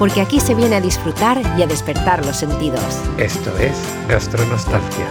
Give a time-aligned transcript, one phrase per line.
[0.00, 2.82] porque aquí se viene a disfrutar y a despertar los sentidos.
[3.18, 3.76] Esto es
[4.08, 5.06] Gastronostalgia.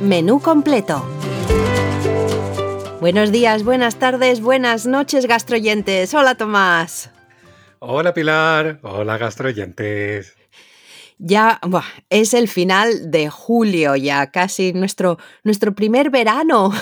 [0.00, 1.06] Menú completo.
[3.00, 6.12] Buenos días, buenas tardes, buenas noches, gastroyentes.
[6.12, 7.10] Hola, Tomás.
[7.78, 8.80] Hola, Pilar.
[8.82, 10.34] Hola, gastroyentes.
[11.18, 16.72] Ya buah, es el final de julio, ya casi nuestro, nuestro primer verano.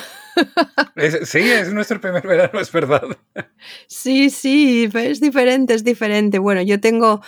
[1.25, 3.03] Sí, es nuestro primer verano, es verdad.
[3.87, 6.39] Sí, sí, es diferente, es diferente.
[6.39, 7.21] Bueno, yo tengo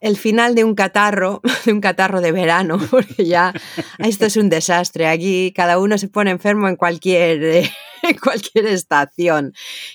[0.00, 3.52] el final de un catarro, de un catarro de verano, porque ya
[3.98, 5.06] esto es un desastre.
[5.06, 7.70] Aquí cada uno se pone enfermo en cualquier, eh,
[8.02, 9.52] en cualquier estación.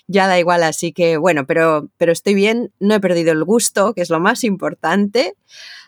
[0.08, 3.94] Ya da igual, así que bueno, pero, pero estoy bien, no he perdido el gusto,
[3.94, 5.36] que es lo más importante.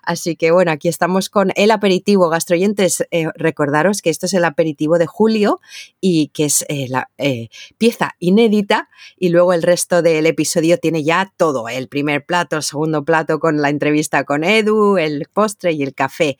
[0.08, 3.06] Así que bueno, aquí estamos con el aperitivo gastroyentes.
[3.12, 5.60] Eh, recordaros que esto es el aperitivo de julio
[6.00, 11.04] y que es eh, la eh, pieza inédita y luego el resto del episodio tiene
[11.04, 15.74] ya todo, el primer plato, el segundo plato con la entrevista con Edu, el postre
[15.74, 16.38] y el café.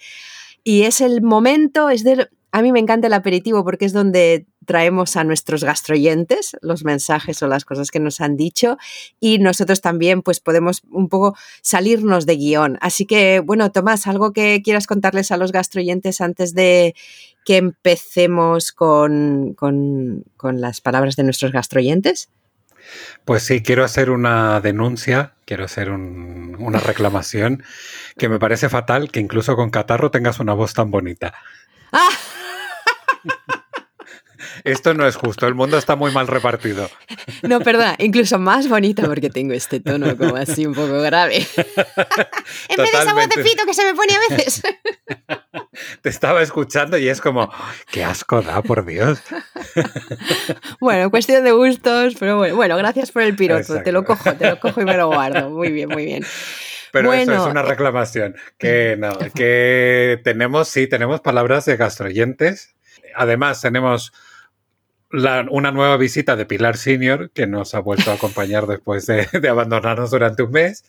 [0.64, 4.48] Y es el momento, es del, a mí me encanta el aperitivo porque es donde
[4.66, 8.78] traemos a nuestros gastroyentes los mensajes o las cosas que nos han dicho
[9.20, 12.78] y nosotros también pues podemos un poco salirnos de guion.
[12.82, 16.96] Así que bueno, Tomás, algo que quieras contarles a los gastroyentes antes de
[17.46, 22.30] que empecemos con, con, con las palabras de nuestros gastroyentes.
[23.26, 27.64] Pues sí, quiero hacer una denuncia, quiero hacer un- una reclamación,
[28.18, 31.34] que me parece fatal que incluso con catarro tengas una voz tan bonita.
[31.92, 32.10] ¡Ah!
[34.64, 36.90] Esto no es justo, el mundo está muy mal repartido.
[37.42, 41.38] No, perdona, incluso más bonita porque tengo este tono como así un poco grave.
[42.70, 44.62] en vez de esa voz de pito que se me pone a veces.
[46.02, 47.52] Te estaba escuchando y es como,
[47.92, 49.22] qué asco da, por Dios.
[50.80, 53.62] Bueno, cuestión de gustos, pero bueno, bueno gracias por el piropo.
[53.62, 53.84] Exacto.
[53.84, 55.50] Te lo cojo, te lo cojo y me lo guardo.
[55.50, 56.26] Muy bien, muy bien.
[56.92, 58.36] Pero eso es una reclamación.
[58.58, 62.77] Que no, que tenemos, sí, tenemos palabras de gastroyentes.
[63.18, 64.14] Además, tenemos
[65.10, 69.28] la- una nueva visita de Pilar Senior, que nos ha vuelto a acompañar después de,
[69.40, 70.84] de abandonarnos durante un mes.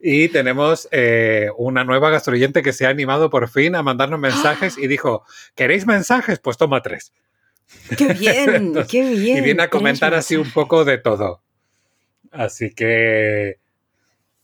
[0.00, 4.76] Y tenemos eh, una nueva gastroyente que se ha animado por fin a mandarnos mensajes
[4.76, 6.38] y dijo, ¿queréis mensajes?
[6.40, 7.12] Pues toma tres.
[7.96, 9.38] Qué bien, qué bien.
[9.38, 11.40] y viene a comentar así un poco de todo.
[12.32, 13.58] Así que,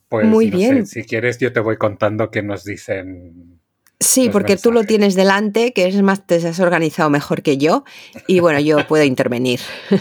[0.09, 0.87] pues, Muy no bien.
[0.87, 3.58] sé, si quieres yo te voy contando qué nos dicen.
[4.01, 7.85] Sí, porque tú lo tienes delante, que es más, te has organizado mejor que yo.
[8.29, 9.61] Y bueno, yo puedo intervenir.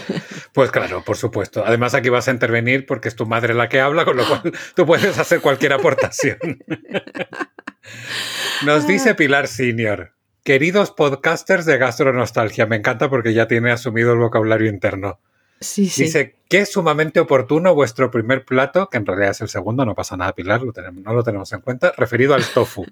[0.52, 1.64] Pues claro, por supuesto.
[1.64, 4.42] Además aquí vas a intervenir porque es tu madre la que habla, con lo cual
[4.74, 6.36] tú puedes hacer cualquier aportación.
[8.64, 10.14] Nos dice Pilar Senior.
[10.42, 15.20] Queridos podcasters de gastronostalgia, me encanta porque ya tiene asumido el vocabulario interno.
[15.60, 16.04] Sí, sí.
[16.04, 19.94] Dice que es sumamente oportuno vuestro primer plato, que en realidad es el segundo, no
[19.94, 22.84] pasa nada, Pilar, lo tenemos- no lo tenemos en cuenta, referido al tofu.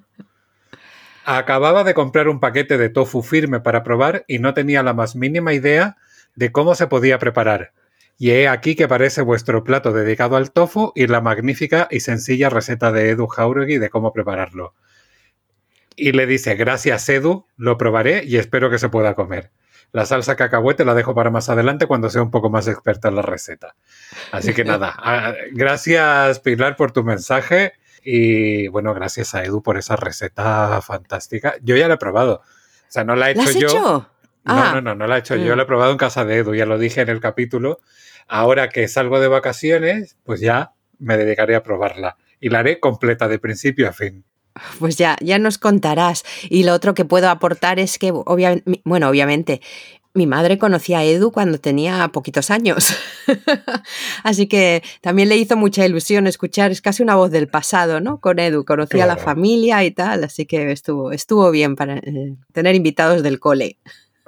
[1.29, 5.17] Acababa de comprar un paquete de tofu firme para probar y no tenía la más
[5.17, 5.97] mínima idea
[6.37, 7.73] de cómo se podía preparar.
[8.17, 12.49] Y he aquí que parece vuestro plato dedicado al tofu y la magnífica y sencilla
[12.49, 14.75] receta de Edu Jauregui de cómo prepararlo.
[15.97, 19.51] Y le dice, gracias Edu, lo probaré y espero que se pueda comer.
[19.91, 23.17] La salsa cacahuete la dejo para más adelante cuando sea un poco más experta en
[23.17, 23.75] la receta.
[24.31, 27.73] Así que nada, ah, gracias Pilar por tu mensaje
[28.09, 31.57] y bueno, gracias a Edu por esa receta fantástica.
[31.61, 32.35] Yo ya la he probado.
[32.37, 33.67] O sea, no la he ¿La hecho has yo.
[33.69, 33.83] hecho?
[34.45, 34.71] No, Ah.
[34.75, 35.55] no, no, no la he hecho yo.
[35.55, 35.57] Mm.
[35.57, 37.81] La he probado en casa de Edu, ya lo dije en el capítulo.
[38.29, 42.17] Ahora que salgo de vacaciones, pues ya me dedicaré a probarla.
[42.39, 44.25] Y la haré completa de principio a fin.
[44.79, 46.23] Pues ya, ya nos contarás.
[46.49, 49.61] Y lo otro que puedo aportar es que, obvia- bueno, obviamente,
[50.17, 52.97] mi madre conocía a Edu cuando tenía poquitos años.
[54.25, 58.19] Así que también le hizo mucha ilusión escuchar, es casi una voz del pasado, ¿no?
[58.21, 62.35] Con Edu, conocía a la familia y tal, así que estuvo, estuvo bien para eh,
[62.53, 63.79] tener invitados del cole.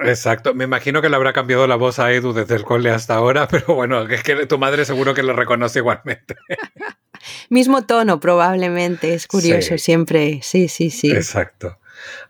[0.00, 0.54] Exacto.
[0.54, 3.48] Me imagino que le habrá cambiado la voz a Edu desde el cole hasta ahora,
[3.50, 6.36] pero bueno, es que tu madre seguro que lo reconoce igualmente.
[7.50, 9.78] Mismo tono, probablemente, es curioso Sí.
[9.78, 10.40] siempre.
[10.42, 11.10] Sí, sí, sí.
[11.10, 11.78] Exacto.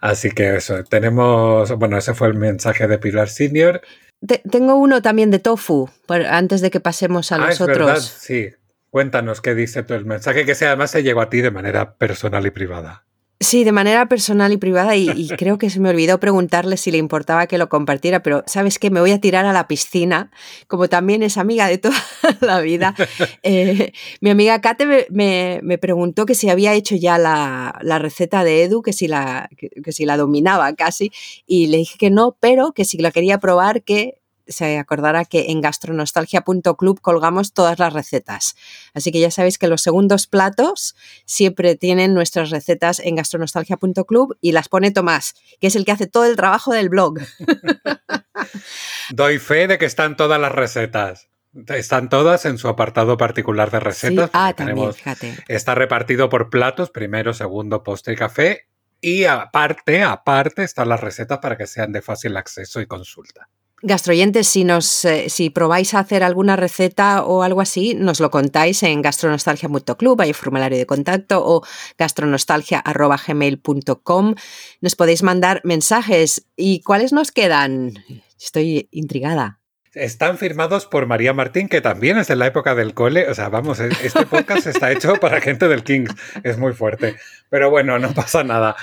[0.00, 3.80] Así que eso, tenemos, bueno, ese fue el mensaje de Pilar Senior.
[4.26, 7.60] Te- tengo uno también de tofu, por- antes de que pasemos a ah, los es
[7.60, 7.78] otros.
[7.78, 8.50] verdad, sí.
[8.90, 11.94] Cuéntanos qué dice todo el mensaje, que sea además se llegó a ti de manera
[11.94, 13.04] personal y privada.
[13.40, 16.98] Sí, de manera personal y privada y, creo que se me olvidó preguntarle si le
[16.98, 20.32] importaba que lo compartiera, pero sabes que me voy a tirar a la piscina,
[20.66, 21.96] como también es amiga de toda
[22.40, 22.96] la vida.
[23.44, 28.82] Eh, mi amiga Kate me, preguntó que si había hecho ya la, receta de Edu,
[28.82, 31.12] que si, la, que si la dominaba casi,
[31.46, 34.18] y le dije que no, pero que si la quería probar, que
[34.48, 38.56] se acordará que en gastronostalgia.club colgamos todas las recetas.
[38.94, 44.52] Así que ya sabéis que los segundos platos siempre tienen nuestras recetas en gastronostalgia.club y
[44.52, 47.18] las pone Tomás, que es el que hace todo el trabajo del blog.
[49.10, 51.28] Doy fe de que están todas las recetas.
[51.68, 54.30] Están todas en su apartado particular de recetas.
[54.32, 55.34] Ah, también, fíjate.
[55.48, 58.66] Está repartido por platos, primero, segundo, postre y café.
[59.00, 63.48] Y aparte, aparte, están las recetas para que sean de fácil acceso y consulta.
[63.80, 68.28] Gastroyentes, si, nos, eh, si probáis a hacer alguna receta o algo así, nos lo
[68.28, 71.62] contáis en gastronostalgia.club, hay formulario de contacto o
[71.96, 74.34] gastronostalgia.gmail.com.
[74.80, 76.44] Nos podéis mandar mensajes.
[76.56, 77.94] ¿Y cuáles nos quedan?
[78.40, 79.60] Estoy intrigada.
[79.94, 83.30] Están firmados por María Martín, que también es de la época del cole.
[83.30, 86.12] O sea, vamos, e-, este podcast está hecho para gente del Kings.
[86.42, 87.14] Es muy fuerte.
[87.48, 88.74] Pero bueno, no pasa nada.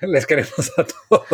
[0.00, 1.26] Les queremos a todos.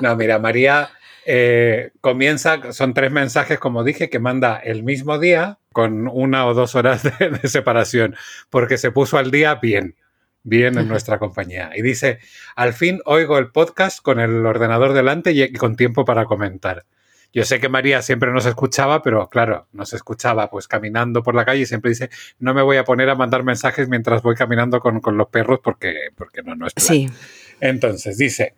[0.00, 0.90] No, mira, María
[1.26, 6.54] eh, comienza, son tres mensajes, como dije, que manda el mismo día con una o
[6.54, 8.16] dos horas de, separación,
[8.50, 9.96] porque se puso al día bien,
[10.42, 11.70] bien en nuestra compañía.
[11.74, 12.18] Y dice,
[12.56, 16.84] al fin oigo el podcast con el ordenador delante y con tiempo para comentar.
[17.34, 21.44] Yo sé que María siempre nos escuchaba, pero claro, nos escuchaba pues caminando por la
[21.44, 24.78] calle y siempre dice, no me voy a poner a mandar mensajes mientras voy caminando
[24.78, 27.10] con, los perros porque, porque no, no es Sí.
[27.60, 28.54] Entonces dice,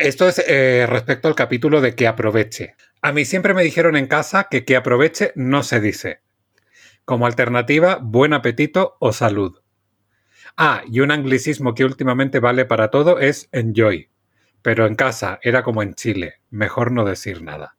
[0.00, 2.74] esto es eh, respecto al capítulo de que aproveche.
[3.02, 6.20] A mí siempre me dijeron en casa que que aproveche no se dice.
[7.04, 9.60] Como alternativa, buen apetito o salud.
[10.56, 14.10] Ah, y un anglicismo que últimamente vale para todo es enjoy.
[14.62, 17.76] Pero en casa era como en Chile, mejor no decir nada.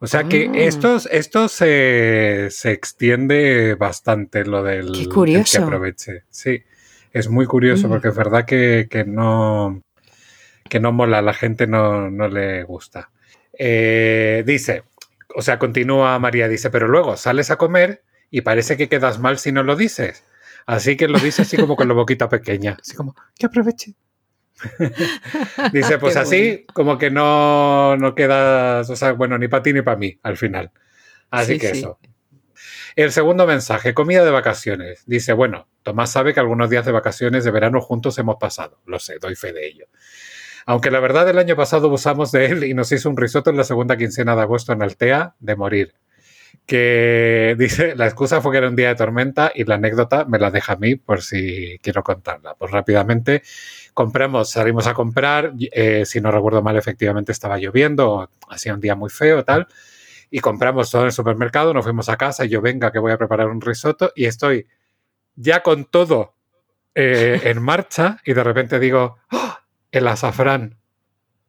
[0.00, 1.08] O sea que esto, ah.
[1.10, 6.22] esto se, extiende bastante lo del que aproveche.
[6.30, 6.62] Sí,
[7.12, 7.90] es muy curioso mm.
[7.90, 9.82] porque es verdad que, que no,
[10.68, 13.10] que no mola, a la gente no, le gusta.
[13.52, 14.84] Eh, dice,
[15.34, 19.38] o sea, continúa María, dice, pero luego sales a comer y parece que quedas mal
[19.38, 20.24] si no lo dices.
[20.66, 23.94] Así que lo dice así como con la boquita pequeña, así como, que aproveche.
[25.72, 29.82] dice, pues así como que no, no quedas, o sea, bueno, ni para ti ni
[29.82, 30.70] para mí al final.
[31.30, 31.98] Así que eso.
[32.96, 35.04] El segundo mensaje, comida de vacaciones.
[35.06, 38.80] Dice, bueno, Tomás sabe que algunos días de vacaciones de verano juntos hemos pasado.
[38.86, 39.86] Lo sé, doy fe de ello.
[40.68, 43.56] Aunque la verdad el año pasado usamos de él y nos hizo un risotto en
[43.56, 45.94] la segunda quincena de agosto en Altea de morir.
[46.66, 50.38] Que dice, la excusa fue que era un día de tormenta y la anécdota me
[50.38, 52.54] la deja a mí por si quiero contarla.
[52.54, 53.42] Pues rápidamente
[53.94, 58.94] compramos, salimos a comprar, eh, si no recuerdo mal efectivamente estaba lloviendo, hacía un día
[58.94, 59.68] muy feo tal,
[60.30, 63.12] y compramos todo en el supermercado, nos fuimos a casa y yo venga que voy
[63.12, 64.66] a preparar un risotto y estoy
[65.34, 66.34] ya con todo
[66.94, 69.57] eh, en marcha y de repente digo, ¡Oh!
[69.92, 70.78] El azafrán.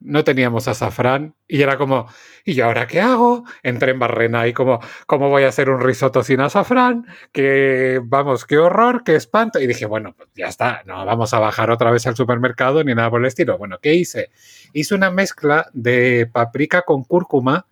[0.01, 2.07] No teníamos azafrán y era como,
[2.45, 3.43] ¿y ahora qué hago?
[3.63, 7.05] Entré en barrena y como, ¿cómo voy a hacer un risotto sin azafrán?
[7.33, 9.59] Que, vamos, qué horror, qué espanto.
[9.59, 12.95] Y dije, bueno, pues ya está, no vamos a bajar otra vez al supermercado ni
[12.95, 13.57] nada por el estilo.
[13.57, 14.29] Bueno, ¿qué hice?
[14.71, 17.67] Hice una mezcla de paprika con cúrcuma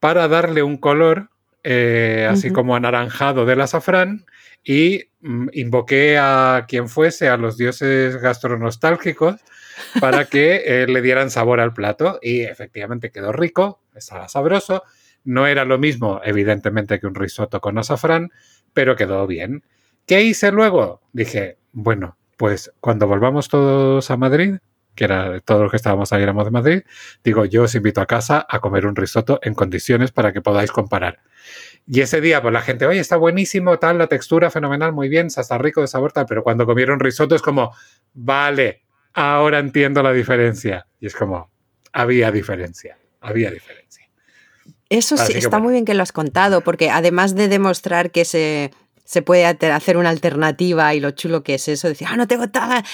[0.00, 1.30] para darle un color
[1.66, 4.26] eh, así como anaranjado del azafrán
[4.62, 9.36] y mm, invoqué a quien fuese, a los dioses gastronostálgicos
[10.00, 14.82] para que eh, le dieran sabor al plato y efectivamente quedó rico, estaba sabroso.
[15.24, 18.30] No era lo mismo, evidentemente, que un risotto con azafrán,
[18.72, 19.64] pero quedó bien.
[20.06, 21.00] ¿Qué hice luego?
[21.12, 24.56] Dije, bueno, pues cuando volvamos todos a Madrid,
[24.94, 26.82] que era todos los que estábamos ahí éramos de Madrid,
[27.22, 30.70] digo, yo os invito a casa a comer un risotto en condiciones para que podáis
[30.70, 31.20] comparar.
[31.86, 35.26] Y ese día, pues la gente, oye, está buenísimo, tal, la textura fenomenal, muy bien,
[35.26, 37.74] está rico de sabor, tal, pero cuando comieron risotto es como,
[38.14, 38.83] vale,
[39.14, 40.86] ahora entiendo la diferencia.
[41.00, 41.50] Y es como,
[41.92, 44.08] había diferencia, había diferencia.
[44.90, 48.70] Eso sí, está muy bien que lo has contado, porque además de demostrar que se,
[49.04, 52.48] se puede hacer una alternativa y lo chulo que es eso, decir, ah, no tengo
[52.50, 52.84] tal.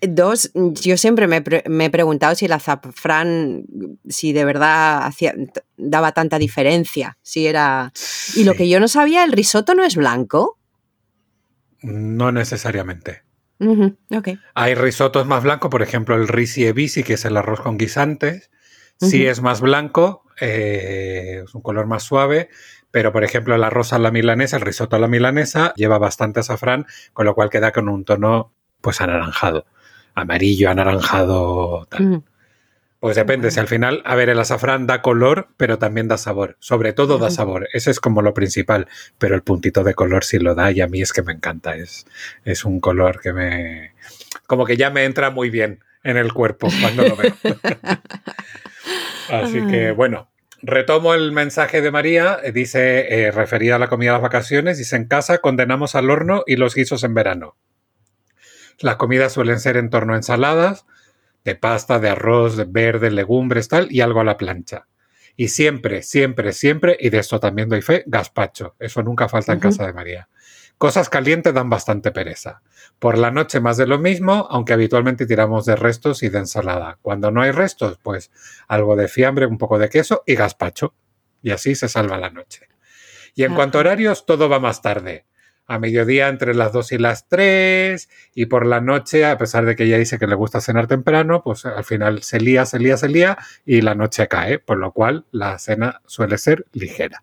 [0.00, 1.42] Dos, yo siempre me,
[1.84, 3.64] he preguntado si el azafrán,
[4.08, 5.34] si de verdad hacía,
[5.76, 7.92] daba tanta diferencia, si era...
[8.36, 10.58] Y lo que yo no sabía, ¿el risotto no es blanco?
[11.80, 13.23] No necesariamente.
[14.54, 17.78] Hay risotos más blancos, por ejemplo, el risi e bisi, que es el arroz con
[17.78, 18.50] guisantes.
[18.98, 22.48] Sí es más blanco, eh, es un color más suave,
[22.90, 26.40] pero por ejemplo el arroz a la milanesa, el risotto a la milanesa, lleva bastante
[26.40, 29.66] azafrán, con lo cual queda con un tono pues anaranjado,
[30.14, 32.22] amarillo, anaranjado, tal.
[33.04, 36.56] Pues depende, si al final, a ver, el azafrán da color, pero también da sabor.
[36.58, 37.68] Sobre todo da sabor.
[37.74, 38.88] Ese es como lo principal.
[39.18, 41.76] Pero el puntito de color sí lo da y a mí es que me encanta.
[41.76, 42.06] Es,
[42.46, 43.92] es un color que me...
[44.46, 47.34] Como que ya me entra muy bien en el cuerpo cuando lo veo.
[49.30, 50.30] Así que, bueno,
[50.62, 52.38] retomo el mensaje de María.
[52.42, 56.08] eh, Dice, eh, referida a la comida de las vacaciones, dice, en casa condenamos al
[56.08, 57.54] horno y los guisos en verano.
[58.80, 60.86] Las comidas suelen ser en torno a ensaladas,
[61.44, 64.86] de pasta, de arroz, de verde, legumbres, tal, y algo a la plancha.
[65.36, 68.76] Y siempre, siempre, siempre, y de esto también doy fe, gazpacho.
[68.78, 70.28] Eso nunca falta en casa de María.
[70.78, 72.62] Cosas calientes dan bastante pereza.
[72.98, 76.98] Por la noche más de lo mismo, aunque habitualmente tiramos de restos y de ensalada.
[77.02, 78.30] Cuando no hay restos, pues
[78.68, 80.94] algo de fiambre, un poco de queso y gazpacho.
[81.42, 82.68] Y así se salva la noche.
[83.34, 85.26] Y en cuanto a horarios, todo va más tarde.
[85.66, 89.74] A mediodía entre las 2 y las 3 y por la noche, a pesar de
[89.76, 92.96] que ella dice que le gusta cenar temprano, pues al final se lía, se lía,
[92.98, 97.22] se lía y la noche cae, por lo cual la cena suele ser ligera.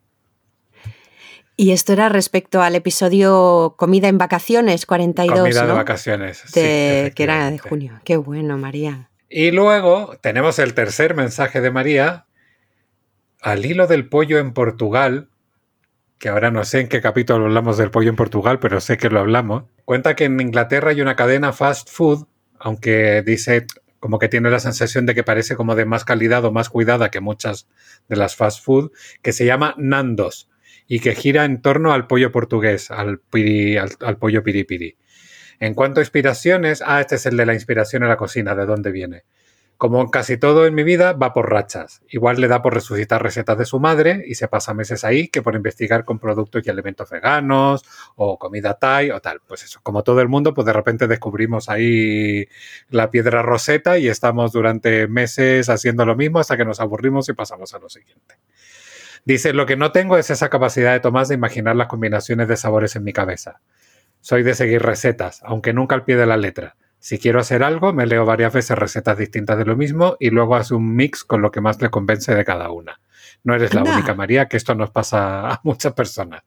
[1.57, 5.75] Y esto era respecto al episodio Comida en Vacaciones 42, Comida de ¿no?
[5.75, 6.41] vacaciones.
[6.47, 7.99] sí, De- que era de junio.
[8.03, 9.09] Qué bueno, María.
[9.29, 12.25] Y luego tenemos el tercer mensaje de María.
[13.41, 15.29] Al hilo del pollo en Portugal,
[16.21, 19.09] que ahora no sé en qué capítulo hablamos del pollo en Portugal, pero sé que
[19.09, 19.63] lo hablamos.
[19.85, 22.27] Cuenta que en Inglaterra hay una cadena fast food,
[22.59, 23.65] aunque dice
[23.99, 27.09] como que tiene la sensación de que parece como de más calidad o más cuidada
[27.09, 27.67] que muchas
[28.07, 28.91] de las fast food,
[29.23, 30.47] que se llama Nandos
[30.87, 34.97] y que gira en torno al pollo portugués, al, piri- al, al pollo piripiri.
[35.59, 38.67] En cuanto a inspiraciones, ah, este es el de la inspiración en la cocina, de
[38.67, 39.23] dónde viene.
[39.81, 42.03] Como casi todo en mi vida, va por rachas.
[42.07, 45.41] Igual le da por resucitar recetas de su madre y se pasa meses ahí que
[45.41, 47.83] por investigar con productos y alimentos veganos
[48.15, 49.41] o comida thai o tal.
[49.47, 52.45] Pues eso, como todo el mundo, pues de repente descubrimos ahí
[52.91, 57.33] la piedra roseta y estamos durante meses haciendo lo mismo hasta que nos aburrimos y
[57.33, 58.35] pasamos a lo siguiente.
[59.25, 62.55] Dice, lo que no tengo es esa capacidad de Tomás de imaginar las combinaciones de
[62.55, 63.61] sabores en mi cabeza.
[64.19, 66.75] Soy de seguir recetas, aunque nunca al pie de la letra.
[67.01, 70.55] Si quiero hacer algo, me leo varias veces recetas distintas de lo mismo y luego
[70.55, 73.01] hace un mix con lo que más le convence de cada una.
[73.43, 76.43] No eres la única, María, que esto nos pasa a muchas personas.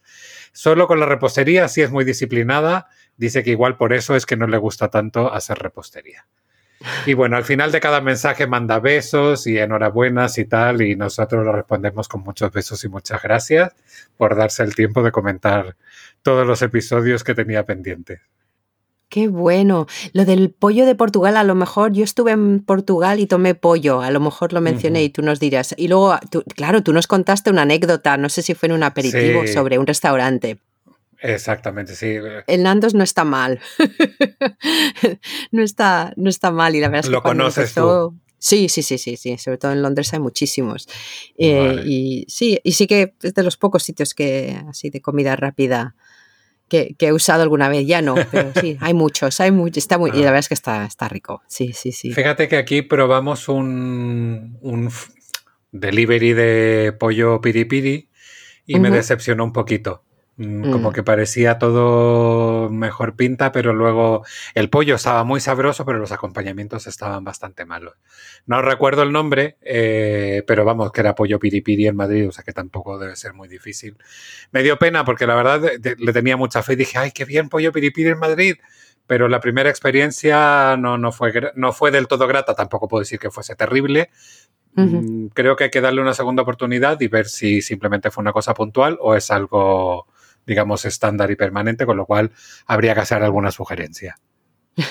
[0.53, 2.87] Solo con la repostería sí es muy disciplinada.
[3.17, 6.29] Dice que igual por eso es que no le gusta tanto hacer repostería.
[7.05, 11.45] Y bueno, al final de cada mensaje manda besos y enhorabuenas y tal, y nosotros
[11.45, 13.75] lo respondemos con muchos besos y muchas gracias
[14.17, 15.75] por darse el tiempo de comentar
[16.23, 18.21] todos los episodios que tenía pendientes.
[19.15, 19.87] Qué bueno.
[20.13, 24.01] Lo del pollo de Portugal, a lo mejor yo estuve en Portugal y tomé pollo,
[24.01, 25.73] a lo mejor lo mencioné y tú nos dirás.
[25.79, 28.83] Y luego, tú- claro, tú nos contaste una anécdota, no sé si fue en un
[28.83, 29.53] aperitivo Sí.
[29.53, 30.59] sobre un restaurante.
[31.21, 32.17] Exactamente, sí.
[32.49, 33.61] El Nandos no está mal.
[35.53, 38.83] no, está, no está mal y la verdad es que ¿Lo conoces empezó- Sí, sí,
[38.83, 39.39] sí, sí, sí.
[39.39, 40.87] Sobre todo en Londres hay muchísimos.
[41.39, 41.83] Eh.
[41.87, 45.95] Y sí, y sí que es de los pocos sitios que así de comida rápida
[46.69, 47.87] que, que he usado alguna vez.
[47.87, 49.79] Ya no, pero sí, hay muchos, hay muchos.
[49.79, 50.25] Está muy, y la Ah.
[50.25, 51.43] verdad es que está, está rico.
[51.47, 52.13] Sí, sí, sí.
[52.13, 54.91] Fíjate que aquí probamos un, un
[55.73, 58.09] delivery de pollo piripiri
[58.67, 60.03] y me decepcionó un poquito.
[60.37, 60.93] Mm, Como Mm.
[60.93, 64.25] que parecía todo mejor pinta, pero luego
[64.55, 67.95] el pollo estaba muy sabroso, pero los acompañamientos estaban bastante malos.
[68.47, 72.43] No recuerdo el nombre, eh, pero vamos, que era pollo piripiri en Madrid, o sea
[72.43, 73.97] que tampoco debe ser muy difícil.
[74.51, 77.13] Me dio pena porque la verdad de- de- le tenía mucha fe y dije, ay,
[77.13, 78.57] qué bien pollo piripiri en Madrid.
[79.07, 83.19] Pero la primera experiencia no, no, fue, no fue del todo grata, tampoco puedo decir
[83.21, 84.09] que fuese terrible.
[84.77, 88.33] Mm, Creo que hay que darle una segunda oportunidad y ver si simplemente fue una
[88.33, 90.07] cosa puntual o es algo,
[90.47, 92.31] digamos, estándar y permanente, con lo cual
[92.67, 94.17] habría que hacer alguna sugerencia.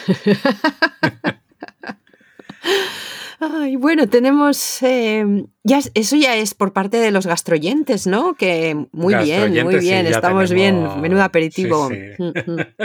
[3.39, 4.81] Ay, bueno, tenemos.
[4.83, 5.25] eh,
[5.63, 8.35] ya, es- eso ya es por parte de los gastroyentes, ¿no?
[8.35, 11.01] Que muy bien, muy sí, bien, estamos tenemos- bien.
[11.01, 11.89] Menudo aperitivo.
[11.89, 12.33] sí, sí.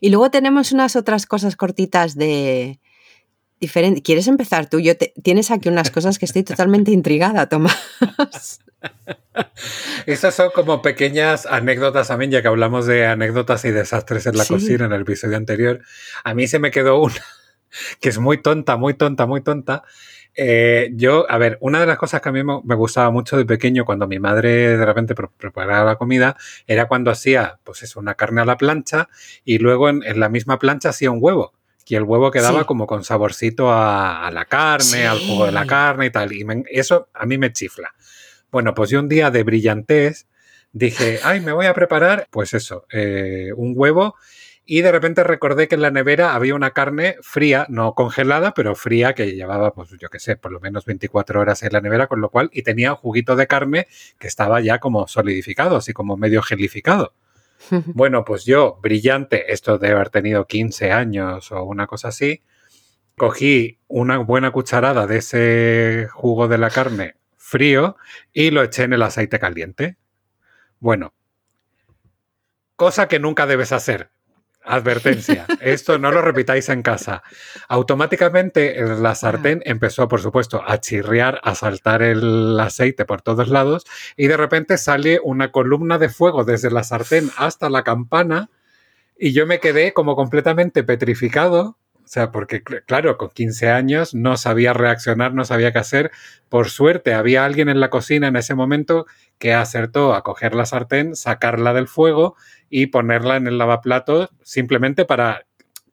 [0.00, 2.78] Y luego tenemos unas otras cosas cortitas de.
[3.60, 4.02] Diferente.
[4.02, 4.80] ¿Quieres empezar tú?
[4.80, 8.60] Yo te- tienes aquí unas cosas que estoy totalmente intrigada, Tomás.
[10.06, 14.44] Estas son como pequeñas anécdotas también, ya que hablamos de anécdotas y desastres en la
[14.44, 14.54] Sí.
[14.54, 15.80] cocina en el episodio anterior.
[16.24, 17.14] A mí se me quedó una
[18.00, 19.82] que es muy tonta, muy tonta, muy tonta.
[20.36, 23.44] Eh, yo, a ver, una de las cosas que a mí me gustaba mucho de
[23.46, 28.00] pequeño, cuando mi madre de repente pre- preparaba la comida, era cuando hacía, pues eso,
[28.00, 29.08] una carne a la plancha
[29.44, 31.54] y luego en, en la misma plancha hacía un huevo.
[31.86, 32.66] Y el huevo quedaba Sí.
[32.66, 36.32] como con saborcito a, a la carne, al jugo de la carne y tal.
[36.32, 37.94] Y me- eso a mí me chifla.
[38.50, 40.26] Bueno, pues yo un día de brillantez
[40.72, 44.14] dije, ay, me voy a preparar, pues eso, eh, un huevo
[44.66, 48.74] y de repente recordé que en la nevera había una carne fría, no congelada, pero
[48.74, 52.06] fría, que llevaba, pues yo qué sé, por lo menos 24 horas en la nevera,
[52.06, 53.86] con lo cual, y tenía un juguito de carne
[54.18, 57.12] que estaba ya como solidificado, así como medio gelificado.
[57.94, 62.42] Bueno, pues yo, brillante, esto debe haber tenido 15 años o una cosa así,
[63.16, 67.96] cogí una buena cucharada de ese jugo de la carne frío
[68.32, 69.96] y lo eché en el aceite caliente.
[70.80, 71.14] Bueno,
[72.76, 74.10] cosa que nunca debes hacer.
[74.64, 77.22] Advertencia, esto no lo repitáis en casa.
[77.68, 83.84] Automáticamente la sartén empezó, por supuesto, a chirriar, a saltar el aceite por todos lados
[84.16, 88.48] y de repente sale una columna de fuego desde la sartén hasta la campana
[89.18, 94.36] y yo me quedé como completamente petrificado o sea, porque claro, con 15 años no
[94.36, 96.10] sabía reaccionar, no sabía qué hacer.
[96.50, 99.06] Por suerte, había alguien en la cocina en ese momento
[99.38, 102.36] que acertó a coger la sartén, sacarla del fuego
[102.68, 105.46] y ponerla en el lavaplato simplemente para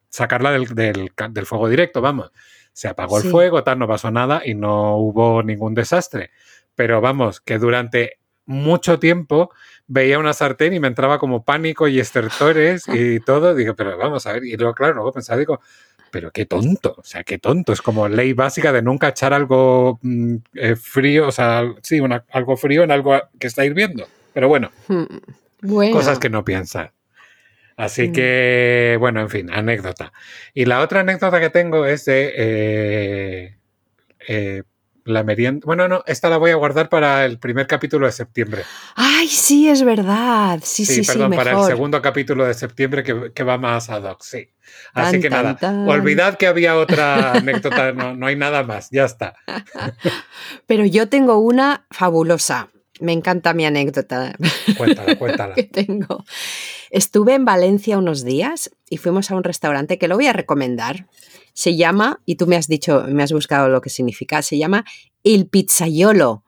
[0.09, 2.31] sacarla del, fuego directo, vamos.
[2.73, 6.31] Se apagó el fuego, tal, no pasó nada y no hubo ningún desastre.
[6.75, 9.51] Pero vamos, que durante mucho tiempo
[9.87, 13.55] veía una sartén y me entraba como pánico y estertores y todo.
[13.55, 14.45] Digo, pero vamos a ver.
[14.45, 15.59] Y luego, claro, luego pensaba, digo,
[16.11, 17.73] pero qué tonto, o sea, qué tonto.
[17.73, 21.99] Es como ley básica de nunca echar algo mm, eh, frío, o sea, sí,
[22.31, 24.07] algo frío en algo que está hirviendo.
[24.33, 26.91] Pero bueno, hmm, cosas que no piensas.
[27.77, 28.13] Así hmm.
[28.13, 30.13] que, bueno, en fin, anécdota.
[30.53, 33.55] Y la otra anécdota que tengo es de eh,
[34.27, 34.63] eh,
[35.05, 35.63] la merienda.
[35.65, 38.63] Bueno, no, esta la voy a guardar para el primer capítulo de septiembre.
[38.95, 40.59] Ay, sí, es verdad.
[40.63, 41.11] Sí, sí, sí.
[41.11, 44.49] Perdón, para el segundo capítulo de septiembre que, va más ad hoc, sí.
[44.93, 49.35] Así que nada, olvidad que había otra anécdota, no, no hay nada más, ya está.
[50.67, 52.69] Pero yo tengo una fabulosa.
[52.99, 54.35] Me encanta mi anécdota.
[54.77, 55.55] Cuéntala, cuéntala.
[55.55, 56.23] que tengo.
[56.91, 61.07] Estuve en Valencia unos días y fuimos a un restaurante que lo voy a recomendar
[61.53, 64.85] se llama, y tú me has dicho, me has buscado lo que significa, se llama
[65.23, 66.43] el pizzaiolo,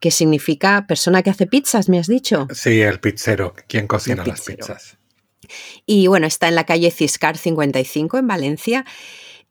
[0.00, 2.46] que significa persona que hace pizzas, me has dicho.
[2.52, 4.98] Sí, el pizzero, quien cocina las pizzas.
[5.86, 8.84] Y bueno, está en la calle Ciscar 55 en Valencia.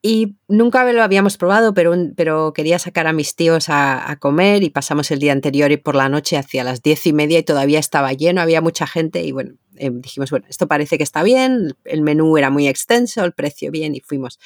[0.02, 4.64] Y nunca lo habíamos probado, pero, pero quería sacar a mis tíos a, a, comer
[4.64, 7.44] y pasamos el día anterior y por la noche hacia las diez y media y
[7.44, 11.24] todavía estaba lleno, había mucha gente y bueno, eh, dijimos, bueno, esto parece que está
[11.24, 14.40] bien, el menú era muy extenso, el precio bien y fuimos.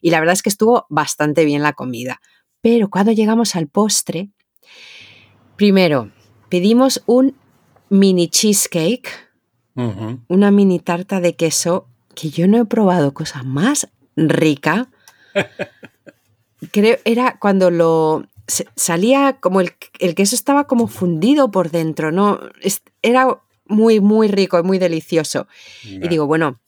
[0.00, 2.20] Y la verdad es que estuvo bastante bien la comida.
[2.60, 4.30] Pero cuando llegamos al postre,
[5.56, 6.10] primero
[6.48, 7.36] pedimos un
[7.88, 9.08] mini cheesecake,
[10.28, 14.90] una mini tarta de queso, que yo no he probado cosa más rica.
[16.70, 18.26] Creo, era cuando lo
[18.76, 22.40] salía como el, el, queso estaba como fundido por dentro, ¿no?
[23.00, 25.46] Era muy, muy rico y muy delicioso.
[25.84, 26.60] Y digo, bueno,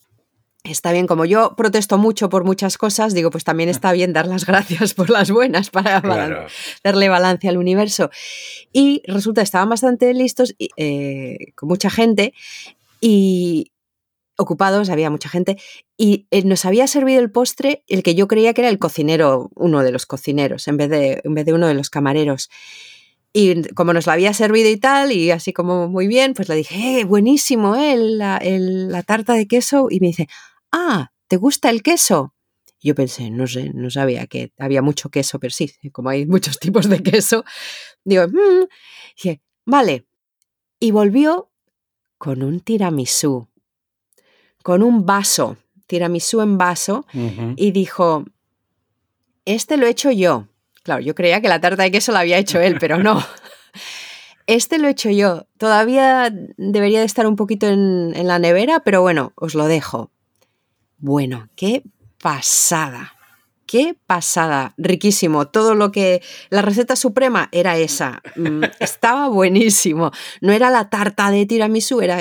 [0.64, 4.26] está bien, como yo protesto mucho por muchas cosas, digo, pues también está bien dar
[4.26, 6.00] las gracias por las buenas para
[6.84, 8.10] darle balance al universo.
[8.72, 12.32] Y resulta, estaban bastante listos, eh, con mucha gente,
[13.00, 13.72] y
[14.36, 15.58] ocupados, había mucha gente,
[15.96, 19.50] y eh, nos había servido el postre el que yo creía que era el cocinero,
[19.54, 22.50] uno de los cocineros, en vez de, en vez de uno de los camareros.
[23.32, 26.56] Y como nos la había servido y tal, y así como muy bien, pues le
[26.56, 29.86] dije, eh, buenísimo, eh, la, la, tarta de queso.
[29.90, 30.28] Y me dice,
[30.70, 32.34] ah, ¿te gusta el queso?
[32.78, 36.26] Y yo pensé, no sé, no sabía que había mucho queso, pero sí, como hay
[36.26, 37.44] muchos tipos de queso.
[38.04, 38.66] Digo, mmm.
[39.16, 40.06] dije, vale.
[40.78, 41.50] Y volvió
[42.18, 43.48] con un tiramisú,
[44.62, 47.06] con un vaso, tiramisú en vaso,
[47.56, 48.24] y dijo,
[49.44, 50.48] este lo he hecho yo.
[50.82, 53.24] Claro, yo creía que la tarta de queso la había hecho él, pero no.
[54.48, 55.46] Este lo he hecho yo.
[55.56, 60.10] Todavía debería de estar un poquito en, en la nevera, pero bueno, os lo dejo.
[60.98, 61.84] Bueno, qué
[62.20, 63.12] pasada
[63.72, 65.48] qué pasada, riquísimo.
[65.48, 68.20] Todo lo que la receta suprema era esa.
[68.36, 70.10] Mm, estaba buenísimo.
[70.42, 72.18] No era la tarta de tiramisú, era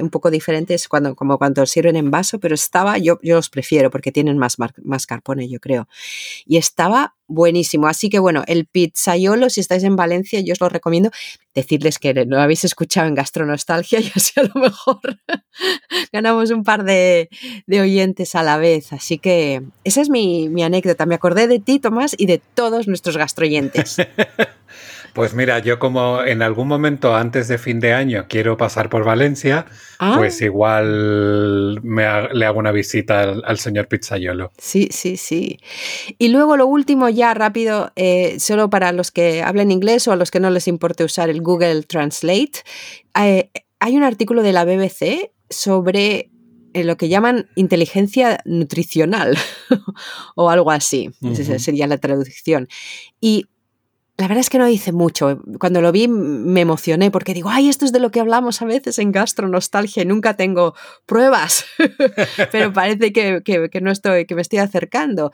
[0.00, 3.50] un poco diferente, es cuando, como cuando sirven en vaso, pero estaba, yo, yo los
[3.50, 5.88] prefiero porque tienen más, más carpone, yo creo.
[6.46, 7.86] Y estaba buenísimo.
[7.86, 11.10] Así que bueno, el pizzaiolo, si estáis en Valencia, yo os lo recomiendo.
[11.54, 14.98] Decirles que lo habéis escuchado en Gastronostalgia y así a lo mejor
[16.12, 17.28] ganamos un par de,
[17.68, 18.92] oyentes a la vez.
[18.92, 21.06] Así que esa es mi, mi anécdota.
[21.06, 23.96] Me acordé de ti, Tomás, y de todos nuestros gastroyentes.
[25.14, 29.04] Pues mira, yo como en algún momento antes de fin de año quiero pasar por
[29.04, 29.64] Valencia,
[30.00, 30.14] ah.
[30.16, 34.50] pues igual le hago una visita al, señor Pizzaiolo.
[34.58, 35.60] Sí, sí, sí.
[36.18, 40.16] Y luego lo último ya rápido, eh, solo para los que hablen inglés o a
[40.16, 42.64] los que no les importe usar el Google Translate.
[43.16, 46.32] Eh, hay un artículo de la BBC sobre
[46.72, 49.38] eh, lo que llaman inteligencia nutricional
[50.34, 52.66] o algo así, esa sería la traducción.
[53.20, 53.46] Y
[54.16, 55.40] la verdad es que no dice mucho.
[55.58, 58.64] Cuando lo vi me emocioné porque digo, ay, esto es de lo que hablamos a
[58.64, 60.74] veces en gastronostalgia nunca tengo
[61.04, 61.64] pruebas,
[62.52, 65.32] pero parece que, que, no estoy, que me estoy acercando.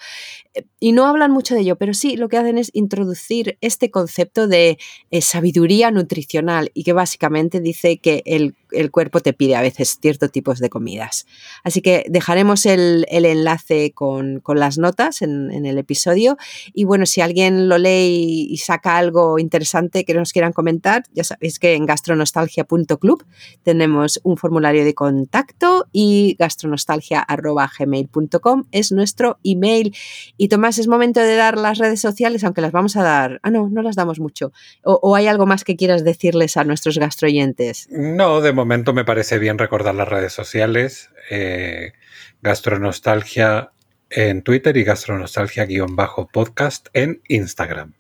[0.79, 4.49] Y no hablan mucho de ello, pero sí lo que hacen es introducir este concepto
[4.49, 4.79] de
[5.11, 9.99] eh, sabiduría nutricional y que básicamente dice que el, el, cuerpo te pide a veces
[10.01, 11.27] ciertos tipos de comidas.
[11.65, 16.37] Así que dejaremos el, el enlace con, con, las notas en, en, el episodio
[16.75, 21.23] y bueno, si alguien lo lee y, saca algo interesante que nos quieran comentar, ya
[21.25, 23.25] sabéis que en gastronostalgia.club
[23.63, 29.95] tenemos un formulario de contacto y gastronostalgia.gmail.com es nuestro email
[30.37, 33.41] y Tomás, es momento de dar las redes sociales, aunque las vamos a dar.
[33.43, 34.53] Ah, no, no las damos mucho.
[34.85, 37.89] ¿O, hay algo más que quieras decirles a nuestros gastroyentes?
[37.91, 41.09] No, de momento me parece bien recordar las redes sociales.
[41.31, 41.95] Eh,
[42.43, 43.71] gastronostalgia
[44.11, 47.95] en Twitter y gastronostalgia-podcast en Instagram.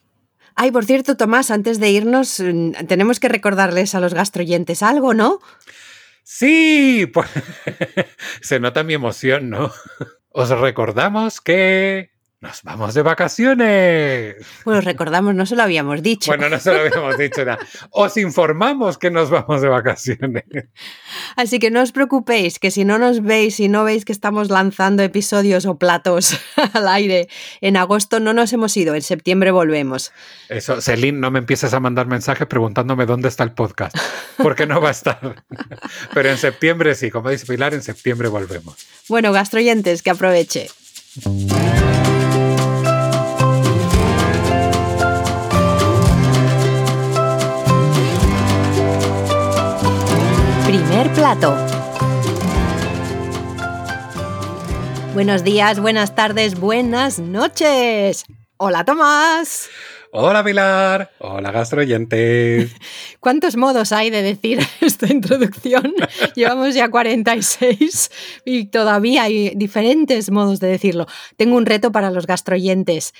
[0.57, 5.15] Ay, por cierto, Tomás, antes de irnos, mm, tenemos que recordarles a los gastroyentes algo,
[5.15, 5.39] ¿no?
[6.23, 7.29] Sí, pues
[8.43, 9.73] se nota mi emoción, ¿no?
[10.29, 14.37] Os recordamos que nos vamos de vacaciones.
[14.65, 16.31] Bueno, recordamos, no se lo habíamos dicho.
[16.31, 17.59] Bueno, no se lo habíamos dicho nada.
[17.91, 20.45] Os informamos que nos vamos de vacaciones.
[21.37, 24.49] Así que no os preocupéis, que si no nos veis y no veis que estamos
[24.49, 26.41] lanzando episodios o platos
[26.73, 27.29] al aire
[27.61, 28.95] en agosto, no nos hemos ido.
[28.95, 30.11] En septiembre volvemos.
[30.49, 33.95] Eso, Celine, no me empieces a mandar mensajes preguntándome dónde está el podcast,
[34.39, 35.45] porque no va a estar.
[36.15, 38.77] Pero en septiembre sí, como dice Pilar, en septiembre volvemos.
[39.09, 40.69] Bueno, gastroyentes, que aproveche.
[51.01, 51.57] Primer plato.
[55.15, 58.27] Buenos días, buenas tardes, buenas noches.
[58.59, 59.71] Hola Tomás.
[60.13, 61.13] Hola Pilar.
[61.19, 62.73] Hola gastroyentes.
[63.21, 65.95] ¿Cuántos modos hay de decir esta introducción?
[66.35, 68.11] Llevamos ya 46
[68.45, 71.07] y todavía hay diferentes modos de decirlo.
[71.39, 73.15] Tengo un reto para los gastroyentes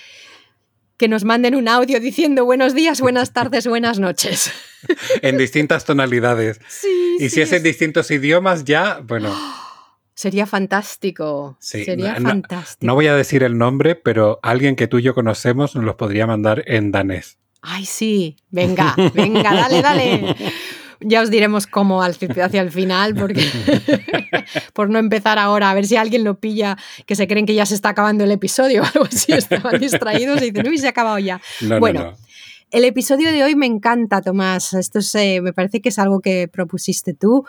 [1.01, 4.53] que nos manden un audio diciendo buenos días, buenas tardes, buenas noches.
[5.23, 6.61] en distintas tonalidades.
[6.69, 7.17] Sí.
[7.19, 9.35] Y si es en distintos idiomas, ya, bueno.
[10.15, 11.57] Sería fantástico.
[11.59, 12.87] Sería fantástico.
[12.87, 15.95] No voy a decir el nombre, pero alguien que tú y yo conocemos nos los
[15.95, 17.39] podría mandar en danés.
[17.63, 18.37] Ay, sí.
[18.51, 20.37] Venga, venga, dale, dale.
[21.01, 23.43] Ya os diremos cómo hacia el final, porque
[24.75, 27.65] por no empezar ahora, a ver si alguien lo pilla, que se creen que ya
[27.65, 30.91] se está acabando el episodio o algo así, estaban distraídos y dicen, uy, se ha
[30.91, 31.41] acabado ya.
[31.79, 32.15] bueno,
[32.71, 34.75] el episodio de hoy me encanta, Tomás.
[34.75, 37.45] Esto eh, me parece que es algo que propusiste tú.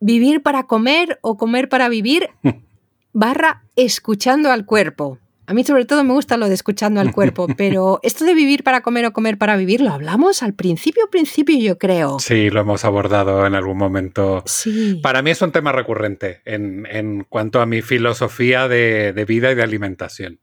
[0.00, 2.28] Vivir para comer o comer para vivir,
[3.12, 5.18] barra escuchando al cuerpo.
[5.46, 8.64] A mí sobre todo me gusta lo de escuchando al cuerpo, pero esto de vivir
[8.64, 12.18] para comer o comer para vivir, lo hablamos al principio, principio yo creo.
[12.18, 14.42] Sí, lo hemos abordado en algún momento.
[14.46, 14.98] Sí.
[15.02, 19.54] Para mí es un tema recurrente en, cuanto a mi filosofía de, de vida y
[19.54, 20.40] de alimentación.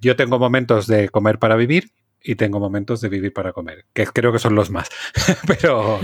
[0.00, 1.90] Yo tengo momentos de comer para vivir
[2.22, 4.88] y tengo momentos de vivir para comer, que creo que son los más.
[5.46, 6.00] pero...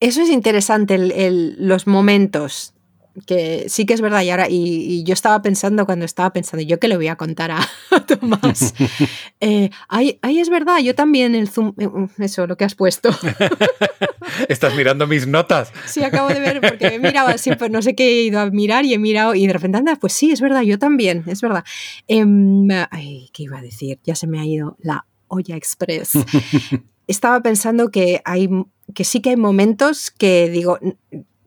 [0.00, 2.74] Eso es interesante, el, los momentos
[3.26, 4.22] que sí que es verdad.
[4.22, 7.50] Y ahora, y, yo estaba pensando cuando estaba pensando, yo que le voy a contar
[7.50, 7.60] a,
[8.06, 8.74] Tomás.
[9.40, 13.10] Eh, ahí, es verdad, yo también el Zoom, eh, eso, lo que has puesto.
[14.48, 15.72] ¿Estás mirando mis notas?
[15.86, 18.50] Sí, acabo de ver, porque he mirado así, pues no sé qué he ido a
[18.50, 21.40] mirar y he mirado y de repente anda, pues sí, es verdad, yo también, es
[21.40, 21.64] verdad.
[22.08, 24.00] Em, ay, ¿qué iba a decir?
[24.02, 26.12] Ya se me ha ido la olla express.
[27.06, 28.48] estaba pensando que hay
[28.94, 30.78] que sí que hay momentos que digo,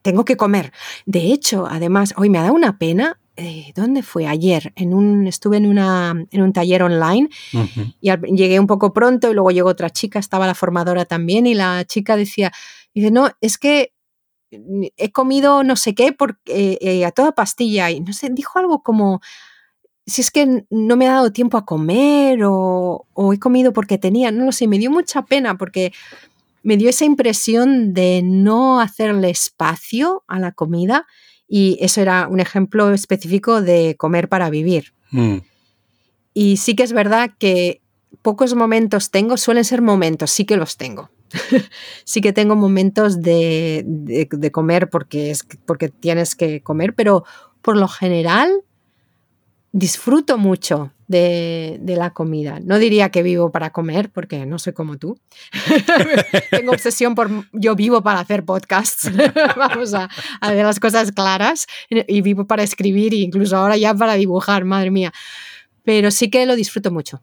[0.01, 0.71] tengo que comer.
[1.05, 3.19] De hecho, además, hoy me ha dado una pena.
[3.37, 4.27] Eh, ¿Dónde fue?
[4.27, 4.73] Ayer.
[4.75, 7.29] En un, estuve en, una, en un taller online
[8.01, 11.53] y llegué un poco pronto y luego llegó otra chica, estaba la formadora también y
[11.53, 12.51] la chica decía,
[12.93, 13.93] dice, no, es que
[14.97, 18.83] he comido no sé qué porque, eh, a toda pastilla y no sé, dijo algo
[18.83, 19.21] como,
[20.05, 23.97] si es que no me ha dado tiempo a comer o, o he comido porque
[23.97, 25.93] tenía, no lo sé, me dio mucha pena porque
[26.63, 31.07] me dio esa impresión de no hacerle espacio a la comida
[31.47, 34.93] y eso era un ejemplo específico de comer para vivir.
[35.11, 35.37] Mm.
[36.33, 37.81] Y sí que es verdad que
[38.21, 41.09] pocos momentos tengo, suelen ser momentos, sí que los tengo.
[42.05, 47.25] sí que tengo momentos de, comer porque, es, porque tienes que comer, pero
[47.61, 48.63] por lo general
[49.71, 52.59] disfruto mucho de, la comida.
[52.63, 55.19] No diría que vivo para comer, porque no soy como tú.
[56.51, 57.29] Tengo obsesión por...
[57.53, 59.11] Yo vivo para hacer podcasts,
[59.57, 63.93] vamos a, a ver las cosas claras, y vivo para escribir, e incluso ahora ya
[63.93, 65.11] para dibujar, madre mía.
[65.83, 67.21] Pero sí que lo disfruto mucho.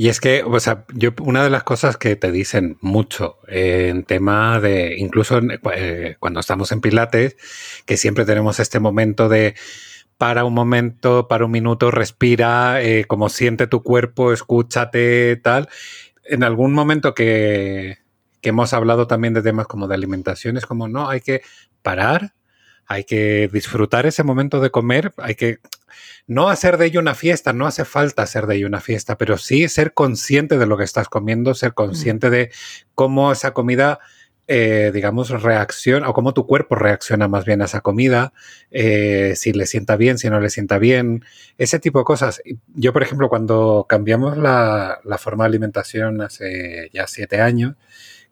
[0.00, 4.04] Y es que, o sea, yo, una de las cosas que te dicen mucho en
[4.04, 5.40] tema de, incluso
[5.74, 7.36] eh, cuando estamos en Pilates,
[7.84, 9.56] que siempre tenemos este momento de
[10.18, 15.68] para un momento, para un minuto, respira, eh, como siente tu cuerpo, escúchate, tal.
[16.24, 17.98] En algún momento que,
[18.40, 21.42] que hemos hablado también de temas como de alimentación, es como, no, hay que
[21.82, 22.34] parar,
[22.86, 25.58] hay que disfrutar ese momento de comer, hay que
[26.26, 29.38] no hacer de ello una fiesta, no hace falta hacer de ello una fiesta, pero
[29.38, 32.50] sí ser consciente de lo que estás comiendo, ser consciente de
[32.94, 34.00] cómo esa comida,
[34.50, 38.32] eh, digamos, reacciona o cómo tu cuerpo reacciona más bien a esa comida,
[38.70, 41.22] eh, si le sienta bien, si no le sienta bien,
[41.58, 42.40] ese tipo de cosas.
[42.74, 47.76] Yo, por ejemplo, cuando cambiamos la, la forma de alimentación hace ya siete años,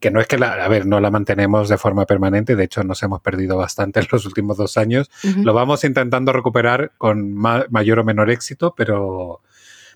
[0.01, 2.83] que no es que la, a ver, no la mantenemos de forma permanente, de hecho
[2.83, 7.99] nos hemos perdido bastante en los últimos dos años, lo vamos intentando recuperar con mayor
[7.99, 9.43] o menor éxito, pero,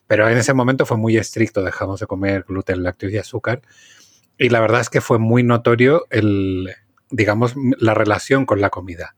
[0.06, 3.62] pero en ese momento fue muy estricto, dejamos de comer gluten, lácteos y azúcar,
[4.40, 6.70] y la verdad es que fue muy notorio el,
[7.10, 9.14] digamos, la relación con la comida.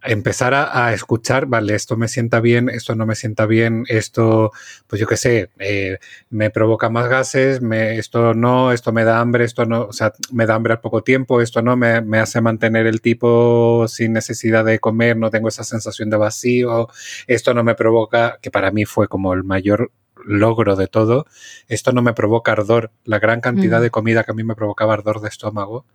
[0.00, 4.52] Empezar a, escuchar, vale, esto me sienta bien, esto no me sienta bien, esto,
[4.86, 5.98] pues yo qué sé, eh,
[6.30, 10.12] me provoca más gases, me, esto no, esto me da hambre, esto no, o sea,
[10.30, 14.12] me da hambre al poco tiempo, esto no, me, me hace mantener el tipo sin
[14.12, 16.86] necesidad de comer, no tengo esa sensación de vacío,
[17.26, 19.90] esto no me provoca, que para mí fue como el mayor
[20.24, 21.26] logro de todo,
[21.68, 24.94] esto no me provoca ardor, la gran cantidad de comida que a mí me provocaba
[24.94, 25.86] ardor de estómago,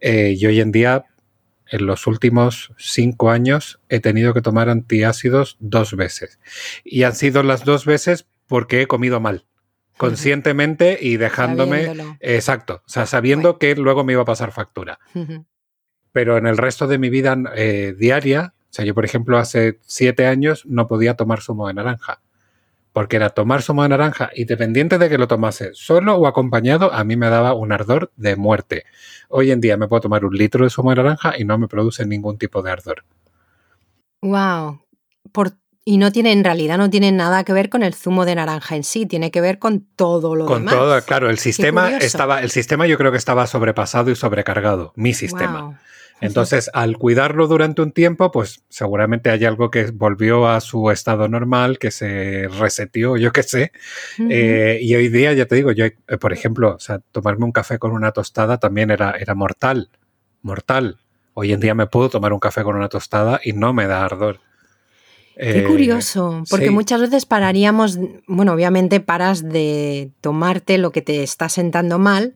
[0.00, 1.06] eh, y hoy en día
[1.66, 6.38] en los últimos cinco años he tenido que tomar antiácidos dos veces.
[6.84, 9.46] Y han sido las dos veces porque he comido mal,
[9.96, 12.16] conscientemente y dejándome...
[12.20, 14.98] Exacto, o sea, sabiendo que luego me iba a pasar factura.
[16.12, 19.78] Pero en el resto de mi vida eh, diaria, o sea, yo por ejemplo hace
[19.82, 22.20] siete años no podía tomar zumo de naranja
[22.94, 26.94] porque era tomar zumo de naranja y dependiente de que lo tomase solo o acompañado,
[26.94, 28.84] a mí me daba un ardor de muerte.
[29.28, 31.66] Hoy en día me puedo tomar un litro de zumo de naranja y no me
[31.66, 33.04] produce ningún tipo de ardor.
[34.22, 34.80] Wow.
[35.84, 38.76] y no tiene, en realidad no tiene nada que ver con el zumo de naranja
[38.76, 40.72] en sí, tiene que ver con todo lo demás.
[40.72, 44.92] Con todo, claro, el sistema estaba, el sistema yo creo que estaba sobrepasado y sobrecargado,
[44.94, 45.80] mi sistema.
[46.24, 51.28] Entonces, al cuidarlo durante un tiempo, pues seguramente hay algo que volvió a su estado
[51.28, 53.72] normal, que se reseteó, yo qué sé.
[54.30, 57.52] Eh, y hoy día, ya te digo, yo, eh, por ejemplo, o sea, tomarme un
[57.52, 59.90] café con una tostada también era, era mortal,
[60.42, 60.98] mortal.
[61.34, 64.04] Hoy en día me puedo tomar un café con una tostada y no me da
[64.04, 64.40] ardor.
[65.36, 71.24] Qué eh, curioso, porque muchas veces pararíamos, bueno, obviamente paras de tomarte lo que te
[71.24, 72.34] está sentando mal,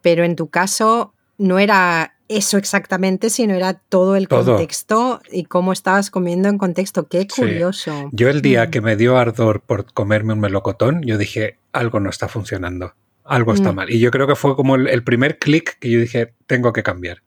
[0.00, 5.72] pero en tu caso no era eso exactamente, sino era todo el contexto y cómo
[5.72, 7.08] estabas comiendo en contexto.
[7.08, 8.08] Qué curioso.
[8.12, 8.70] Yo el día mm.
[8.70, 13.52] que me dio ardor por comerme un melocotón, yo dije, algo no está funcionando, algo
[13.52, 13.74] está mm.
[13.74, 13.90] mal.
[13.90, 17.22] Y yo creo que fue como el, primer clic que yo dije, tengo que cambiar.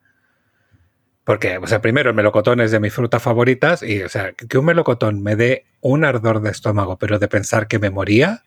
[1.23, 4.57] Porque, o sea, primero el melocotón es de mis frutas favoritas y, o sea, que
[4.57, 8.43] un melocotón me dé un ardor de estómago, pero de pensar que me moría,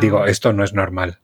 [0.00, 1.20] digo, esto no es normal.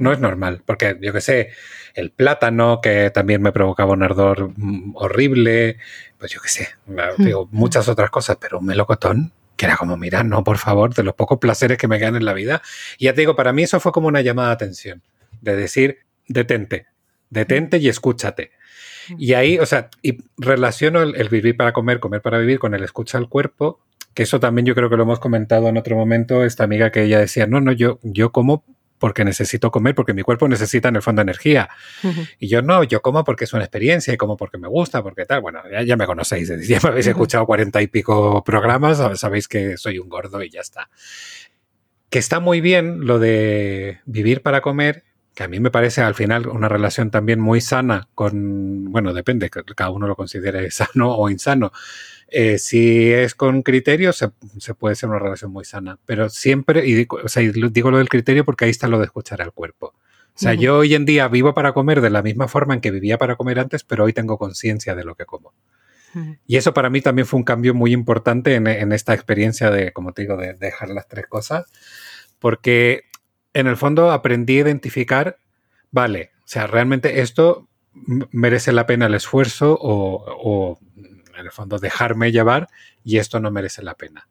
[0.00, 1.50] No es normal, porque yo que sé,
[1.94, 5.76] el plátano, que también me provocaba un ardor mm, horrible,
[6.18, 7.22] pues yo qué sé, hmm.
[7.22, 11.02] digo, muchas otras cosas, pero un melocotón, que era como, mira, no, por favor, de
[11.02, 12.62] los pocos placeres que me quedan en la vida.
[12.98, 15.02] Y ya te digo, para mí eso fue como una llamada de atención,
[15.42, 16.86] de decir, detente,
[17.28, 18.52] detente y escúchate.
[19.10, 19.16] Hmm.
[19.18, 22.84] Y ahí, o sea, y relaciono el, vivir para comer, comer para vivir con el
[22.84, 23.80] escucha al cuerpo,
[24.14, 27.02] que eso también yo creo que lo hemos comentado en otro momento, esta amiga que
[27.02, 28.64] ella decía, no, no, yo, yo como
[29.00, 31.70] porque necesito comer, porque mi cuerpo necesita en el fondo energía.
[32.38, 35.24] Y yo no, yo como porque es una experiencia y como porque me gusta, porque
[35.24, 35.40] tal.
[35.40, 39.98] Bueno, ya, me conocéis, ya me habéis escuchado cuarenta y pico programas, sabéis que soy
[39.98, 40.90] un gordo y ya está.
[42.10, 46.14] Que está muy bien lo de vivir para comer, que a mí me parece al
[46.14, 51.16] final una relación también muy sana con, bueno, depende, que cada uno lo considere sano
[51.16, 51.72] o insano,
[52.30, 54.30] eh, si es con criterio, se,
[54.78, 57.18] puede ser una relación muy sana, pero siempre, y digo,
[57.70, 59.94] digo lo del criterio porque ahí está lo de escuchar al cuerpo.
[60.34, 62.90] O sea, yo hoy en día vivo para comer de la misma forma en que
[62.90, 65.52] vivía para comer antes, pero hoy tengo conciencia de lo que como.
[66.46, 69.92] Y eso para mí también fue un cambio muy importante en, en, esta experiencia de,
[69.92, 71.66] como te digo, de dejar las tres cosas,
[72.38, 73.04] porque
[73.52, 75.38] en el fondo aprendí a identificar,
[75.90, 77.68] vale, o sea, realmente esto
[78.32, 80.78] merece la pena el esfuerzo o, o
[81.40, 82.68] en el fondo dejarme llevar
[83.04, 84.28] y esto no merece la pena.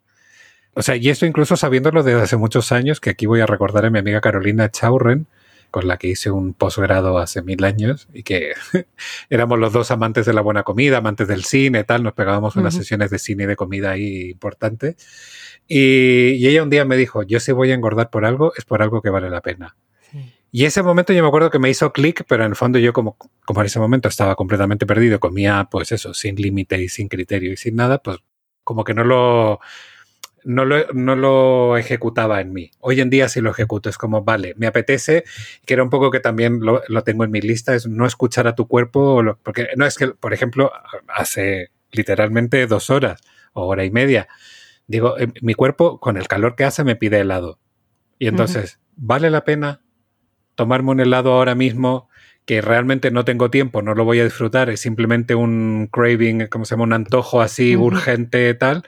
[0.73, 3.85] O sea, y esto incluso sabiéndolo desde hace muchos años, que aquí voy a recordar
[3.85, 5.27] a mi amiga Carolina Chaurren,
[5.71, 8.53] con la que hice un posgrado hace mil años y que
[9.29, 12.73] éramos los dos amantes de la buena comida, amantes del cine, tal, nos pegábamos unas
[12.73, 14.95] sesiones de cine y de comida ahí importantes.
[15.67, 18.65] Y, y, ella un día me dijo, yo si voy a engordar por algo, es
[18.65, 19.75] por algo que vale la pena.
[20.51, 22.91] Y ese momento yo me acuerdo que me hizo clic, pero en el fondo yo
[22.91, 27.07] como, como en ese momento estaba completamente perdido, comía pues eso, sin límite y sin
[27.07, 28.17] criterio y sin nada, pues
[28.63, 29.59] como que no lo,
[30.43, 32.71] no lo, no lo, ejecutaba en mí.
[32.79, 35.23] Hoy en día sí lo ejecuto, es como, vale, me apetece,
[35.65, 38.47] que era un poco que también lo, lo tengo en mi lista, es no escuchar
[38.47, 40.71] a tu cuerpo, porque no es que, por ejemplo,
[41.07, 43.21] hace literalmente dos horas
[43.53, 44.27] o hora y media,
[44.87, 47.59] digo, eh, mi cuerpo con el calor que hace me pide helado.
[48.17, 49.81] Y entonces, ¿vale la pena
[50.59, 52.09] tomarme un helado ahora mismo
[52.43, 56.65] que realmente no tengo tiempo, no lo voy a disfrutar, es simplemente un craving, como
[56.65, 58.83] se llama, un antojo así urgente tal,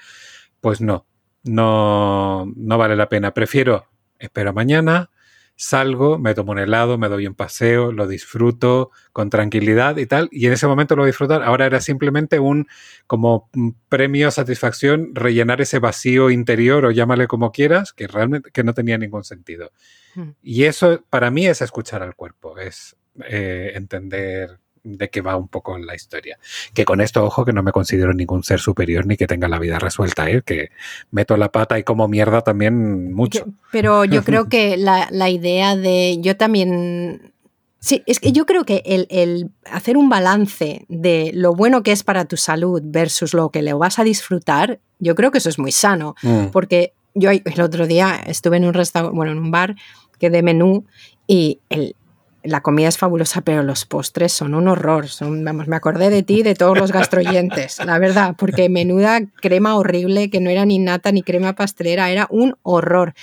[0.59, 1.05] pues no,
[1.45, 3.33] no, no vale la pena.
[3.33, 3.87] Prefiero,
[4.19, 5.11] espero mañana,
[5.61, 10.27] salgo, me tomo un helado, me doy un paseo, lo disfruto con tranquilidad y tal,
[10.31, 11.43] y en ese momento lo disfrutar.
[11.43, 12.67] Ahora era simplemente un
[13.05, 13.47] como
[13.87, 18.97] premio, satisfacción, rellenar ese vacío interior o llámale como quieras, que realmente que no tenía
[18.97, 19.71] ningún sentido.
[20.15, 20.31] Hmm.
[20.41, 22.95] Y eso para mí es escuchar al cuerpo, es
[23.29, 26.37] eh, entender de qué va un poco la historia.
[26.73, 29.59] Que con esto, ojo, que no me considero ningún ser superior ni que tenga la
[29.59, 30.41] vida resuelta, ¿eh?
[30.45, 30.69] que
[31.11, 33.45] meto la pata y como mierda también mucho.
[33.71, 36.17] pero yo creo que la, idea de.
[36.21, 37.33] Yo también.
[37.79, 42.03] Sí, es que yo creo que el, hacer un balance de lo bueno que es
[42.03, 45.57] para tu salud versus lo que le vas a disfrutar, yo creo que eso es
[45.57, 46.15] muy sano.
[46.21, 46.47] Mm.
[46.51, 49.75] Porque yo el otro día estuve en un restaurante, bueno, en un bar
[50.19, 50.85] que de menú
[51.25, 51.95] y el,
[52.43, 55.07] la comida es fabulosa, pero los postres son un horror.
[55.07, 59.75] Son, vamos, me acordé de ti, de todos los gastroyentes, la verdad, porque menuda crema
[59.75, 63.13] horrible que no era ni nata ni crema pastelera, era un horror.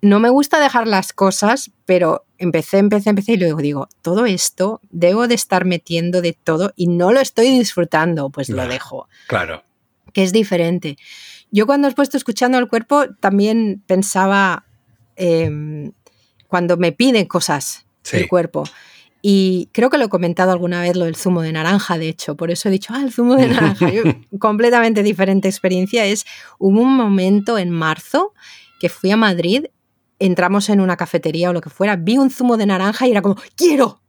[0.00, 4.80] No me gusta dejar las cosas, pero empecé, empecé, empecé y luego digo, todo esto
[4.90, 9.08] debo de estar metiendo de todo y no lo estoy disfrutando, pues lo dejo.
[9.28, 9.62] Claro.
[10.12, 10.96] Que es diferente.
[11.52, 14.64] Yo cuando he puesto escuchando al cuerpo también pensaba
[15.14, 15.92] em,
[16.48, 18.64] cuando me piden cosas el cuerpo.
[19.24, 22.36] Y creo que lo he comentado alguna vez lo del zumo de naranja, de hecho,
[22.36, 23.88] por eso he dicho, ah, el zumo de naranja.
[24.40, 26.26] completamente diferente experiencia es,
[26.58, 28.34] hubo un momento en marzo
[28.80, 29.66] que fui a Madrid,
[30.18, 33.22] entramos en una cafetería o lo que fuera, vi un zumo de naranja y era
[33.22, 34.00] como, quiero.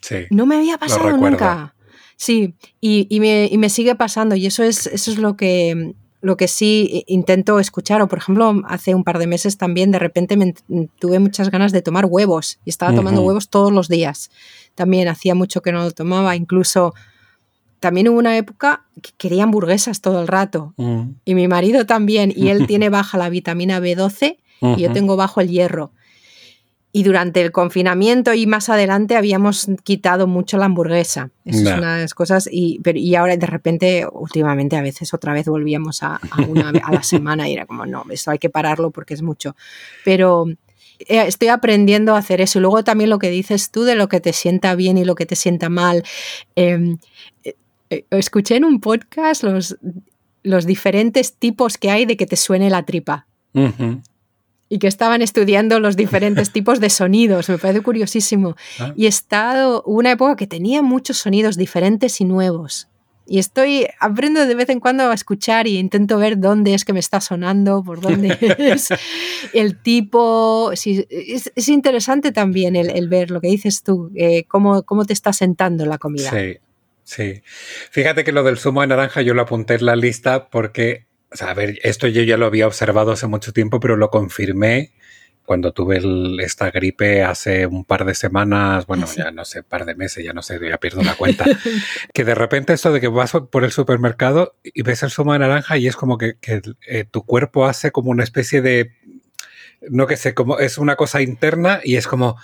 [0.00, 1.74] Sí, no me había pasado nunca.
[2.16, 5.94] Sí, y, y, me, y, me, sigue pasando y eso es, eso es lo que
[6.20, 9.98] lo que sí intento escuchar, o por ejemplo, hace un par de meses también de
[9.98, 10.54] repente me,
[10.98, 14.30] tuve muchas ganas de tomar huevos y estaba tomando huevos todos los días.
[14.74, 16.94] También hacía mucho que no lo tomaba, incluso
[17.80, 20.74] también hubo una época que quería hamburguesas todo el rato.
[20.76, 21.12] Mm.
[21.24, 24.36] Y mi marido también, y él tiene baja la vitamina B12
[24.76, 25.92] y yo tengo bajo el hierro.
[26.92, 31.30] Y durante el confinamiento y más adelante habíamos quitado mucho la hamburguesa.
[31.44, 32.48] Eso es una de las cosas.
[32.50, 36.92] Y, pero, y ahora de repente, últimamente a veces otra vez volvíamos a, una a
[36.92, 39.54] la semana y era como, no, esto hay que pararlo porque es mucho.
[40.04, 40.46] Pero
[41.00, 42.58] eh, estoy aprendiendo a hacer eso.
[42.58, 45.14] Y luego también lo que dices tú de lo que te sienta bien y lo
[45.14, 46.02] que te sienta mal.
[46.56, 46.98] Em,
[47.44, 47.54] eh,
[47.90, 49.78] eh, escuché en un podcast los,
[50.42, 53.26] los diferentes tipos que hay de que te suene la tripa
[54.70, 57.50] y que estaban estudiando los diferentes tipos de sonidos.
[57.50, 58.56] Me parece curiosísimo.
[58.78, 58.94] Ah.
[58.96, 62.88] Y he estado una época que tenía muchos sonidos diferentes y nuevos.
[63.26, 66.92] Y estoy, aprendo de vez en cuando a escuchar y intento ver dónde es que
[66.92, 68.88] me está sonando, por dónde es
[69.52, 70.72] el tipo.
[70.74, 75.32] Sí, es, interesante también el, ver lo que dices tú, eh, cómo, cómo te está
[75.32, 76.30] sentando la comida.
[76.30, 76.58] Sí,
[77.04, 77.42] sí.
[77.90, 81.36] Fíjate que lo del zumo de naranja yo lo apunté en la lista porque o
[81.36, 84.92] sea, a ver, esto yo ya lo había observado hace mucho tiempo, pero lo confirmé
[85.50, 86.00] cuando tuve
[86.44, 90.32] esta gripe hace un par de semanas, bueno, ya no sé, par de meses, ya
[90.32, 91.44] no sé, ya pierdo la cuenta,
[92.14, 95.40] que de repente esto de que vas por el supermercado y ves el zumo de
[95.40, 96.36] naranja y es como que,
[96.86, 98.92] eh, tu cuerpo hace como una especie de,
[99.88, 102.36] no que sé, como es una cosa interna y es como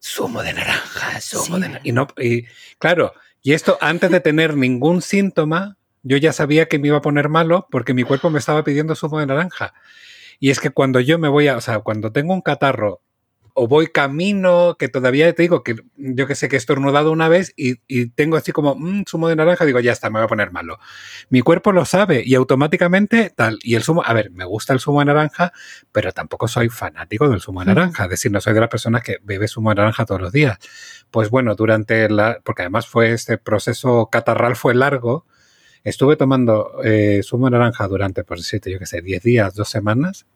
[0.00, 1.86] zumo de naranja, zumo de naranja.
[1.86, 2.46] Y, no, y
[2.78, 3.12] claro,
[3.42, 7.28] y esto antes de tener ningún síntoma, yo ya sabía que me iba a poner
[7.28, 9.74] malo porque mi cuerpo me estaba pidiendo zumo de naranja.
[10.40, 13.00] Y es que cuando yo me voy a, o sea, cuando tengo un catarro
[13.54, 17.28] o voy camino, que todavía te digo que yo que sé que he estornudado una
[17.28, 17.76] vez y,
[18.10, 20.78] tengo así como mm, zumo de naranja, digo, ya está, me voy a poner malo.
[21.28, 23.58] Mi cuerpo lo sabe y automáticamente tal.
[23.62, 25.52] Y el zumo, a ver, me gusta el zumo de naranja,
[25.92, 28.04] pero tampoco soy fanático del zumo de naranja.
[28.04, 30.58] Es decir, no soy de las personas que bebe zumo de naranja todos los días.
[31.10, 35.26] Pues bueno, durante la, porque además fue este proceso catarral fue largo,
[35.84, 39.68] estuve tomando eh, zumo de naranja durante, por decirte, yo qué sé, 10 días, dos
[39.68, 40.26] semanas,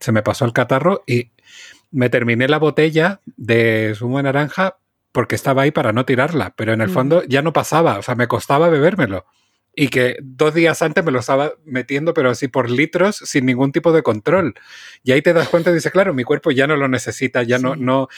[0.00, 1.30] se me pasó el catarro y
[1.90, 4.78] me terminé la botella de zumo de naranja
[5.12, 8.14] porque estaba ahí para no tirarla, pero en el fondo ya no pasaba, o sea,
[8.16, 9.24] me costaba bebérmelo.
[9.74, 13.72] Y que dos días antes me lo estaba metiendo, pero así por litros, sin ningún
[13.72, 14.54] tipo de control.
[15.02, 17.58] Y ahí te das cuenta y dices, claro, mi cuerpo ya no lo necesita, ya
[17.58, 18.08] no, no,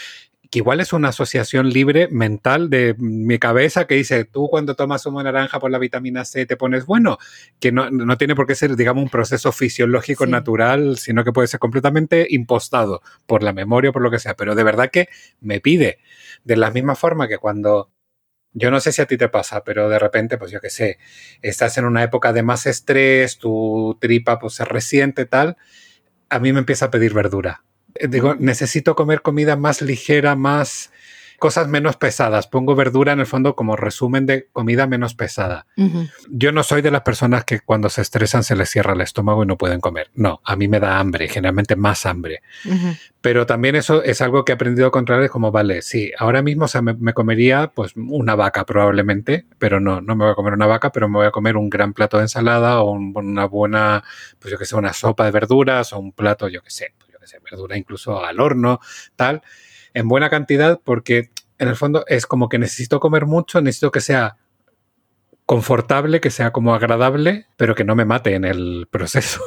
[0.50, 5.02] que igual es una asociación libre mental de mi cabeza que dice, tú cuando tomas
[5.02, 7.18] zumo de naranja por la vitamina C te pones bueno,
[7.60, 11.48] que no, no tiene por qué ser, digamos, un proceso fisiológico natural, sino que puede
[11.48, 15.08] ser completamente impostado por la memoria o por lo que sea, pero de verdad que
[15.40, 15.98] me pide,
[16.44, 17.90] de la misma forma que cuando...
[18.54, 20.98] Yo no sé si a ti te pasa, pero de repente, pues yo qué sé,
[21.42, 25.58] estás en una época de más estrés, tu tripa pues se resiente tal,
[26.30, 27.62] a mí me empieza a pedir verdura
[28.08, 30.90] digo, necesito comer comida más ligera, más
[31.38, 32.46] cosas menos pesadas.
[32.48, 35.66] Pongo verdura en el fondo como resumen de comida menos pesada.
[36.28, 39.44] Yo no soy de las personas que cuando se estresan se les cierra el estómago
[39.44, 40.10] y no pueden comer.
[40.14, 42.42] No, a mí me da hambre, generalmente más hambre.
[43.20, 46.66] Pero también eso es algo que he aprendido a controlar, como, vale, sí, ahora mismo
[46.98, 50.90] me, comería pues una vaca probablemente, pero no, no me voy a comer una vaca,
[50.90, 54.04] pero me voy a comer un gran plato de ensalada o una buena,
[54.38, 56.94] pues yo que sé, una sopa de verduras o un plato, yo que sé,
[57.42, 58.80] verdura incluso al horno,
[59.16, 59.42] tal,
[59.94, 64.00] en buena cantidad, porque en el fondo es como que necesito comer mucho, necesito que
[64.00, 64.36] sea
[65.46, 69.40] confortable, que sea como agradable, pero que no me mate en el proceso.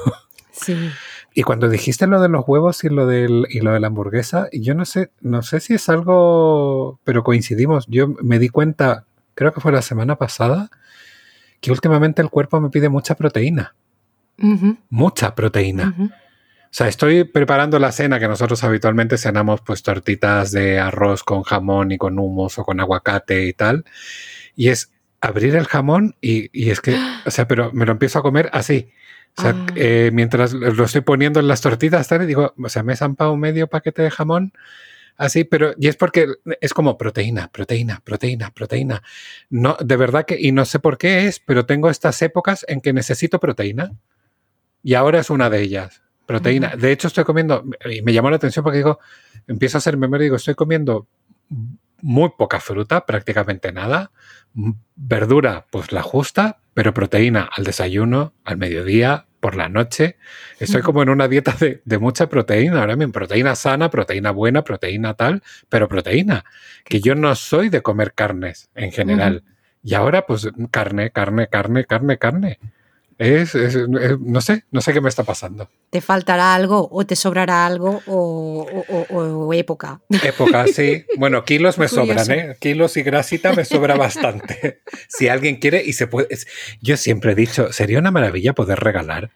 [0.51, 0.75] Sí.
[1.33, 4.49] Y cuando dijiste lo de los huevos y lo, del, y lo de la hamburguesa,
[4.51, 7.85] yo no sé, no sé si es algo, pero coincidimos.
[7.87, 10.69] Yo me di cuenta, creo que fue la semana pasada,
[11.61, 13.75] que últimamente el cuerpo me pide mucha proteína.
[14.89, 15.95] Mucha proteína.
[15.97, 16.09] O
[16.73, 21.91] sea, estoy preparando la cena que nosotros habitualmente cenamos pues tortitas de arroz con jamón
[21.91, 23.83] y con hummus o con aguacate y tal.
[24.55, 28.21] Y es abrir el jamón y, es que, o sea, pero me lo empiezo a
[28.21, 28.89] comer así.
[29.37, 29.67] O sea, ah.
[29.75, 32.97] eh, mientras lo estoy poniendo en las tortitas, tal, y digo, o sea, me he
[32.97, 34.53] zampado medio paquete de jamón
[35.17, 36.27] así, pero y es porque
[36.61, 39.03] es como proteína, proteína, proteína, proteína.
[39.49, 42.79] No, de verdad que, y no sé por qué es, pero tengo estas épocas en
[42.79, 43.91] que necesito proteína
[44.83, 46.01] y ahora es una de ellas
[46.31, 46.75] proteína.
[46.77, 48.99] De hecho, estoy comiendo, y me llamó la atención porque digo,
[49.47, 51.07] empiezo a hacer memoria y digo, estoy comiendo
[52.01, 54.11] muy poca fruta, prácticamente nada.
[54.95, 60.17] Verdura, pues la justa, pero proteína al desayuno, al mediodía, por la noche.
[60.59, 62.79] Estoy como en una dieta de, mucha proteína.
[62.79, 66.45] Ahora mismo, proteína sana, proteína buena, proteína tal, pero proteína.
[66.85, 69.43] Que yo no soy de comer carnes en general.
[69.83, 72.59] Y ahora, pues carne, carne, carne, carne, carne.
[73.21, 73.55] Es,
[74.19, 75.69] no sé, no sé qué me está pasando.
[75.91, 80.01] ¿Te faltará algo o te sobrará algo o, época?
[80.23, 81.05] Época, sí.
[81.17, 82.55] Bueno, kilos me sobran, ¿eh?
[82.59, 84.81] Kilos y grasita me sobra bastante.
[85.07, 86.29] Si alguien quiere y se puede...
[86.81, 89.29] Yo siempre he dicho, sería una maravilla poder regalar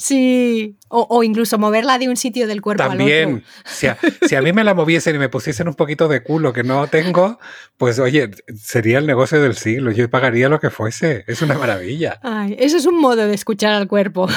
[0.00, 3.46] Sí, o, incluso moverla de un sitio del cuerpo También, al otro.
[3.66, 6.54] Si a, si a mí me la moviesen y me pusiesen un poquito de culo
[6.54, 7.38] que no tengo,
[7.76, 9.90] pues oye, sería el negocio del siglo.
[9.90, 11.24] Yo pagaría lo que fuese.
[11.26, 12.18] Es una maravilla.
[12.22, 14.26] Ay, eso es un modo de escuchar al cuerpo.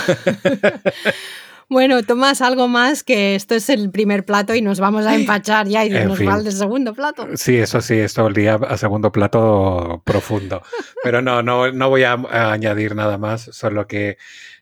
[1.69, 5.67] Bueno, Tomás, algo más que esto es el primer plato y nos vamos a empachar
[5.67, 7.27] ya y nos va el segundo plato.
[7.35, 10.61] Sí, eso sí, esto día a segundo plato profundo.
[11.03, 12.13] Pero no, no, no voy a,
[12.51, 14.17] añadir nada más, solo que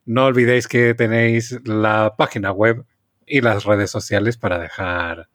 [0.05, 2.85] no olvidéis que tenéis la página web
[3.25, 5.29] y las redes sociales para dejar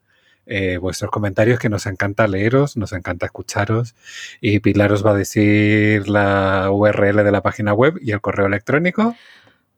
[0.47, 3.95] eh, vuestros comentarios, que nos encanta leeros, nos encanta escucharos.
[4.41, 8.47] Y Pilar os va a decir la URL de la página web y el correo
[8.47, 9.17] electrónico.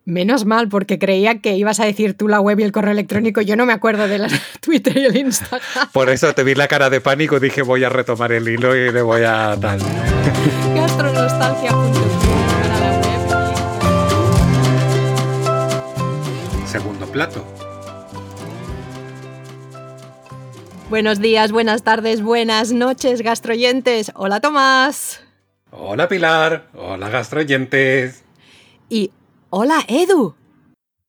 [0.04, 3.40] Menos mal, porque creía que ibas a decir tú la web y el correo electrónico.
[3.42, 4.28] Yo no me acuerdo de la
[4.60, 5.60] Twitter y el Instagram.
[5.92, 8.90] Por eso te vi la cara de pánico, dije voy a retomar el hilo y
[8.90, 9.78] le voy a tal.
[10.74, 12.27] Gastronostalgia.com
[17.18, 17.44] plato.
[20.88, 24.12] Buenos días, buenas tardes, buenas noches, gastroyentes.
[24.14, 25.20] Hola Tomás.
[25.72, 26.68] Hola Pilar.
[26.74, 28.22] Hola gastroyentes.
[28.88, 29.10] Y
[29.50, 30.36] Hola, Edu.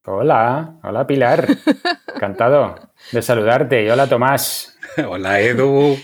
[0.08, 1.48] Hola, hola Pilar.
[2.16, 3.84] Encantado de saludarte.
[3.84, 4.80] Y hola Tomás.
[5.08, 5.96] hola Edu.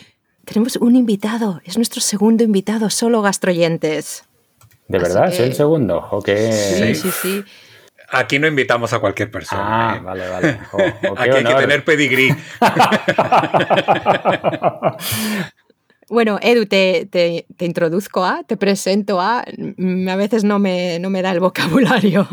[0.45, 4.23] Tenemos un invitado, es nuestro segundo invitado, solo gastroyentes.
[4.87, 5.29] ¿De verdad?
[5.29, 6.07] ¿Es el segundo?
[6.11, 7.43] ¿O Sí, sí, sí.
[8.15, 9.63] Aquí no invitamos a cualquier persona.
[9.65, 9.99] Ah, ¿eh?
[9.99, 10.49] vale, vale.
[11.17, 12.33] Aquí hay que tener pedigrí.
[16.07, 21.09] Bueno, Edu, te, te, introduzco a, te presento a, mm, a veces no me, no
[21.09, 22.27] me da el vocabulario.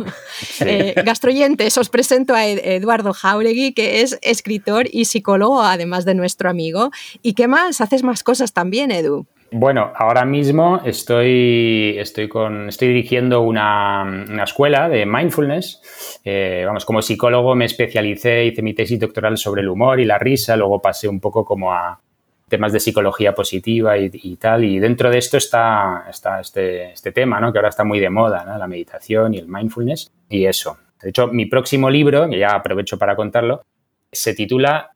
[0.60, 6.50] Eh, gastroyentes, os presento a Eduardo Jauregui, que es escritor y psicólogo, además de nuestro
[6.50, 6.90] amigo.
[7.22, 7.80] ¿Y qué más?
[7.80, 9.26] Haces más cosas también, Edu.
[9.54, 16.20] Bueno, ahora mismo estoy, estoy, con, estoy dirigiendo una, escuela de mindfulness.
[16.24, 20.18] Eh, vamos, como psicólogo me especialicé, hice mi tesis doctoral sobre el humor y la
[20.18, 22.00] risa, luego pasé un poco como a
[22.48, 27.38] temas de psicología positiva y, tal, y dentro de esto está, está este, este, tema,
[27.38, 27.52] ¿no?
[27.52, 28.56] que ahora está muy de moda, ¿no?
[28.56, 30.78] la meditación y el mindfulness, y eso.
[31.02, 33.62] De hecho, mi próximo libro, que ya aprovecho para contarlo,
[34.10, 34.92] se titula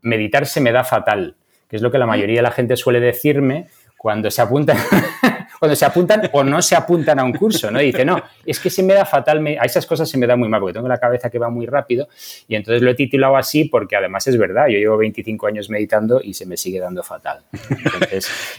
[0.00, 1.36] Meditar se me da fatal,
[1.68, 3.68] que es lo que la mayoría de la gente suele decirme
[4.00, 4.78] cuando se apuntan,
[5.58, 7.80] cuando se apuntan o no se apuntan a un curso, ¿no?
[7.80, 10.48] dice, no, es que se me da fatal, a esas cosas se me da muy
[10.48, 12.08] mal, porque tengo la cabeza que va muy rápido,
[12.48, 16.22] y entonces lo he titulado así porque además es verdad, yo llevo 25 años meditando
[16.24, 17.40] y se me sigue dando fatal.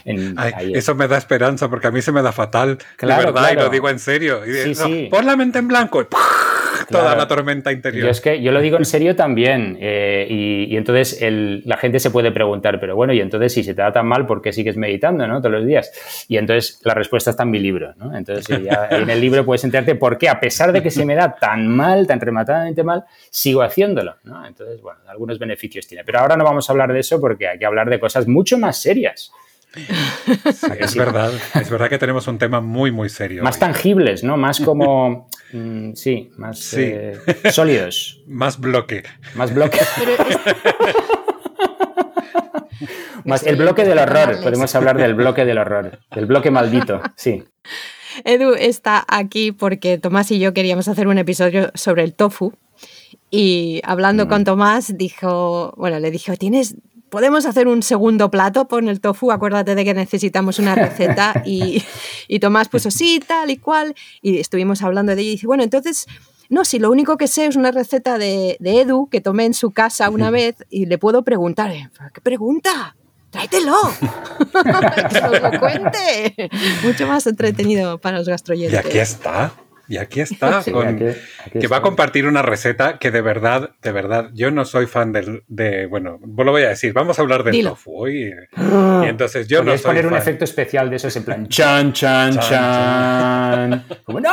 [0.04, 3.68] eso me da esperanza, porque a mí se me da fatal, claro, verdad, y lo
[3.68, 4.42] digo en serio.
[4.46, 6.02] Y Pon la mente en blanco.
[6.02, 6.04] Y
[6.92, 8.04] toda la tormenta interior.
[8.04, 9.76] Yo es que yo lo digo en serio también.
[9.80, 11.18] Eh, y, entonces
[11.64, 14.26] la gente se puede preguntar, pero bueno, y entonces si se te da tan mal,
[14.26, 15.40] ¿por qué sigues meditando ¿no?
[15.40, 15.92] todos los días?
[16.28, 17.94] Y entonces la respuesta está en mi libro.
[17.96, 18.16] ¿no?
[18.16, 21.14] Entonces ya en el libro puedes enterarte por qué, a pesar de que se me
[21.14, 24.16] da tan mal, tan rematadamente mal, sigo haciéndolo.
[24.24, 24.46] ¿no?
[24.46, 26.04] Entonces, bueno, algunos beneficios tiene.
[26.04, 28.58] Pero ahora no vamos a hablar de eso porque hay que hablar de cosas mucho
[28.58, 29.32] más serias
[30.78, 33.42] es verdad, es verdad que tenemos un tema muy, muy serio.
[33.42, 34.36] Más tangibles, ¿no?
[34.36, 37.18] Más como, mm, sí, más eh,
[37.50, 38.22] sólidos.
[38.26, 39.02] Más bloque.
[39.34, 39.78] Más bloque.
[43.24, 47.44] más el bloque del horror, podemos hablar del bloque del horror, del bloque maldito, sí.
[48.24, 52.52] Edu está aquí porque Tomás y yo queríamos hacer un episodio sobre el tofu.
[53.30, 54.44] Y hablando con mm.
[54.44, 56.76] Tomás, dijo, bueno, le dijo, ¿tienes
[57.12, 61.84] podemos hacer un segundo plato con el tofu, acuérdate de que necesitamos una receta y,
[62.26, 65.62] y Tomás puso sí, tal y cual, y estuvimos hablando de ello y dice, bueno,
[65.62, 66.06] entonces...
[66.48, 69.54] No, si lo único que sé es una receta de, de Edu que tomé en
[69.54, 72.94] su casa una vez y le puedo preguntar, eh, ¿qué pregunta?
[73.30, 73.74] tráetelo,
[75.10, 76.50] que nos lo cuente.
[76.84, 78.84] Mucho más entretenido para los gastroyentes.
[78.84, 79.52] Y aquí está.
[79.88, 84.50] Y aquí está, que va a compartir una receta que de verdad, de verdad, yo
[84.50, 87.62] no soy fan del, de, bueno, vos lo voy a decir, vamos a hablar del
[87.62, 88.32] tofu hoy.
[89.02, 92.38] Y, entonces yo no soy poner un efecto especial de esos en plan chan, chan,
[92.38, 93.84] chan.
[94.04, 94.30] Como, ¡No!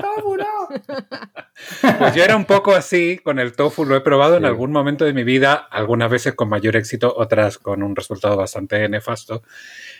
[0.00, 0.68] ¡Tofu, no!
[1.98, 5.04] Pues yo era un poco así con el tofu, lo he probado en algún momento
[5.04, 9.42] de mi vida, algunas veces con mayor éxito, otras con un resultado bastante nefasto.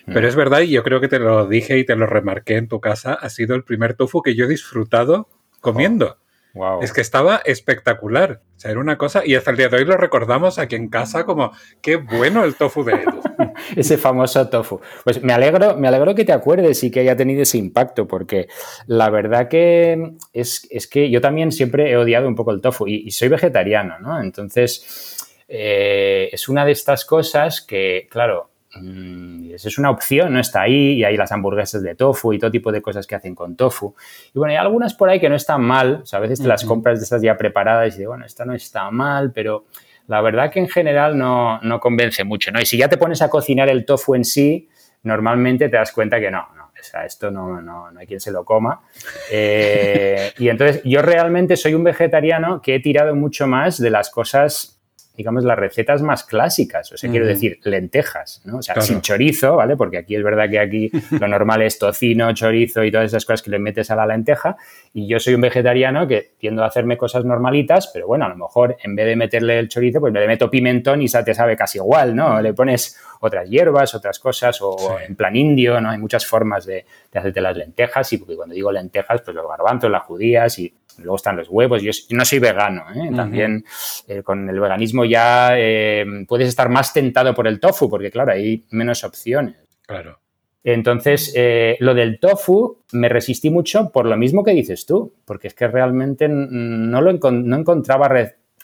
[0.07, 0.29] Pero mm.
[0.29, 2.81] es verdad, y yo creo que te lo dije y te lo remarqué en tu
[2.81, 5.29] casa, ha sido el primer tofu que yo he disfrutado
[5.61, 6.19] comiendo.
[6.55, 6.83] Wow.
[6.83, 8.41] Es que estaba espectacular.
[8.57, 10.89] O sea, era una cosa, y hasta el día de hoy lo recordamos aquí en
[10.89, 11.51] casa como
[11.83, 13.21] qué bueno el tofu de Edu.
[13.77, 14.81] ese famoso tofu.
[15.05, 18.49] Pues me alegro, me alegro que te acuerdes y que haya tenido ese impacto, porque
[18.87, 23.11] la verdad que es, que yo también siempre he odiado un poco el tofu y,
[23.11, 24.21] soy vegetariano, ¿no?
[24.21, 28.51] Entonces, eh, es una de estas cosas que, claro,
[28.81, 32.51] Mm, es una opción, no está ahí, y hay las hamburguesas de tofu y todo
[32.51, 33.95] tipo de cosas que hacen con tofu.
[34.35, 36.49] Y bueno, hay algunas por ahí que no están mal, o sea, a veces te
[36.49, 39.67] las compras de estas ya preparadas y dices, bueno, esta no está mal, pero
[40.09, 42.61] la verdad que en general no, no convence mucho, ¿no?
[42.61, 44.69] Y si ya te pones a cocinar el tofu en sí,
[45.03, 48.21] normalmente te das cuenta que no, no, o sea, esto no, no, no hay quien
[48.21, 48.83] se lo coma.
[49.31, 54.11] Eh, y entonces yo realmente soy un vegetariano que he tirado mucho más de las
[54.11, 54.74] cosas
[55.17, 58.59] digamos, las recetas más clásicas, o sea, quiero decir, lentejas, ¿no?
[58.59, 59.77] O sea, sin chorizo, ¿vale?
[59.77, 60.91] Porque aquí es verdad que aquí
[61.21, 64.57] lo normal es tocino, chorizo y todas esas cosas que le metes a la lenteja,
[64.93, 68.37] y yo soy un vegetariano que tiendo a hacerme cosas normalitas, pero bueno, a lo
[68.37, 71.79] mejor en vez de meterle el chorizo, pues le meto pimentón y te sabe casi
[71.79, 72.43] igual, ¿no?
[72.43, 75.91] Le pones otras hierbas, otras cosas, o en plan indio, ¿no?
[75.91, 79.91] Hay muchas formas de, de hacerte las lentejas, y cuando digo lentejas, pues los garbanzos,
[79.91, 81.83] las judías y Luego están los huevos.
[81.83, 82.85] Yo, no soy vegano.
[82.95, 83.11] ¿eh?
[83.15, 83.65] También
[84.09, 88.33] eh, con el veganismo ya eh, puedes estar más tentado por el tofu, porque claro,
[88.33, 89.57] hay menos opciones.
[89.87, 90.21] Claro.
[90.67, 91.35] Entonces,
[91.81, 95.69] lo del tofu me resistí mucho por lo mismo que dices tú, porque es que
[95.69, 98.09] realmente no, lo no encontraba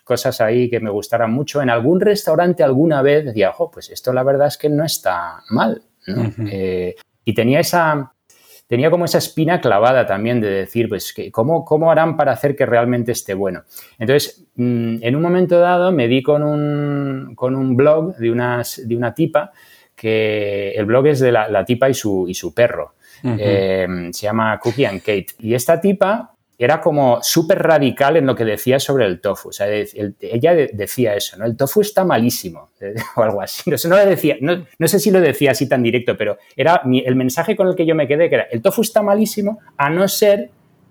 [0.03, 1.61] cosas ahí que me gustaran mucho.
[1.61, 5.43] En algún restaurante alguna vez decía, ojo, pues esto la verdad es que no está
[5.51, 5.83] mal.
[7.23, 8.15] y tenía esa,
[8.71, 12.65] tenía como esa espina clavada también de decir, pues, ¿cómo, ¿cómo harán para hacer que
[12.65, 13.65] realmente esté bueno?
[13.99, 18.81] Entonces, mm, en un momento dado me di con un, con un blog de, unas,
[18.87, 19.51] de una tipa,
[19.97, 22.95] que el blog es de la, tipa y su, y su perro.
[23.25, 25.27] Eh, se llama Cookie and Kate.
[25.41, 29.49] Y esta tipa era como súper radical en lo que decía sobre el tofu.
[29.49, 31.47] O sea, ella decía eso, ¿no?
[31.47, 32.69] El tofu está malísimo,
[33.17, 33.71] o algo así.
[33.71, 37.17] No sé, no, decía, no, sé si lo decía así tan directo, pero era el
[37.17, 40.07] mensaje con el que yo me quedé, que era, el tofu está malísimo a no
[40.07, 40.51] ser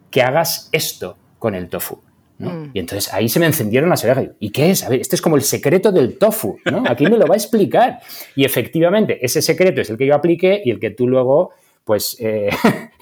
[0.09, 2.01] que hagas esto con el tofu.
[2.39, 2.72] Mm.
[2.74, 4.30] Y entonces ahí se me encendieron las orejas.
[4.39, 4.84] ¿Y qué es?
[4.84, 6.84] A ver, este es como el secreto del tofu, ¿no?
[6.88, 7.99] Aquí me lo va a explicar.
[8.36, 11.51] Y efectivamente, ese secreto es el que yo apliqué y el que tú luego,
[11.84, 12.49] pues, eh,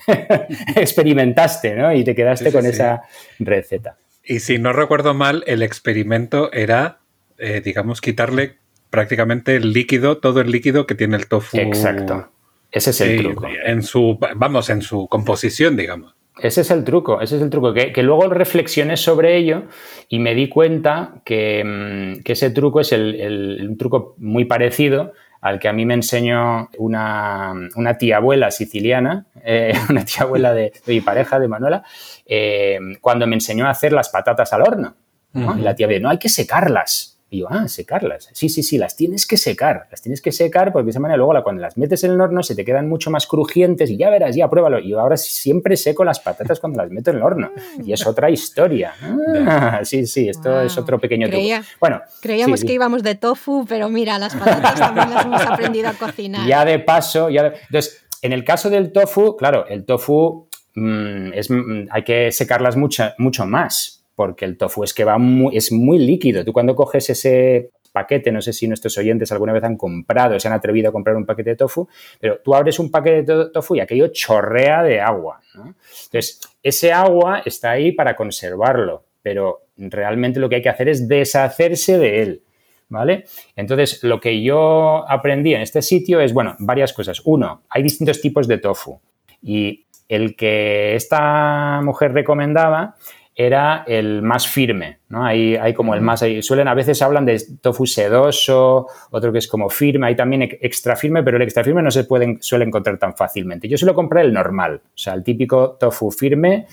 [0.75, 1.93] experimentaste, ¿no?
[1.93, 3.01] Y te quedaste con esa
[3.39, 3.97] receta.
[4.23, 6.99] Y si no recuerdo mal, el experimento era,
[7.37, 8.57] eh, digamos, quitarle
[8.89, 11.57] prácticamente el líquido, todo el líquido que tiene el tofu.
[11.57, 12.29] Exacto.
[12.71, 13.47] Ese es el truco.
[13.65, 16.13] En su, vamos, en su composición, digamos.
[16.39, 17.73] Ese es el truco, ese es el truco.
[17.73, 19.63] Que, luego reflexioné sobre ello
[20.09, 25.59] y me di cuenta que, mm, ese truco es el, un truco muy parecido al
[25.59, 27.53] que a mí me enseñó una,
[27.99, 31.83] tía abuela siciliana, eh, una tía abuela de, mi pareja, de Manuela,
[32.25, 34.95] eh, cuando me enseñó a hacer las patatas al horno.
[35.33, 37.16] Y la tía me dijo, no, hay que secarlas.
[37.29, 38.29] Y yo, ah, secarlas.
[38.31, 39.87] Sí, sí, sí, las tienes que secar.
[39.91, 42.41] Las tienes que secar porque de esa manera luego cuando las metes en el horno
[42.41, 44.79] se te quedan mucho más crujientes y ya verás, ya pruébalo.
[44.79, 47.51] Y yo ahora siempre seco las patatas cuando las meto en el horno.
[47.83, 48.93] Y es otra historia.
[49.49, 51.45] Ah, sí, sí, esto es otro pequeño truco.
[51.79, 55.93] Bueno, creíamos que íbamos de tofu, pero mira, las patatas también las hemos aprendido a
[55.93, 56.47] cocinar.
[56.47, 61.49] Ya de paso, ya entonces, en el caso del tofu, claro, el tofu mm, es,
[61.49, 65.71] mm, hay que secarlas mucho, mucho más porque el tofu es que va muy, es
[65.71, 66.43] muy líquido.
[66.43, 70.47] Tú cuando coges ese paquete, no sé si nuestros oyentes alguna vez han comprado, se
[70.47, 71.87] han atrevido a comprar un paquete de tofu,
[72.19, 75.39] pero tú abres un paquete de tofu y aquello chorrea de agua.
[75.53, 81.07] Entonces, ese agua está ahí para conservarlo, pero realmente lo que hay que hacer es
[81.07, 82.41] deshacerse de él.
[82.89, 83.25] ¿Vale?
[83.55, 87.21] Entonces, lo que yo aprendí en este sitio es, bueno, varias cosas.
[87.25, 88.99] Uno, hay distintos tipos de tofu
[89.43, 92.95] y el que esta mujer recomendaba
[93.39, 95.23] era el más firme, ¿no?
[95.23, 99.47] Hay, hay como el más, suelen a veces hablan de tofu sedoso, otro que es
[99.47, 102.97] como firme, hay también extra firme, pero el extra firme no se puede, suele encontrar
[102.97, 103.67] tan fácilmente.
[103.67, 106.65] Yo suelo comprar el normal, o sea, el típico tofu firme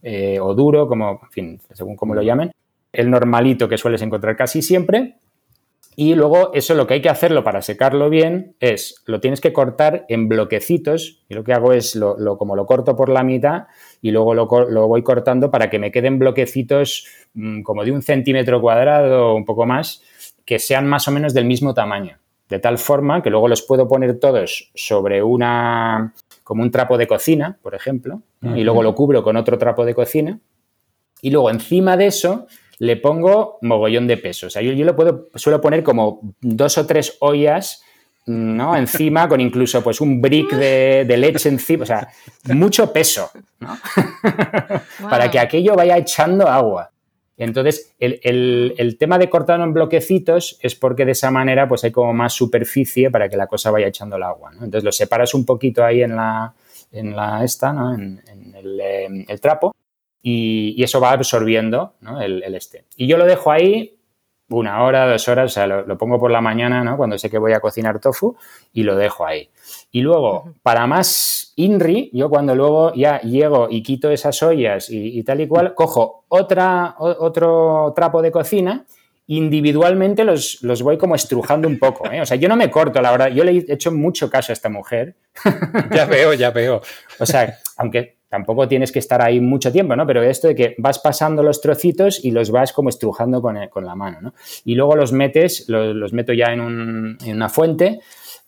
[0.00, 2.52] eh, o duro, como, en fin, según como lo llamen,
[2.92, 5.16] el normalito que sueles encontrar casi siempre.
[5.94, 9.52] Y luego eso lo que hay que hacerlo para secarlo bien es, lo tienes que
[9.52, 13.22] cortar en bloquecitos, y lo que hago es, lo, lo como lo corto por la
[13.22, 13.64] mitad,
[14.00, 18.60] y luego lo, voy cortando para que me queden bloquecitos mm, como de un centímetro
[18.60, 20.02] cuadrado o un poco más,
[20.46, 22.18] que sean más o menos del mismo tamaño.
[22.48, 26.12] De tal forma que luego los puedo poner todos sobre una,
[26.42, 29.94] como un trapo de cocina, por ejemplo, y luego lo cubro con otro trapo de
[29.94, 30.38] cocina.
[31.22, 32.46] Y luego encima de eso
[32.82, 34.48] le pongo mogollón de peso.
[34.48, 37.84] O sea, yo, yo lo puedo, suelo poner como dos o tres ollas
[38.26, 38.76] ¿no?
[38.76, 42.08] Encima, con incluso pues un brick de, leche encima, o sea,
[42.54, 43.30] mucho peso,
[43.60, 43.76] ¿no?
[45.10, 46.90] Para que aquello vaya echando agua.
[47.36, 52.12] Entonces, el, tema de cortarlo en bloquecitos es porque de esa manera pues hay como
[52.12, 55.84] más superficie para que la cosa vaya echando el agua, Entonces lo separas un poquito
[55.84, 56.52] ahí en la,
[56.92, 57.94] en la esta, ¿no?
[57.94, 59.74] En, em, el, trapo
[60.22, 62.84] y, eso va absorbiendo el, el este.
[62.96, 63.98] Y yo lo dejo ahí
[64.52, 66.96] una hora, dos horas, o sea, lo, pongo por la mañana, ¿no?
[66.96, 68.36] Cuando sé que voy a cocinar tofu
[68.72, 69.50] y lo dejo ahí.
[69.90, 75.22] Y luego, para más INRI, yo cuando luego ya llego y quito esas ollas y,
[75.24, 78.84] tal y cual, cojo otra, otro trapo de cocina
[79.28, 82.10] individualmente los, los, voy como estrujando un poco.
[82.10, 82.20] ¿eh?
[82.20, 83.28] O sea, yo no me corto, la verdad.
[83.28, 85.14] Yo le he hecho mucho caso a esta mujer.
[85.90, 86.82] Ya veo, ya veo.
[87.18, 90.06] O sea, aunque tampoco tienes que estar ahí mucho tiempo, ¿no?
[90.06, 93.84] Pero esto de que vas pasando los trocitos y los vas como estrujando con, con
[93.84, 94.34] la mano, ¿no?
[94.64, 98.00] Y luego los metes, los, los meto ya en, un, en una fuente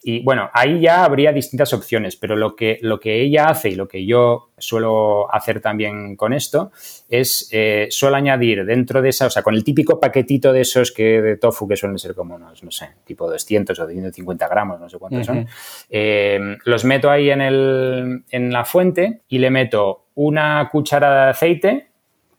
[0.07, 3.75] y bueno, ahí ya habría distintas opciones, pero lo que, lo que ella hace y
[3.75, 6.73] lo que yo suelo hacer también con esto
[7.09, 10.93] es, eh, suelo añadir dentro de esa, o sea, con el típico paquetito de esos
[10.93, 14.79] que de tofu que suelen ser como unos, no sé, tipo 200 o 250 gramos,
[14.79, 15.47] no sé cuántos son,
[15.89, 21.31] eh, los meto ahí en, el, en la fuente y le meto una cucharada de
[21.31, 21.89] aceite,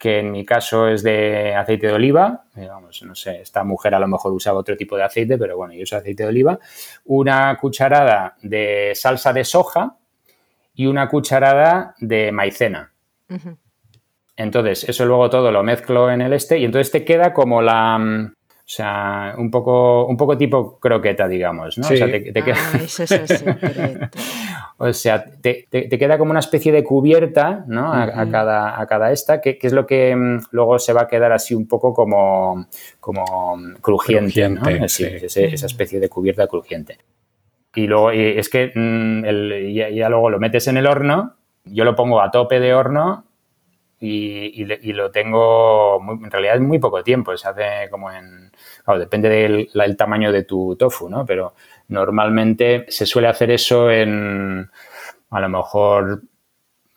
[0.06, 4.00] que en mi caso es de aceite de oliva, digamos, no sé, esta mujer a
[4.00, 6.60] lo mejor usaba otro tipo de aceite, pero bueno, yo uso aceite de oliva,
[7.06, 9.98] una cucharada de salsa de soja
[10.76, 12.94] y una cucharada de maicena.
[14.36, 17.98] Entonces, eso luego todo lo mezclo en el este y entonces te queda como la,
[17.98, 18.35] mm,
[18.66, 21.86] o sea, un poco, un poco tipo croqueta, digamos, ¿no?
[21.88, 22.58] O sea, te, queda...
[24.78, 27.94] o sea, te, queda como una especie de cubierta, ¿no?
[27.94, 31.32] A, cada, a cada esta, que, es lo que mm, luego se va a quedar
[31.32, 32.66] así un poco como,
[33.00, 34.90] como crujiente, ¿no?
[34.90, 36.98] Sí, esa especie de cubierta crujiente.
[37.76, 41.36] Y luego, es que mm, el, ya, luego lo metes en el horno,
[41.66, 43.26] yo lo pongo a tope de horno
[44.00, 47.36] y, lo tengo, en realidad, en muy poco tiempo.
[47.38, 48.45] Se hace como en
[48.86, 51.26] Claro, depende del tamaño de tu tofu, ¿no?
[51.26, 51.56] Pero
[51.88, 54.70] normalmente se suele hacer eso en
[55.32, 56.22] a lo mejor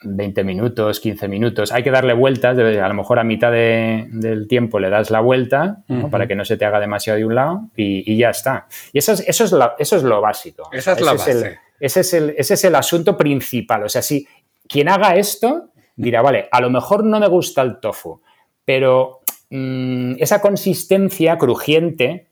[0.03, 1.73] 20 minutos, 15 minutos.
[1.73, 5.83] Hay que darle vueltas, a lo mejor a mitad del tiempo le das la vuelta
[6.11, 8.67] para que no se te haga demasiado de un lado y, ya está.
[8.93, 10.69] Y eso es, eso es, eso es lo básico.
[10.71, 11.59] Esa es la base.
[11.81, 13.85] ese, es el, ese es el asunto principal.
[13.85, 14.29] O sea, si
[14.69, 18.21] quien haga esto dirá, vale, a lo mejor no me gusta el tofu,
[18.65, 19.21] pero
[19.51, 22.27] mm, esa consistencia crujiente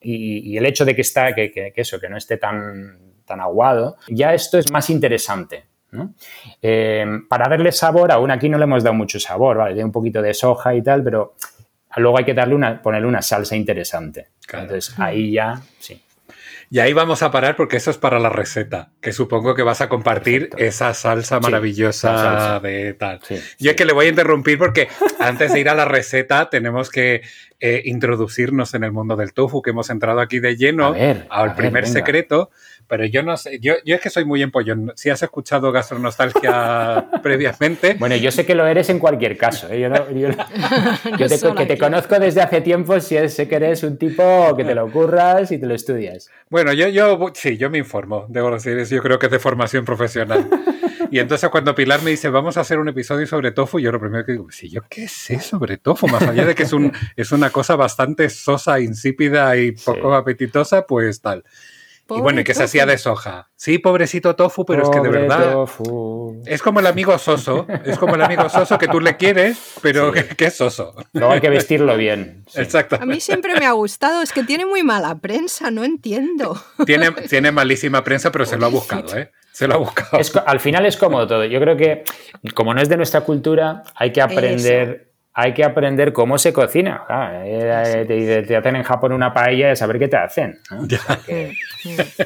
[0.00, 4.34] y, el hecho de que, está, que, eso, que no esté tan, tan aguado, ya
[4.34, 5.64] esto es más interesante.
[6.62, 9.74] Eh, para darle sabor, aún aquí no le hemos dado mucho sabor, ¿vale?
[9.74, 11.34] Tiene un poquito de soja y tal, pero
[11.96, 14.28] luego hay que darle una, ponerle una salsa interesante.
[14.52, 16.00] Entonces ahí ya, sí.
[16.72, 19.80] Y ahí vamos a parar porque eso es para la receta, que supongo que vas
[19.80, 23.18] a compartir esa salsa maravillosa de tal.
[23.58, 26.88] Yo es que le voy a interrumpir porque antes de ir a la receta tenemos
[26.88, 27.22] que
[27.58, 30.94] eh, introducirnos en el mundo del tofu, que hemos entrado aquí de lleno
[31.28, 32.50] al primer secreto,
[32.90, 34.92] pero yo no sé, yo, yo es que soy muy empollón.
[34.96, 37.94] Si has escuchado Gastronostalgia previamente.
[37.94, 39.68] Bueno, yo sé que lo eres en cualquier caso.
[39.70, 39.80] ¿eh?
[39.80, 39.88] Yo,
[41.28, 44.74] te, que te conozco desde hace tiempo, si sé que eres un tipo que te
[44.74, 46.28] lo curras y te lo estudias.
[46.48, 49.84] Bueno, yo, yo sí, yo me informo, debo decir, yo creo que es de formación
[49.84, 50.48] profesional.
[51.12, 54.00] Y entonces cuando Pilar me dice, vamos a hacer un episodio sobre tofu, yo lo
[54.00, 56.92] primero que digo, sí, yo qué sé sobre tofu, más allá de que es, un,
[57.14, 61.44] es una cosa bastante sosa, insípida y poco apetitosa, pues tal
[62.16, 63.50] y bueno, y que se hacía de soja.
[63.56, 65.66] Sí, pobrecito tofu, pero es que de verdad.
[66.46, 67.66] Es como el amigo soso.
[67.84, 70.94] Es como el amigo soso que tú le quieres, pero que, es soso.
[71.12, 72.44] No hay que vestirlo bien.
[72.54, 72.98] Exacto.
[73.00, 74.22] A mí siempre me ha gustado.
[74.22, 76.60] Es que tiene muy mala prensa, no entiendo.
[76.86, 79.30] Tiene, tiene malísima prensa, pero se lo ha buscado, ¿eh?
[79.52, 80.18] Se lo ha buscado.
[80.46, 81.44] al final es cómodo todo.
[81.44, 82.04] Yo creo que,
[82.54, 85.09] como no es de nuestra cultura, hay que aprender
[85.40, 87.04] hay que aprender cómo se cocina.
[87.44, 90.58] Eh, te, hacen en Japón una paella y saber qué te hacen.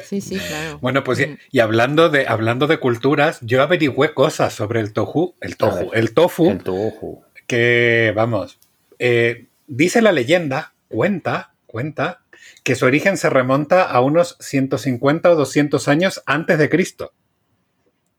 [0.03, 0.79] Sí, sí, claro.
[0.79, 5.55] Bueno, pues y, hablando, de, hablando de culturas, yo averigüé cosas sobre el tofu, el
[5.55, 7.23] tofu, el tofu, el tofu.
[7.47, 8.59] que vamos,
[8.99, 12.21] eh, dice la leyenda, cuenta, cuenta,
[12.63, 17.13] que su origen se remonta a unos 150 o 200 años antes de Cristo.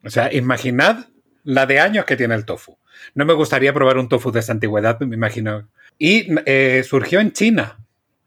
[0.05, 1.07] O sea, imaginad
[1.45, 2.79] la de años que tiene el tofu.
[3.15, 5.69] No me gustaría probar un tofu de esa antigüedad, me imagino.
[5.99, 7.79] Y eh, surgió en China,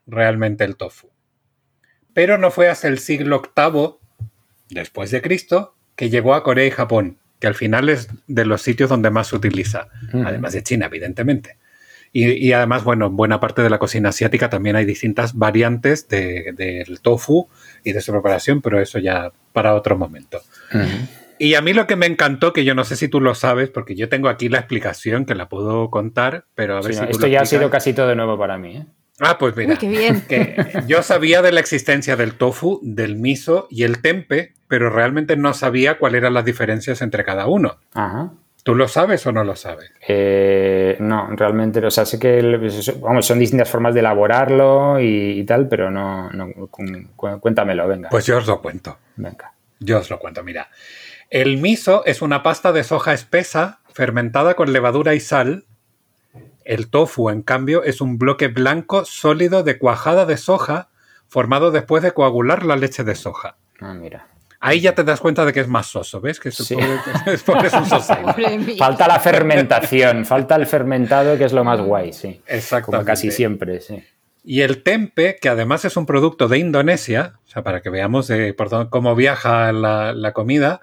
[0.07, 1.09] realmente, el tofu.
[2.13, 3.95] Pero no fue hasta el siglo VIII,
[4.69, 8.61] después de Cristo, que llegó a Corea y Japón, que al final es de los
[8.61, 11.57] sitios donde más se utiliza, además de China, evidentemente.
[12.11, 16.99] Y, además, bueno, en buena parte de la cocina asiática también hay distintas variantes del
[17.01, 17.47] tofu
[17.83, 20.41] y de su preparación, pero eso ya para otro momento.
[21.39, 23.69] Y a mí lo que me encantó, que yo no sé si tú lo sabes,
[23.69, 27.03] porque yo tengo aquí la explicación que la puedo contar, pero a ver si.
[27.05, 28.77] esto ya ha sido casi todo de nuevo para mí.
[28.77, 28.85] ¿eh?
[29.21, 29.77] Ah, pues mira.
[29.77, 30.23] qué bien.
[30.87, 35.53] yo sabía de la existencia del tofu, del miso y el tempe, pero realmente no
[35.53, 37.77] sabía cuáles eran las diferencias entre cada uno.
[37.93, 38.31] Ajá.
[38.63, 39.91] ¿Tú lo sabes o no lo sabes?
[40.07, 42.41] Eh, no, realmente, o sea, sé que
[42.99, 46.67] vamos, son distintas formas de elaborarlo y, tal, pero no, no,
[47.15, 48.09] cuéntamelo, venga.
[48.09, 48.97] Pues yo os lo cuento.
[49.15, 49.53] Venga.
[49.79, 50.67] Yo os lo cuento, mira.
[51.29, 55.65] El miso es una pasta de soja espesa fermentada con levadura y sal.
[56.65, 60.89] El tofu, en cambio, es un bloque blanco sólido de cuajada de soja
[61.27, 63.57] formado después de coagular la leche de soja.
[63.79, 64.27] Ah, mira.
[64.59, 66.39] Ahí ya te das cuenta de que es más soso, ¿ves?
[66.39, 66.75] Que sí.
[67.27, 68.15] es, un soso.
[68.79, 72.41] falta la fermentación, falta el fermentado, que es lo más guay, sí.
[72.47, 72.91] Exacto.
[72.91, 74.03] Como casi siempre, sí.
[74.43, 78.27] Y el tempe, que además es un producto de Indonesia, o sea, para que veamos
[78.27, 80.81] de, por cómo viaja la comida,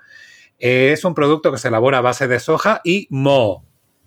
[0.58, 3.64] es un producto que se elabora a base de soja y moho.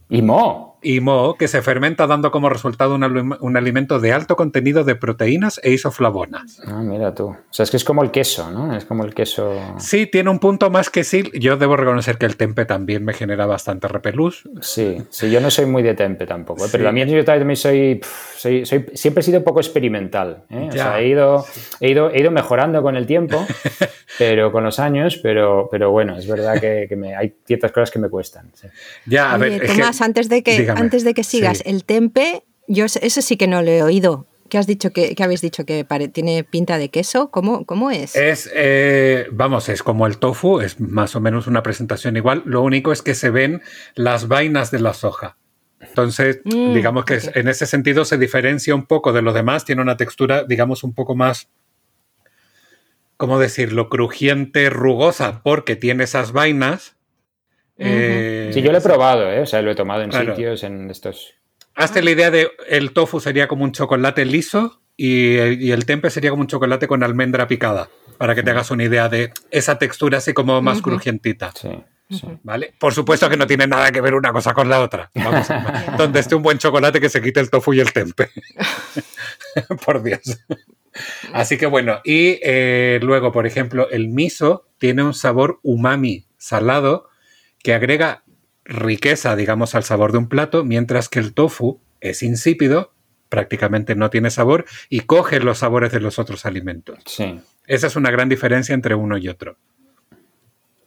[0.10, 0.69] ¿Y moho?
[0.82, 5.60] Y moho que se fermenta dando como resultado un, alimento de alto contenido de proteínas
[5.64, 6.62] e isoflavonas.
[6.66, 7.28] Ah, mira tú.
[7.28, 8.76] O sea, es que es como el queso, ¿no?
[8.76, 9.54] Es como el queso.
[9.78, 11.30] Sí, tiene un punto más que sí.
[11.34, 14.48] Yo debo reconocer que el tempe también me genera bastante repelús.
[14.62, 16.70] Sí, sí, yo no soy muy de tempe tampoco, ¿eh?
[16.72, 18.00] pero también yo también soy,
[18.38, 20.44] soy, siempre he sido un poco experimental.
[20.50, 20.68] ¿eh?
[20.70, 21.46] O sea, he ido,
[21.80, 23.46] he, ido, he ido mejorando con el tiempo,
[24.18, 28.00] pero con los años, pero, pero bueno, es verdad que, me, hay ciertas cosas que
[28.00, 28.50] me cuestan.
[29.06, 33.22] Ya, a ver, Tomás, antes de que antes de que sigas, el tempe, yo eso
[33.22, 34.28] sí que no lo he oído.
[34.50, 37.30] ¿Qué has dicho que, habéis dicho que tiene pinta de queso?
[37.30, 38.16] ¿Cómo, cómo es?
[38.16, 42.42] Es, eh, vamos, es como el tofu, es más o menos una presentación igual.
[42.46, 43.62] Lo único es que se ven
[43.94, 45.38] las vainas de la soja.
[45.80, 49.82] Entonces, mm, digamos que en ese sentido se diferencia un poco de los demás, tiene
[49.82, 51.48] una textura, digamos, un poco más,
[53.18, 56.98] ¿cómo decirlo?, crujiente, rugosa, porque tiene esas vainas
[57.80, 59.42] eh, sí, yo lo he probado, ¿eh?
[59.42, 61.34] o sea, lo he tomado en sitios, en estos.
[61.76, 66.30] Hazte la idea de el tofu sería como un chocolate liso y el, tempe sería
[66.30, 70.18] como un chocolate con almendra picada, para que te hagas una idea de esa textura
[70.18, 71.52] así como más crujientita.
[71.56, 71.70] Sí.
[72.44, 72.74] ¿Vale?
[72.80, 75.10] Por supuesto que no tiene nada que ver una cosa con la otra.
[75.14, 75.48] Vamos,
[75.98, 78.30] donde esté un buen chocolate que se quite el tofu y el tempe.
[79.86, 80.44] por Dios.
[81.34, 87.09] Así que bueno, y eh, luego, por ejemplo, el miso tiene un sabor umami salado
[87.64, 88.24] que agrega
[88.66, 92.94] riqueza, digamos, al sabor de un plato, mientras que el tofu es insípido,
[93.30, 97.00] prácticamente no tiene sabor y coge los sabores de los otros alimentos.
[97.06, 97.40] Sí.
[97.68, 99.58] Esa es una gran diferencia entre uno y otro.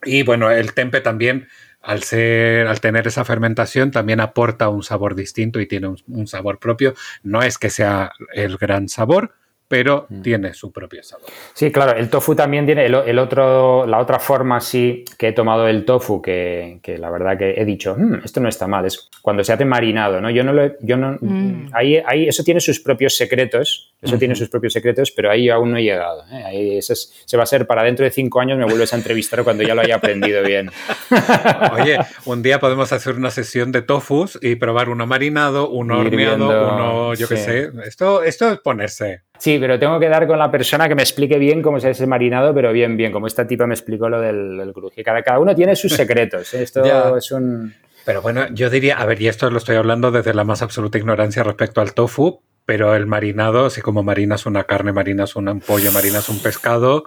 [0.05, 1.47] Y bueno, el tempe también,
[1.81, 6.27] al ser, al tener esa fermentación, también aporta un sabor distinto y tiene un, un
[6.27, 6.93] sabor propio.
[7.23, 9.33] No es que sea el gran sabor,
[9.73, 10.21] pero mm.
[10.21, 11.25] tiene su propio sabor.
[11.55, 15.67] Sí, claro, el tofu también tiene el, otro, la otra forma sí que he tomado
[15.67, 19.43] el tofu, que, la verdad que he dicho, mm, esto no está mal, es cuando
[19.43, 20.29] se hace marinado, ¿no?
[20.29, 21.69] Yo no lo, yo no, mm.
[21.73, 25.71] ahí, ahí, eso tiene sus propios secretos, eso tiene sus propios secretos, pero ahí aún
[25.71, 26.23] no he llegado.
[26.31, 26.43] ¿eh?
[26.45, 29.63] Ahí se va a ser para dentro de cinco años me vuelves a entrevistar cuando
[29.63, 30.69] ya lo haya aprendido bien.
[31.73, 36.75] Oye, un día podemos hacer una sesión de tofus y probar uno marinado, uno horneado,
[36.75, 37.71] uno, yo qué sé.
[37.87, 39.23] Esto, esto es ponerse.
[39.43, 42.07] Sí, pero tengo que dar con la persona que me explique bien cómo se hace
[42.07, 44.73] marinado, pero bien, bien, como esta tipa me explicó lo del, del
[45.03, 46.53] Cada, cada, uno tiene sus secretos.
[46.53, 46.63] ¿eh?
[46.63, 46.81] Esto
[47.17, 47.73] es un...
[48.05, 50.97] Pero bueno, yo diría, a ver, y esto lo estoy hablando desde la más absoluta
[50.97, 55.91] ignorancia respecto al tofu, pero el marinado, si como marinas una carne, marinas un pollo,
[55.91, 57.03] marinas un pescado,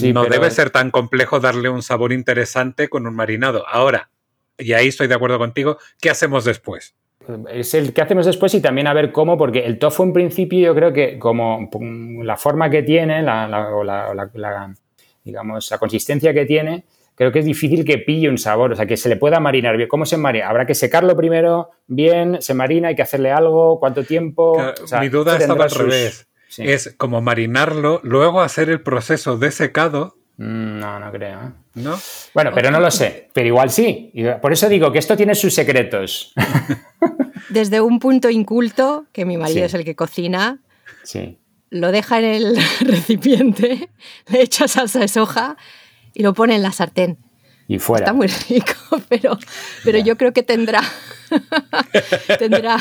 [0.00, 3.66] no debe ser tan complejo darle un sabor interesante con un marinado.
[3.66, 4.10] Ahora,
[4.58, 6.94] y ahí estoy de acuerdo contigo, ¿qué hacemos después?
[7.50, 10.60] Es el que hacemos después y también a ver cómo, porque el tofu en principio
[10.60, 11.68] yo creo que como
[12.22, 14.74] la forma que tiene, la,
[15.24, 18.86] digamos, la consistencia que tiene, creo que es difícil que pille un sabor, o sea,
[18.86, 19.88] que se le pueda marinar bien.
[19.88, 20.48] ¿Cómo se marina?
[20.48, 24.56] Habrá que secarlo primero, bien, se marina, hay que hacerle algo, cuánto tiempo.
[25.00, 26.28] mi duda estaba al revés.
[26.56, 31.40] Es como marinarlo, luego hacer el proceso de secado no, no creo.
[31.40, 31.50] ¿eh?
[31.74, 31.98] ¿No?
[32.32, 33.28] Bueno, pero no lo sé.
[33.32, 34.12] Pero igual sí.
[34.40, 36.32] Por eso digo que esto tiene sus secretos.
[37.48, 40.60] Desde un punto inculto, que mi marido es el que cocina,
[41.02, 41.38] sí.
[41.70, 43.90] lo deja en el recipiente,
[44.28, 45.56] le echa salsa de soja
[46.14, 47.18] y lo pone en la sartén.
[47.66, 48.04] Y fuera.
[48.04, 48.74] Está muy rico,
[49.08, 49.38] pero,
[49.84, 50.82] pero yo creo que tendrá,
[52.38, 52.78] tendrá,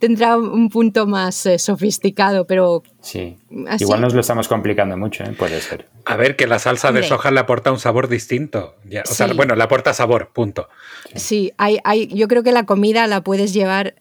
[0.00, 2.82] tendrá un punto más eh, sofisticado, pero...
[3.02, 3.36] Sí,
[3.78, 5.34] igual nos lo estamos complicando mucho, ¿eh?
[5.38, 5.86] puede ser.
[6.06, 8.74] A ver, que la salsa de soja le aporta un sabor distinto.
[8.84, 10.68] o sea, bueno, le aporta sabor, punto.
[11.14, 13.94] Sí, hay, hay, yo creo que la comida la puedes llevar...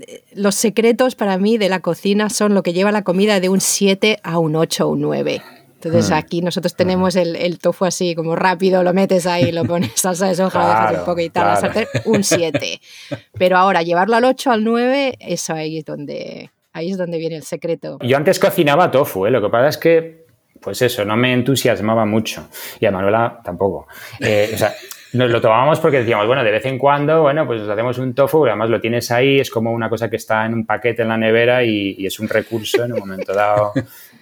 [0.00, 3.48] Eh, los secretos para mí de la cocina son lo que lleva la comida de
[3.48, 5.40] un 7 a un 8 o un 9.
[5.84, 6.14] Entonces hmm.
[6.14, 10.28] aquí nosotros tenemos el, el, tofu así como rápido, lo metes ahí, lo pones salsa
[10.28, 12.80] de soja, lo dejas un poco y tal, un 7.
[13.38, 17.36] Pero ahora llevarlo al 8, al 9, eso ahí es donde, ahí es donde viene
[17.36, 17.98] el secreto.
[18.02, 19.30] Yo antes cocinaba tofu, ¿eh?
[19.30, 20.26] lo que pasa es que,
[20.60, 22.48] pues eso, no me entusiasmaba mucho.
[22.80, 23.86] Y a Manuela tampoco.
[24.20, 24.74] Eh, o sea,
[25.14, 28.46] nos lo tomábamos porque decíamos, bueno, de vez en cuando, bueno, pues hacemos un tofu,
[28.46, 31.16] además lo tienes ahí, es como una cosa que está en un paquete en la
[31.16, 33.72] nevera y, es un recurso en un momento dado,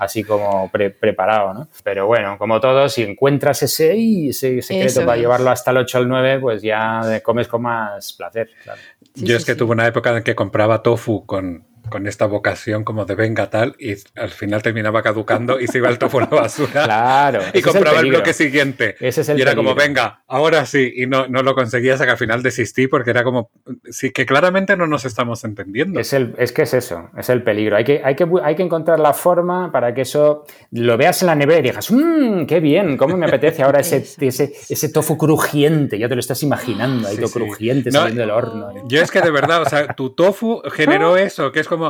[0.03, 1.69] así como preparado, ¿no?
[1.85, 6.09] Pero bueno, como todo, si encuentras ese, ese secreto para llevarlo hasta el 8 al
[6.09, 8.81] 9, pues ya comes con más placer, claro.
[9.15, 13.05] Yo es que tuve una época en que compraba tofu con con esta vocación como
[13.05, 16.27] de venga tal y al final terminaba caducando y se iba al tofu a la
[16.27, 16.85] basura.
[16.93, 17.43] Claro.
[17.55, 18.97] y compraba el, bloque siguiente.
[19.01, 20.93] y era como venga, ahora sí.
[20.97, 23.51] Y no, no lo conseguía hasta que al final desistí porque era como
[23.91, 26.01] sí que claramente no nos estamos entendiendo.
[26.01, 27.77] Es, el, es que es eso, es el peligro.
[27.77, 31.27] Hay que, hay, que, hay que encontrar la forma para que eso lo veas en
[31.27, 35.19] la nevera y digas, mmm, qué bien, cómo me apetece ahora ese, ese, ese, tofu
[35.19, 35.99] crujiente.
[35.99, 38.89] Ya te lo estás imaginando, ahí todo crujiente saliendo del horno.
[38.89, 41.82] Yo es que de verdad, o sea, tu tofu generó eso, que es como,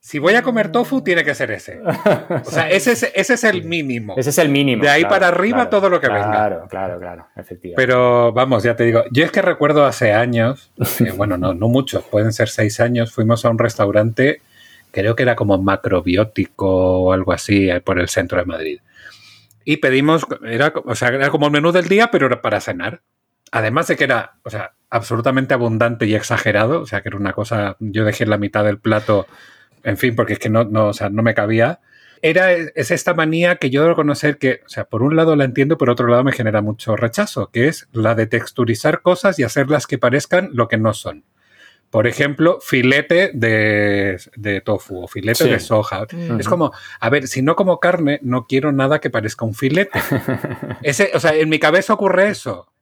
[0.00, 1.80] si voy a comer tofu, tiene que ser ese.
[1.80, 4.14] O sea, ese es, ese es el mínimo.
[4.16, 4.82] Ese es el mínimo.
[4.82, 6.30] De ahí para arriba todo lo que venga.
[6.30, 7.76] Claro, claro, claro, efectivamente.
[7.76, 10.72] Pero vamos, ya te digo, yo es que recuerdo hace años,
[11.16, 14.42] bueno, no, no muchos, pueden ser seis años, fuimos a un restaurante,
[14.90, 18.80] creo que era como macrobiótico o algo así, por el centro de Madrid.
[19.64, 23.02] Y pedimos, era, o sea, era como el menú del día, pero era para cenar.
[23.52, 27.34] Además de que era, o sea, absolutamente abundante y exagerado, o sea, que era una
[27.34, 29.26] cosa, yo dejé la mitad del plato,
[29.84, 31.80] en fin, porque es que no, no, o sea, no me cabía.
[32.22, 35.44] Era, es esta manía que yo debo conocer que, o sea, por un lado la
[35.44, 39.42] entiendo, por otro lado me genera mucho rechazo, que es la de texturizar cosas y
[39.42, 41.24] hacerlas que parezcan lo que no son.
[41.90, 46.06] Por ejemplo, filete de, tofu o filete de soja.
[46.38, 50.00] Es como, a ver, si no como carne, no quiero nada que parezca un filete.
[50.82, 52.72] Ese, o sea, en mi cabeza ocurre eso.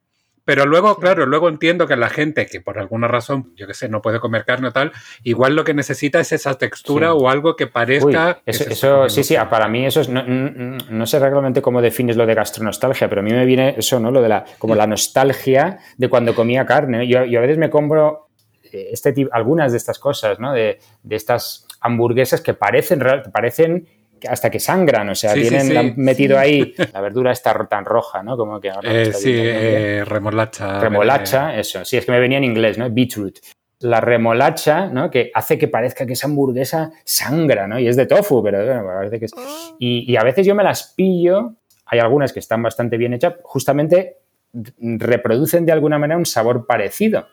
[0.43, 3.89] Pero luego, claro, luego entiendo que la gente que por alguna razón, yo qué sé,
[3.89, 4.91] no puede comer carne o tal,
[5.23, 8.41] igual lo que necesita es esa textura o algo que parezca.
[8.45, 10.09] eso, sí, sí, para mí eso es.
[10.09, 14.11] No, sé realmente cómo defines lo de gastronostalgia, pero a mí me viene eso, ¿no?
[14.11, 17.07] Lo de la, como la nostalgia de cuando comía carne.
[17.07, 18.29] Yo, yo a veces me compro
[18.71, 20.53] eh, este tipo, algunas de estas cosas, ¿no?
[20.53, 23.87] De, de estas hamburguesas que parecen, parecen
[24.27, 28.37] hasta que sangran, o sea, tienen metido ahí la verdura está tan roja, ¿no?
[28.37, 30.79] Como que ahora eh, sí, eh, remolacha.
[30.79, 32.89] Remolacha, eso, sí, es que me venía en inglés, ¿no?
[32.89, 33.39] Beetroot.
[33.79, 35.09] La remolacha, ¿no?
[35.09, 37.79] Que hace que parezca que esa hamburguesa sangra, ¿no?
[37.79, 39.33] Y es de tofu, pero bueno, parece que es...
[39.35, 39.75] Oh.
[39.79, 41.55] y a veces yo me las pillo,
[41.85, 44.20] hay algunas que están bastante bien hechas, justamente
[44.53, 47.27] reproducen de alguna manera un sabor parecido.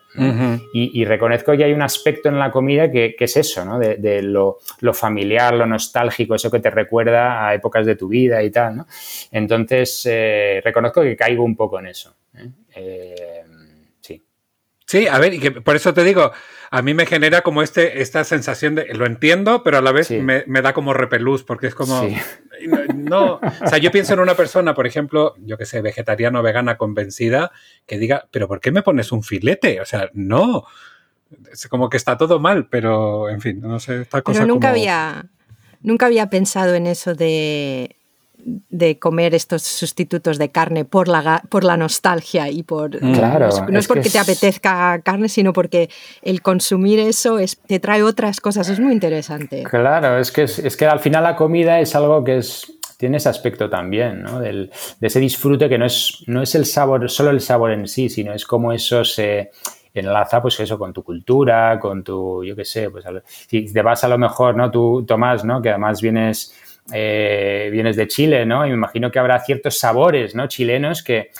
[0.73, 3.79] y, reconozco que hay un aspecto en la comida que, es eso, ¿no?
[3.79, 4.57] de, lo,
[4.93, 8.77] familiar, lo nostálgico, eso que te recuerda a épocas de tu vida y tal.
[8.77, 8.87] ¿no?
[9.31, 12.15] Entonces, eh, reconozco que caigo un poco en eso.
[12.35, 12.49] ¿eh?
[12.75, 13.43] Eh.
[14.89, 16.31] Sí, a ver, y que por eso te digo,
[16.71, 20.09] a mí me genera como este, esta sensación de, lo entiendo, pero a la vez
[20.09, 22.01] me, da como repelús, porque es como,
[22.95, 26.75] no, o sea, yo pienso en una persona, por ejemplo, yo que sé, vegetariano, vegana,
[26.77, 27.51] convencida,
[27.85, 29.79] que diga, pero ¿por qué me pones un filete?
[29.79, 30.65] O sea, no,
[31.51, 34.69] es como que está todo mal, pero en fin, no sé, esta cosa Pero nunca
[34.69, 34.79] como...
[34.79, 35.27] había,
[35.81, 37.95] nunca había pensado en eso de
[38.69, 43.01] de comer estos sustitutos de carne por la, por la nostalgia y por...
[43.01, 43.13] Mm.
[43.13, 45.89] Claro, no, es, porque te apetezca carne, sino porque
[46.21, 48.69] el consumir eso es, te trae otras cosas.
[48.69, 49.63] Es muy interesante.
[49.63, 53.29] Claro, es que, es, que al final la comida es algo que es tiene ese
[53.29, 54.41] aspecto también, ¿no?
[54.41, 54.69] Del,
[54.99, 58.09] de ese disfrute que no es, no es el sabor, solo el sabor en sí,
[58.09, 59.51] sino es como eso se
[59.93, 64.03] enlaza, pues eso, con tu cultura, con tu, yo qué sé, pues si te vas
[64.03, 64.69] a lo mejor, ¿no?
[64.69, 65.61] Tú, Tomás, ¿no?
[65.61, 66.53] Que además vienes
[66.93, 68.65] eh, vienes de Chile, ¿no?
[68.65, 70.47] Y me imagino que habrá ciertos sabores, ¿no?
[70.47, 71.31] Chilenos que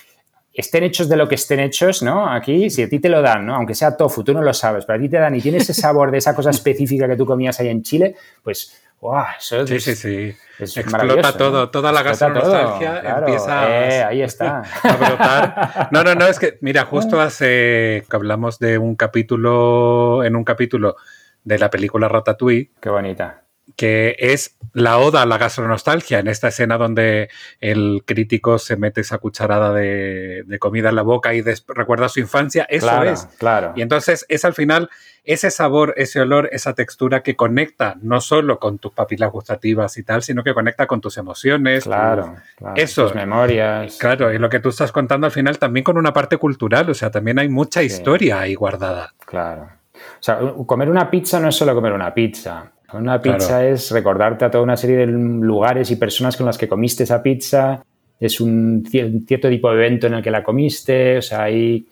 [0.54, 2.30] estén hechos de lo que estén hechos, ¿no?
[2.30, 3.56] Aquí, si a ti te lo dan, ¿no?
[3.56, 5.80] Aunque sea tofu, tú no lo sabes, pero a ti te dan y tienes ese
[5.80, 9.26] sabor de esa cosa específica que tú comías ahí en Chile, pues, ¡guau!
[9.38, 10.36] Eso sí, sí, sí.
[10.60, 14.64] Explota todo, toda la gastronomía empieza eh, ahí está.
[14.84, 15.90] a brotar.
[15.92, 20.44] No, no, no, es que, mira, justo hace que hablamos de un capítulo, en un
[20.44, 20.98] capítulo
[21.44, 22.72] de la película Ratatouille.
[22.82, 23.44] Qué bonita
[23.80, 27.30] que es la oda a la gastronostalgia, en esta escena donde
[27.62, 32.66] el crítico se mete esa cucharada de, comida en la boca y recuerda su infancia,
[32.68, 33.30] eso es.
[33.38, 33.72] Claro.
[33.78, 34.90] Y entonces es al final
[35.24, 40.04] ese sabor, ese olor, esa textura que conecta no solo con tus papilas gustativas y
[40.04, 41.86] tal, sino que conecta con tus emociones.
[41.86, 42.36] Claro,
[42.76, 43.04] eso.
[43.04, 43.96] Tus memorias.
[43.98, 46.94] Claro, y lo que tú estás contando al final también con una parte cultural, o
[46.94, 49.14] sea, también hay mucha historia ahí guardada.
[49.26, 49.70] Claro.
[49.94, 52.74] O sea, comer una pizza no es solo comer una pizza.
[52.94, 56.68] Una pizza es recordarte a toda una serie de lugares y personas con las que
[56.68, 57.84] comiste esa pizza.
[58.20, 61.18] Es un cierto tipo de evento en el que la comiste.
[61.18, 61.86] O sea, hay,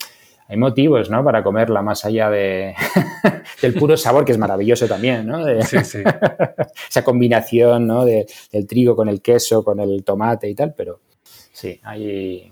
[0.48, 1.24] hay motivos, ¿no?
[1.24, 2.74] Para comerla más allá de,
[3.62, 5.46] del puro sabor, que es maravilloso también, ¿no?
[5.64, 6.00] sí, sí.
[6.90, 8.04] esa combinación, ¿no?
[8.04, 10.74] del trigo con el queso, con el tomate y tal.
[10.76, 12.52] Pero sí, hay...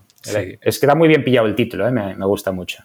[0.62, 1.92] Es que está muy bien pillado el título, ¿eh?
[1.92, 2.84] me, me gusta mucho.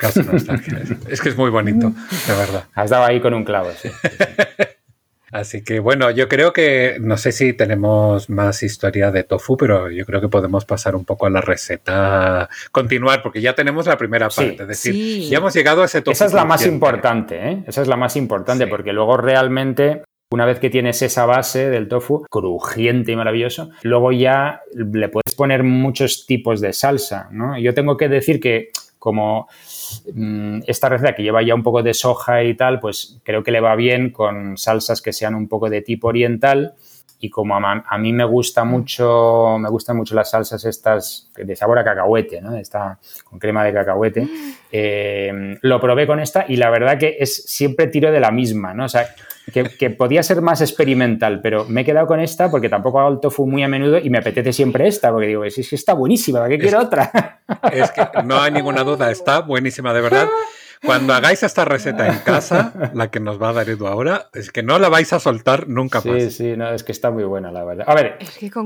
[0.00, 0.80] Gastronostalgia.
[1.08, 1.92] es que es muy bonito,
[2.26, 2.64] de verdad.
[2.74, 3.90] Has dado ahí con un clavo, sí.
[5.32, 9.88] Así que bueno, yo creo que no sé si tenemos más historia de tofu, pero
[9.88, 13.96] yo creo que podemos pasar un poco a la receta, continuar, porque ya tenemos la
[13.96, 16.12] primera parte, es decir, ya hemos llegado a ese tofu.
[16.12, 17.64] Esa es la más importante, ¿eh?
[17.68, 21.88] Esa es la más importante, porque luego realmente una vez que tienes esa base del
[21.88, 27.58] tofu, crujiente y maravilloso, luego ya le puedes poner muchos tipos de salsa, ¿no?
[27.58, 29.48] Yo tengo que decir que como
[30.66, 33.60] esta receta que lleva ya un poco de soja y tal, pues creo que le
[33.60, 36.74] va bien con salsas que sean un poco de tipo oriental.
[37.22, 41.78] Y como a, mí me gusta mucho, me gustan mucho las salsas estas de sabor
[41.78, 42.56] a cacahuete, ¿no?
[42.56, 44.28] Esta con crema de cacahuete.
[44.72, 48.72] Eh, lo probé con esta y la verdad que es siempre tiro de la misma,
[48.72, 48.84] ¿no?
[48.84, 49.04] O sea,
[49.50, 53.18] que, podía ser más experimental, pero me he quedado con esta porque tampoco hago el
[53.18, 56.38] tofu muy a menudo y me apetece siempre esta, porque digo, es que está buenísima,
[56.38, 57.40] ¿para qué quiero otra?
[57.72, 60.28] Es que no hay ninguna duda, está buenísima, de verdad.
[60.84, 64.50] Cuando hagáis esta receta en casa, la que nos va a dar Edu ahora, es
[64.50, 66.22] que no la vais a soltar nunca más.
[66.22, 67.84] Sí, sí, no, es que está muy buena, la verdad.
[67.86, 68.16] A ver,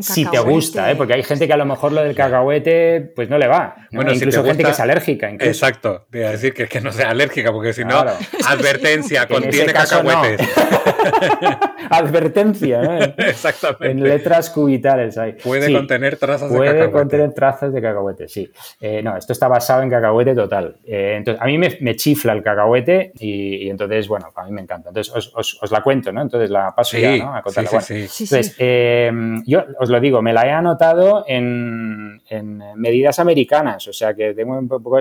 [0.01, 0.97] si te gusta, ¿eh?
[0.97, 3.75] porque hay gente que a lo mejor lo del cacahuete pues no le va.
[3.91, 5.31] Bueno, incluso gente que es alérgica.
[5.31, 8.05] Exacto, voy a decir que, que no sea alérgica, porque si no,
[8.47, 10.49] advertencia, contiene cacahuetes.
[11.91, 12.99] advertencia, ¿no?
[13.19, 13.91] Exactamente.
[13.91, 15.33] En letras cubitales hay.
[15.33, 16.79] Puede contener trazas de cacahuete.
[16.79, 18.51] Puede contener trazas de cacahuete, sí.
[18.81, 20.77] Eh, no, esto está basado en cacahuete total.
[20.87, 24.61] Eh, entonces, a mí me, me chifla el cacahuete y, entonces, bueno, a mí me
[24.61, 24.91] encanta.
[24.91, 26.21] Entonces, os, la cuento, ¿no?
[26.21, 27.35] Entonces la paso ya, ¿no?
[27.35, 27.81] A contarla.
[27.81, 32.21] Sí, sí, entonces, em, yo os lo digo, me la he anotado en,
[32.77, 34.99] medidas americanas, o sea que tengo un poco,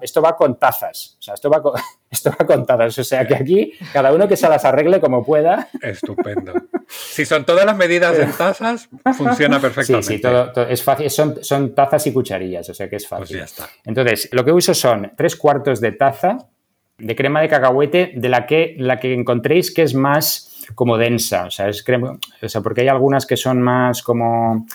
[0.00, 1.74] esto va con tazas, o sea, esto va con,
[2.10, 5.26] esto va con tazas, o sea que aquí cada uno que se las arregle como
[5.26, 5.68] pueda.
[5.82, 6.54] Estupendo.
[6.88, 10.06] Si son todas las medidas en tazas, funciona perfectamente.
[10.06, 13.26] Sí, sí, todo, es fácil, son, son tazas y cucharillas, o sea que es fácil.
[13.26, 13.68] Pues ya está.
[13.84, 16.38] Entonces, lo que uso son tres cuartos de taza
[16.98, 21.46] de crema de cacahuete de la que, la que encontréis que es más como densa,
[21.46, 24.66] o sea, es crema, o sea, porque hay algunas que son más como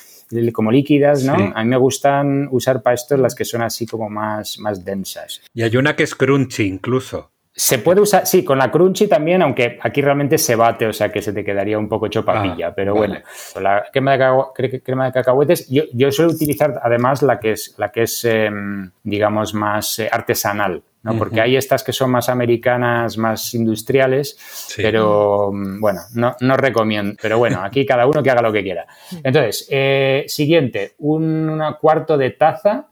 [0.54, 1.34] como líquidas, ¿no?
[1.34, 5.42] A mí me gustan usar para esto las que son así como más, más densas.
[5.54, 7.32] Y hay una que es crunchy incluso.
[7.62, 11.12] Se puede usar, sí, con la crunchy también, aunque aquí realmente se bate, o sea
[11.12, 13.20] que se te quedaría un poco hecho papilla, ah, pero bueno,
[13.62, 17.92] la crema de, crema de cacahuetes, yo, yo, suelo utilizar además la que es, la
[17.92, 21.16] que es em, digamos, más eh, artesanal, ¿no?
[21.20, 24.40] Porque hay estas que son más americanas, más industriales,
[24.78, 27.16] pero mm, bueno, no, no, recomiendo.
[27.22, 28.88] Pero bueno, aquí cada uno que haga lo que quiera.
[29.24, 32.88] Entonces, eh, siguiente, un cuarto de taza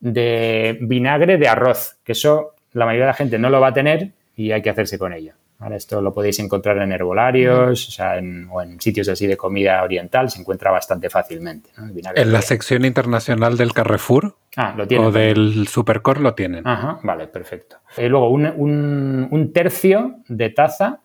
[0.00, 3.72] de vinagre de arroz, que eso la mayoría de la gente no lo va a
[3.72, 5.34] tener y hay que hacerse con ello.
[5.74, 8.48] Esto lo podéis encontrar en herbolarios o, sea, en,
[8.78, 11.70] sitios así de comida oriental, se encuentra bastante fácilmente.
[12.14, 16.66] En la sección internacional del Carrefour ah, ¿lo o del Supercore lo tienen.
[16.66, 17.78] Ajá, vale, perfecto.
[17.96, 21.00] Y eh, luego, un, tercio de taza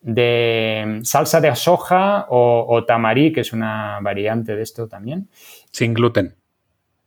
[0.00, 5.28] de salsa de soja o, o, tamarí, que es una variante de esto también.
[5.70, 6.34] Sin gluten.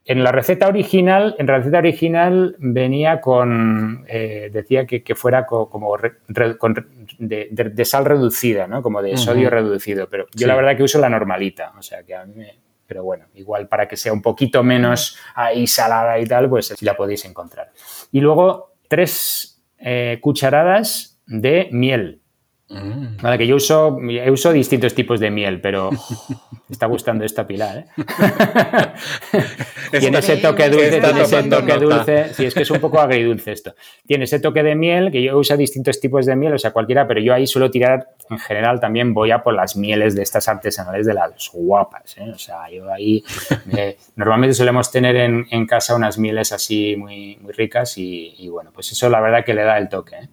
[0.07, 5.97] En la receta original, en la receta original venía con, eh, decía que, fuera como
[7.17, 8.83] de, sal reducida, ¿no?
[8.83, 12.13] Como de sodio reducido, pero yo la verdad que uso la normalita, o sea que
[12.13, 16.25] a mí me, pero bueno, igual para que sea un poquito menos ahí salada y
[16.25, 17.71] tal, pues la podéis encontrar.
[18.11, 22.21] Y luego tres eh, cucharadas de miel.
[22.68, 23.18] Mm.
[23.22, 23.99] Vale, que yo uso,
[24.32, 25.97] uso distintos tipos de miel, pero me
[26.70, 27.86] está gustando esta Pilar, ¿eh?
[29.99, 32.34] tiene ese toque dulce, tiene ese toque dulce.
[32.34, 33.76] Sí, es que es un poco agridulce esto.
[34.07, 37.07] Tiene ese toque de miel, que yo uso distintos tipos de miel, o sea, cualquiera,
[37.07, 40.47] pero yo ahí suelo tirar, en general, también voy a por las mieles de estas
[40.47, 42.32] artesanales de las guapas, ¿eh?
[42.34, 43.24] O sea, yo ahí,
[43.78, 48.72] eh, normalmente solemos tener en, casa unas mieles así muy, muy ricas y, y, bueno,
[48.74, 50.16] pues eso la verdad que le da el toque.
[50.16, 50.30] ¿eh?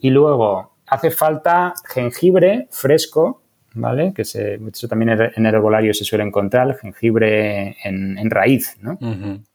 [0.00, 3.42] Y luego, hace falta jengibre fresco,
[3.74, 4.12] ¿vale?
[4.14, 8.98] Que se, eso también en el herbolario se suele encontrar, jengibre en, raíz, ¿no?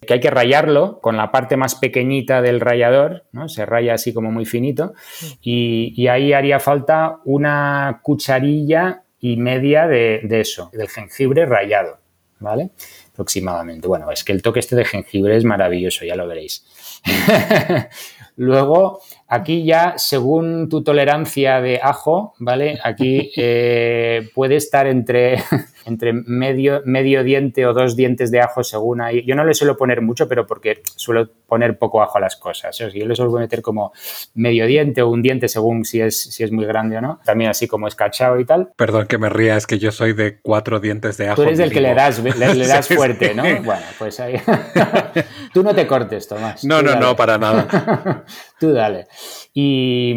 [0.01, 3.49] Que hay que rayarlo con la parte más pequeñita del rallador, ¿no?
[3.49, 4.93] Se raya así como muy finito
[5.41, 11.97] y, ahí haría falta una cucharilla y media de, de eso, del jengibre rayado,
[12.39, 12.71] ¿vale?
[13.13, 13.87] Aproximadamente.
[13.87, 16.65] Bueno, es que el toque este de jengibre es maravilloso, ya lo veréis.
[18.35, 22.79] Luego, aquí ya, según tu tolerancia de ajo, ¿vale?
[22.83, 25.43] Aquí eh, puede estar entre,
[25.85, 29.23] entre medio, medio diente o dos dientes de ajo según ahí.
[29.25, 32.77] Yo no le suelo poner mucho, pero porque suelo poner poco ajo a las cosas.
[32.77, 33.93] yo le suelo meter como
[34.33, 37.19] medio diente o un diente según si es, si es muy grande o no.
[37.25, 38.71] También así como escachado y tal.
[38.75, 41.35] Perdón que me ría, es que yo soy de cuatro dientes de ajo.
[41.35, 42.31] Tú eres el que le das, le,
[42.67, 43.43] das fuerte, ¿no?
[43.63, 44.35] Bueno, pues ahí.
[45.53, 46.63] Tú no te cortes, Tomás.
[46.65, 48.25] No, no, no, para nada.
[48.59, 49.07] Tú dale.
[49.53, 50.13] Y,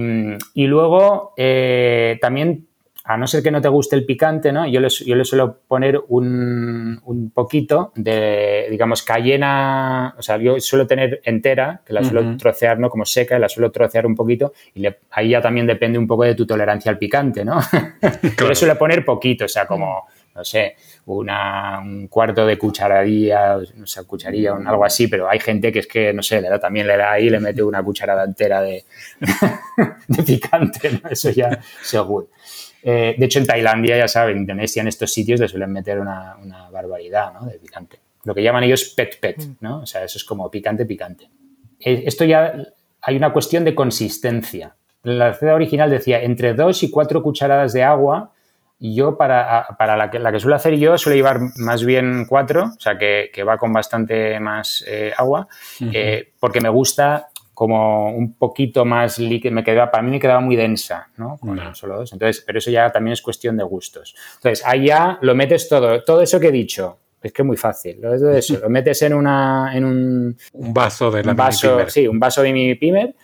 [0.54, 2.68] luego eh, también,
[3.08, 4.66] a no ser que no te guste el picante, ¿no?
[4.66, 10.88] Yo le, yo le suelo poner un, poquito de, digamos, cayena, o sea, yo suelo
[10.88, 12.90] tener entera, que la suelo trocear, ¿no?
[12.90, 16.34] Como seca, la suelo trocear un poquito y ahí ya también depende un poco de
[16.34, 17.60] tu tolerancia al picante, ¿no?
[18.38, 20.76] Yo le suelo poner poquito, o sea, como no sé,
[21.06, 25.78] una, un cuarto de cucharadilla, no sé, cucharilla o algo así, pero hay gente que
[25.78, 28.24] es que, no sé, le da, también le da ahí y le mete una cucharada
[28.24, 28.84] entera de,
[30.26, 31.08] picante, ¿no?
[31.08, 32.28] Eso ya seguro.
[32.88, 35.98] Eh, de hecho, en Tailandia, ya saben, en Indonesia, en estos sitios le suelen meter
[35.98, 36.36] una,
[36.70, 37.44] barbaridad ¿no?
[37.44, 37.98] de picante.
[38.22, 39.56] Lo que llaman ellos pet pet, mm.
[39.60, 39.80] ¿no?
[39.80, 41.28] O sea, eso es como picante, picante.
[41.80, 42.54] Eh, esto ya
[43.00, 44.76] hay una cuestión de consistencia.
[45.02, 48.30] La receta original decía entre dos y cuatro cucharadas de agua
[48.78, 52.72] yo para, para la, que, la que suelo hacer yo suelo llevar más bien cuatro,
[52.76, 55.48] o sea que, va con bastante más eh, agua,
[55.80, 60.40] eh, porque me gusta como un poquito más líquido, me quedaba, para mí me quedaba
[60.40, 61.38] muy densa, ¿no?
[61.38, 62.12] Con solo dos.
[62.12, 64.14] Entonces, pero eso ya también es cuestión de gustos.
[64.34, 67.56] Entonces, ahí ya lo metes todo, todo eso que he dicho, es que es muy
[67.56, 67.98] fácil.
[67.98, 72.06] Lo, eso, lo metes en una, en un, un vaso de la un vaso, Sí,
[72.06, 73.14] un vaso de mini pimer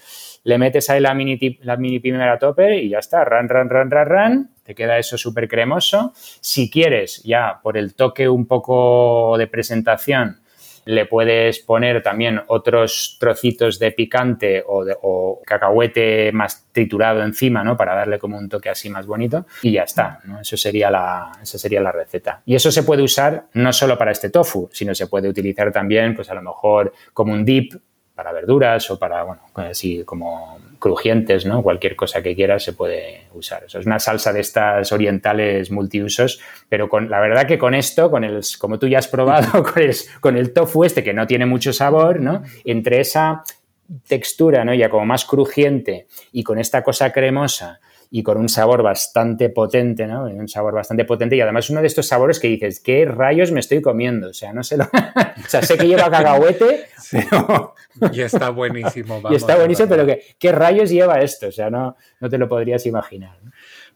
[0.44, 3.68] le metes ahí la mini, la mini pimer a tope y ya está, ran, ran,
[3.68, 6.12] ran, ran, ran, te queda eso súper cremoso.
[6.14, 10.40] Si quieres, ya por el toque un poco de presentación,
[10.84, 17.62] le puedes poner también otros trocitos de picante o, de, o cacahuete más triturado encima,
[17.62, 17.76] ¿no?
[17.76, 20.40] Para darle como un toque así más bonito y ya está, ¿no?
[20.40, 22.42] Eso sería la, esa sería la receta.
[22.44, 26.14] Y eso se puede usar no solo para este tofu, sino se puede utilizar también,
[26.14, 27.74] pues a lo mejor como un dip
[28.14, 31.62] para verduras o para, bueno, así como crujientes, ¿no?
[31.62, 33.62] Cualquier cosa que quieras se puede usar.
[33.64, 38.10] Eso es una salsa de estas orientales multiusos, pero con la verdad que con esto,
[38.10, 41.28] con el, como tú ya has probado, con el, con el tofu este que no
[41.28, 42.42] tiene mucho sabor, ¿no?
[42.64, 43.44] Entre esa
[44.09, 44.74] textura, ¿no?
[44.74, 47.78] Ya como más crujiente y con esta cosa cremosa
[48.14, 50.24] y con un sabor bastante potente, ¿no?
[50.24, 53.60] Un sabor bastante potente y además uno de estos sabores que dices, ¿qué rayos me
[53.60, 54.28] estoy comiendo?
[54.28, 54.84] O sea, no sé lo...
[54.84, 57.74] o sea, sé que lleva cacahuete, pero...
[58.12, 59.22] Y está buenísimo.
[59.30, 61.47] Y está buenísimo, pero ¿qué, ¿qué rayos lleva esto?
[61.47, 63.39] O sea, no, no te lo podrías imaginar.
[63.43, 63.51] ¿no?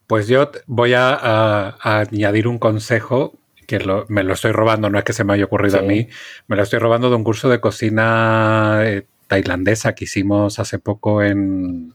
[0.06, 3.34] Pues yo voy a, a, a añadir un consejo
[3.66, 5.84] que lo, me lo estoy robando, no es que se me haya ocurrido Sí.
[5.84, 6.08] a mí,
[6.46, 11.22] me lo estoy robando de un curso de cocina eh, tailandesa que hicimos hace poco
[11.22, 11.92] en...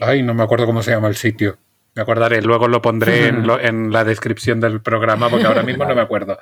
[0.00, 1.58] Ay, no me acuerdo cómo se llama el sitio.
[1.94, 5.84] Me acordaré, luego lo pondré en, lo- en la descripción del programa porque ahora mismo
[5.84, 6.38] no me acuerdo.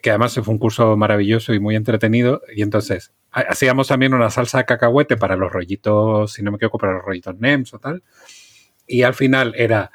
[0.00, 2.42] Que además fue un curso maravilloso y muy entretenido.
[2.54, 6.56] Y entonces ha- hacíamos también una salsa de cacahuete para los rollitos, si no me
[6.56, 8.02] equivoco, para los rollitos NEMS o tal.
[8.86, 9.92] Y al final era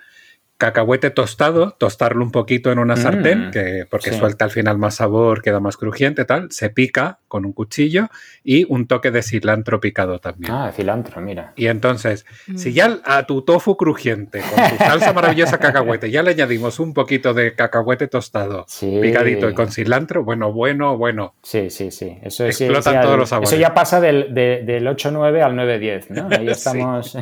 [0.58, 4.18] cacahuete tostado, tostarlo un poquito en una Mm, sartén, que, porque sí.
[4.18, 6.52] suelta al final más sabor, queda más crujiente, tal.
[6.52, 8.10] Se pica con un cuchillo
[8.44, 10.52] y un toque de cilantro picado también.
[10.52, 11.54] Ah, cilantro, mira.
[11.56, 12.26] Y entonces,
[12.56, 16.94] si ya a tu tofu crujiente, con tu salsa maravillosa cacahuete, ya le añadimos un
[16.94, 18.98] poquito de cacahuete tostado, Sí.
[19.02, 21.36] picadito y con cilantro, bueno, bueno, bueno.
[21.44, 22.18] Sí, sí, sí.
[22.24, 23.52] Eso, es- Explotan todos los sabores.
[23.52, 26.28] Eso ya pasa del, de- del 8-9 al 9-10, ¿no?
[26.32, 26.52] Ahí Sí.
[26.52, 27.14] estamos.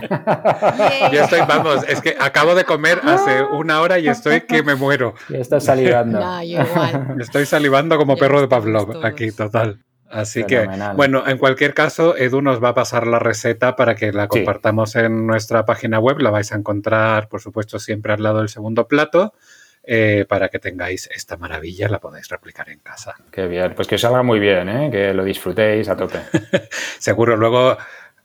[1.12, 4.76] Yo estoy, vamos, es que acabo de comer hace una hora y estoy que me
[4.76, 5.14] muero.
[5.30, 6.20] ya está salivando.
[6.20, 7.18] No, yo igual.
[7.20, 9.80] Estoy salivando como perro de Pavlov aquí, total.
[10.10, 10.92] Así Fenomenal.
[10.92, 14.24] que, bueno, en cualquier caso, Edu nos va a pasar la receta para que la
[14.24, 14.30] Sí.
[14.30, 16.20] compartamos en nuestra página web.
[16.20, 19.34] La vais a encontrar, por supuesto, siempre al lado del segundo plato,
[19.84, 23.16] eh, para que tengáis esta maravilla, la podáis replicar en casa.
[23.32, 23.74] Qué bien.
[23.76, 24.90] Pues que os salga muy bien, ¿eh?
[24.92, 26.20] Que lo disfrutéis a tope.
[27.00, 27.78] Seguro luego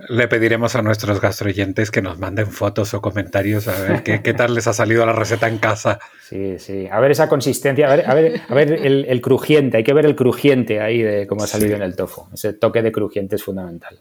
[0.09, 4.35] le pediremos a nuestros gastroyentes que nos manden fotos o comentarios a ver qué, qué
[4.35, 5.99] tal les ha salido la receta en casa.
[6.29, 6.89] Sí, sí.
[6.91, 9.77] A ver esa consistencia, a ver, a ver, a ver el, el crujiente.
[9.77, 11.75] Hay que ver el crujiente ahí de cómo ha salido Sí.
[11.77, 12.27] en el tofu.
[12.33, 13.99] Ese toque de crujiente es fundamental.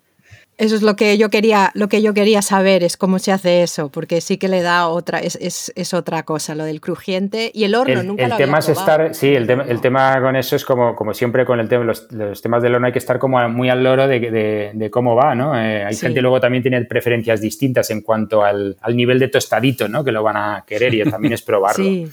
[0.59, 3.63] Eso es lo que yo quería, lo que yo quería saber, es cómo se hace
[3.63, 7.49] eso, porque sí que le da otra, es, es, es otra cosa, lo del crujiente
[7.53, 9.79] y el horno, el, nunca el lo tema había es estar, sí, el tema, el
[9.79, 12.87] tema con eso es como, como siempre con el tema, los, los temas del horno
[12.87, 15.57] hay que estar como muy al loro de, de- de cómo va, ¿no?
[15.57, 16.01] Eh, hay Sí.
[16.01, 20.03] gente luego también tiene preferencias distintas en cuanto al, al nivel de tostadito, ¿no?
[20.03, 21.85] Que lo van a querer y también es probarlo.
[21.85, 22.05] Sí,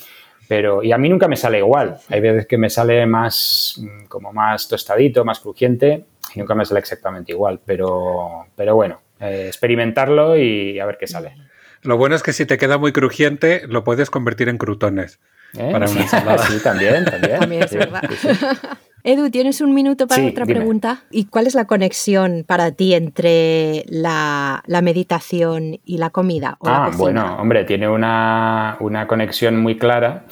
[0.48, 1.96] Pero, y a mí nunca me sale igual.
[2.08, 6.04] Hay veces que me sale más, mm, como más tostadito, más crujiente,
[6.38, 7.60] nunca me sale exactamente igual.
[7.64, 11.34] Pero, pero bueno, eh, experimentarlo y a ver qué sale.
[11.82, 15.20] Lo bueno es que si te queda muy crujiente, lo puedes convertir en crutones.
[15.56, 15.70] ¿Eh?
[15.72, 16.38] Para una ensalada.
[16.46, 17.38] sí, también, también.
[17.38, 18.02] también es Sí, verdad.
[18.10, 18.28] sí, sí.
[19.04, 20.58] Edu, ¿tienes un minuto para Sí, otra dime.
[20.58, 21.04] pregunta?
[21.12, 26.56] ¿Y cuál es la conexión para ti entre la, la meditación y la comida?
[26.58, 30.24] o Ah, bueno, hombre, tiene una, una conexión muy clara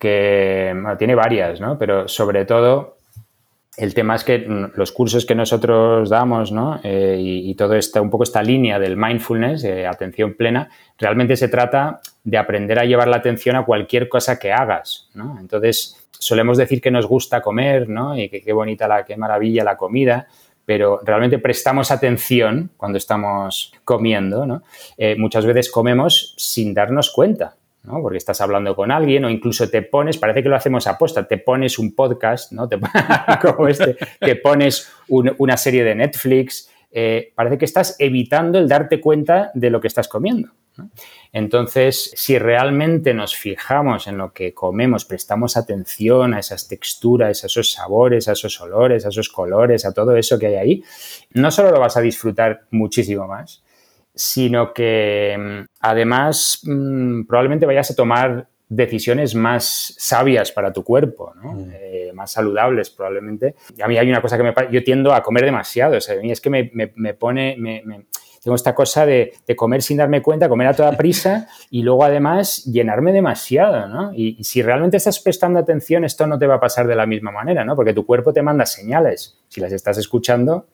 [0.00, 1.78] que bueno, tiene varias, ¿no?
[1.78, 2.95] Pero sobre todo
[3.76, 6.80] el tema es que los cursos que nosotros damos, ¿no?
[6.82, 11.48] Eh, y, todo esta, un poco esta línea del mindfulness, eh, atención plena, realmente se
[11.48, 15.08] trata de aprender a llevar la atención a cualquier cosa que hagas.
[15.38, 18.16] Entonces, solemos decir que nos gusta comer, ¿no?
[18.18, 20.26] Y que qué bonita la, qué maravilla la comida,
[20.64, 24.62] pero realmente prestamos atención cuando estamos comiendo, ¿no?
[24.96, 27.56] Eh, muchas veces comemos sin darnos cuenta,
[27.86, 31.26] Porque estás hablando con alguien o incluso te pones, parece que lo hacemos a posta,
[31.26, 32.68] te pones un podcast, ¿no?
[32.68, 32.78] Te,
[33.42, 38.68] como este, te pones un- una serie de Netflix, eh, parece que estás evitando el
[38.68, 40.50] darte cuenta de lo que estás comiendo.
[41.32, 47.46] Entonces, si realmente nos fijamos en lo que comemos, prestamos atención a esas texturas, a
[47.46, 50.84] esos sabores, a esos olores, a esos colores, a todo eso que hay ahí,
[51.32, 53.62] no solo lo vas a disfrutar muchísimo más,
[54.16, 61.32] sino que mm, además mm, probablemente vayas a tomar decisiones más sabias para tu cuerpo,
[61.40, 61.52] ¿no?
[61.52, 61.70] Mm.
[61.72, 63.54] Eh, más saludables probablemente.
[63.76, 66.18] Y a mí hay una cosa que me yo tiendo a comer demasiado, o sea,
[66.18, 67.82] a mí es que me, me- me pone, me-
[68.42, 72.04] tengo esta cosa de, de comer sin darme cuenta, comer a toda prisa y luego
[72.04, 74.12] además llenarme demasiado, ¿no?
[74.14, 77.06] Y, y si realmente estás prestando atención, esto no te va a pasar de la
[77.06, 77.74] misma manera, ¿no?
[77.76, 79.38] Porque tu cuerpo te manda señales.
[79.48, 80.66] Si las estás escuchando,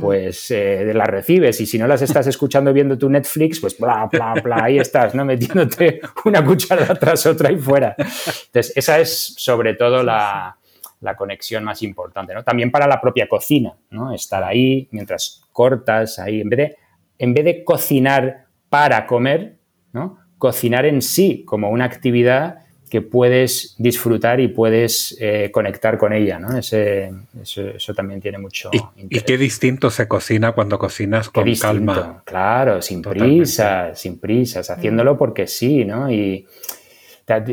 [0.00, 4.08] pues eh, las recibes y si no las estás escuchando viendo tu Netflix, pues bla,
[4.10, 5.24] bla, bla, ahí estás, ¿no?
[5.24, 7.94] Metiéndote una cucharada tras otra y fuera.
[7.98, 10.56] Entonces, esa es sobre todo la,
[11.00, 12.42] la conexión más importante, ¿no?
[12.42, 14.12] También para la propia cocina, ¿no?
[14.12, 16.76] Estar ahí mientras cortas, ahí, en vez de,
[17.18, 19.56] en vez de cocinar para comer,
[19.92, 20.18] ¿no?
[20.38, 22.60] Cocinar en sí como una actividad
[22.90, 26.58] que puedes disfrutar y puedes eh, conectar con ella, ¿no?
[26.58, 32.22] Ese, eso, también tiene mucho ¿Y, ¿Y, qué distinto se cocina cuando cocinas con calma?
[32.26, 36.10] Claro, sin prisas, sin prisas, haciéndolo porque sí, ¿no?
[36.10, 36.46] Y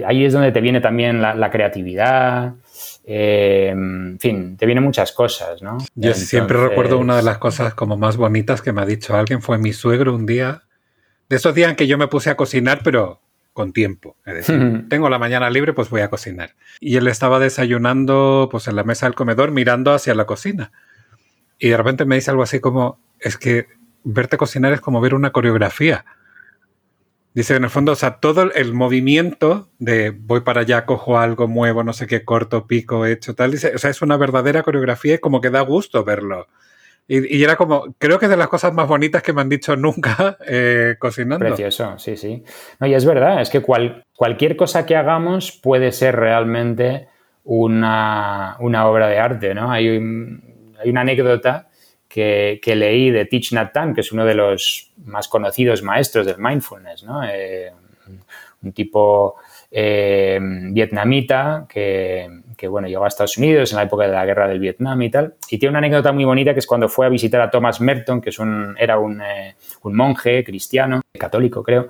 [0.06, 2.56] ahí es donde te viene también la, creatividad,
[3.06, 5.78] eh, en fin, te vienen muchas cosas, ¿no?
[5.94, 9.42] Yo siempre recuerdo una de las cosas como más bonitas que me ha dicho alguien,
[9.44, 10.64] fue mi suegro un día,
[11.30, 13.22] de esos días en que yo me puse a cocinar, pero
[13.58, 14.16] con tiempo.
[14.24, 16.52] Es decir, tengo la mañana libre, pues voy a cocinar.
[16.80, 20.72] Y él estaba desayunando pues en la mesa del comedor mirando hacia la cocina.
[21.58, 23.66] Y de repente me dice algo así como, es que
[24.04, 26.06] verte cocinar es como ver una coreografía.
[27.34, 31.48] Dice, en el fondo, o sea, todo el movimiento de voy para allá, cojo algo,
[31.48, 33.50] muevo, no sé qué, corto, pico, hecho, tal.
[33.50, 36.48] Dice, o sea, es una verdadera coreografía y como que da gusto verlo.
[37.10, 39.76] Y, era como, creo que es de las cosas más bonitas que me han dicho
[39.78, 41.46] nunca eh, cocinando.
[41.46, 42.44] Precioso, sí, sí.
[42.80, 47.08] No, y es verdad, es que cualquier cosa que hagamos puede ser realmente
[47.46, 49.72] una, obra de arte, ¿no?
[49.72, 51.70] Hay, hay una anécdota
[52.08, 56.38] que, leí de Thich Nhat Hanh, que es uno de los más conocidos maestros del
[56.40, 57.24] mindfulness, ¿no?
[57.24, 57.72] Eh,
[58.64, 59.36] un tipo
[59.70, 62.28] eh, vietnamita que,
[62.66, 65.36] bueno, llegó a Estados Unidos en la época de la guerra del Vietnam y tal.
[65.50, 68.22] Y tiene una anécdota muy bonita que es cuando fue a visitar a Thomas Merton,
[68.22, 71.90] que es un, era un, eh, monje cristiano, católico creo,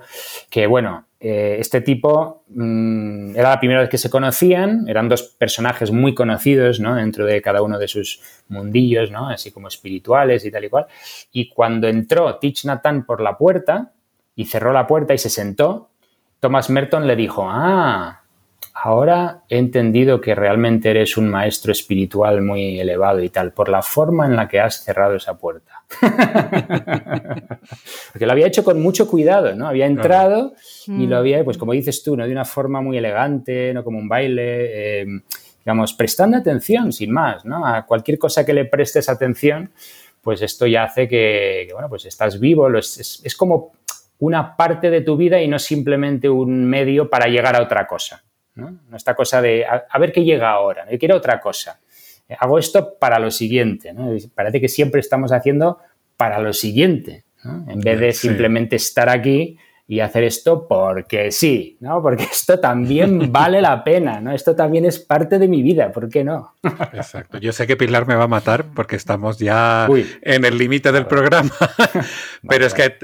[0.50, 5.22] que bueno, eh, este tipo mm, era la primera vez que se conocían, eran dos
[5.22, 6.94] personajes muy conocidos ¿no?
[6.94, 9.28] dentro de cada uno de sus mundillos, ¿no?
[9.28, 10.86] así como espirituales y tal y cual.
[11.32, 13.92] Y cuando entró Tich Nathan por la puerta
[14.36, 15.90] y cerró la puerta y se sentó,
[16.40, 18.17] Thomas Merton le dijo, ah,
[18.82, 23.82] ahora he entendido que realmente eres un maestro espiritual muy elevado y tal, por la
[23.82, 25.82] forma en la que has cerrado esa puerta.
[28.12, 29.66] Porque lo había hecho con mucho cuidado, ¿no?
[29.66, 30.54] Había entrado
[30.86, 31.18] y lo mm.
[31.18, 32.24] había, pues como dices tú, ¿no?
[32.24, 35.22] De una forma muy elegante, no como un baile, em,
[35.64, 37.66] digamos, prestando atención, sin más, ¿no?
[37.66, 39.72] A cualquier cosa que le prestes atención,
[40.22, 43.72] pues esto ya hace que, bueno, pues estás vivo, es, es como
[44.20, 48.22] una parte de tu vida y no simplemente un medio para llegar a otra cosa.
[48.58, 48.78] ¿No?
[48.94, 51.80] Esta cosa de a, ver qué llega ahora, yo quiero otra cosa.
[52.38, 53.94] Hago esto para lo siguiente.
[54.34, 55.78] Parece que siempre estamos haciendo
[56.18, 59.56] para lo siguiente, en vez de simplemente estar aquí
[59.90, 62.02] y hacer esto porque sí, ¿no?
[62.02, 64.32] Porque esto también vale la pena, ¿no?
[64.32, 66.54] Esto también es parte de mi vida, ¿por qué no?
[66.92, 67.38] Exacto.
[67.38, 69.88] Yo sé que Pilar me va a matar porque estamos ya
[70.20, 71.50] en el límite del programa,
[72.48, 72.98] pero es que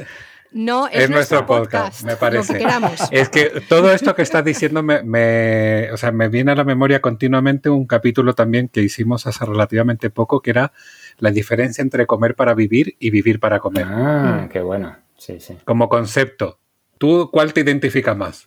[0.55, 2.65] no, es, nuestro, podcast, me parece.
[3.11, 7.01] es que todo esto que estás diciendo me, o sea, me viene a la memoria
[7.01, 10.73] continuamente un capítulo también que hicimos hace relativamente poco, que era
[11.19, 13.85] la diferencia entre comer para vivir y vivir para comer.
[13.89, 14.97] Ah, qué bueno.
[15.19, 15.57] Sí, sí.
[15.65, 16.61] Como concepto.
[16.99, 18.47] ¿Tú cuál te identifica más?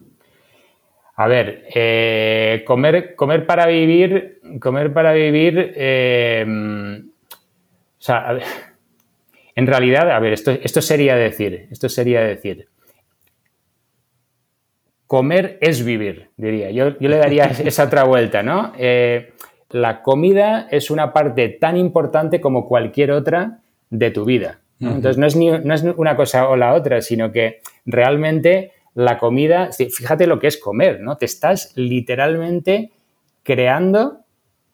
[1.18, 8.44] A ver, eh, comer, comer para vivir, comer para vivir, eh, o sea, a ver,
[9.58, 12.68] en realidad, a ver, esto, esto sería decir, esto sería decir,
[15.08, 16.70] comer es vivir, diría.
[16.70, 18.74] Yo, le daría esa otra vuelta, ¿no?
[18.78, 19.34] Eh,
[19.72, 24.60] la comida es una parte tan importante como cualquier otra de tu vida.
[24.80, 29.18] Entonces, no es, ni, no es una cosa o la otra, sino que realmente la
[29.18, 31.18] comida, fíjate lo que es comer, ¿no?
[31.18, 32.92] Te estás literalmente
[33.42, 34.20] creando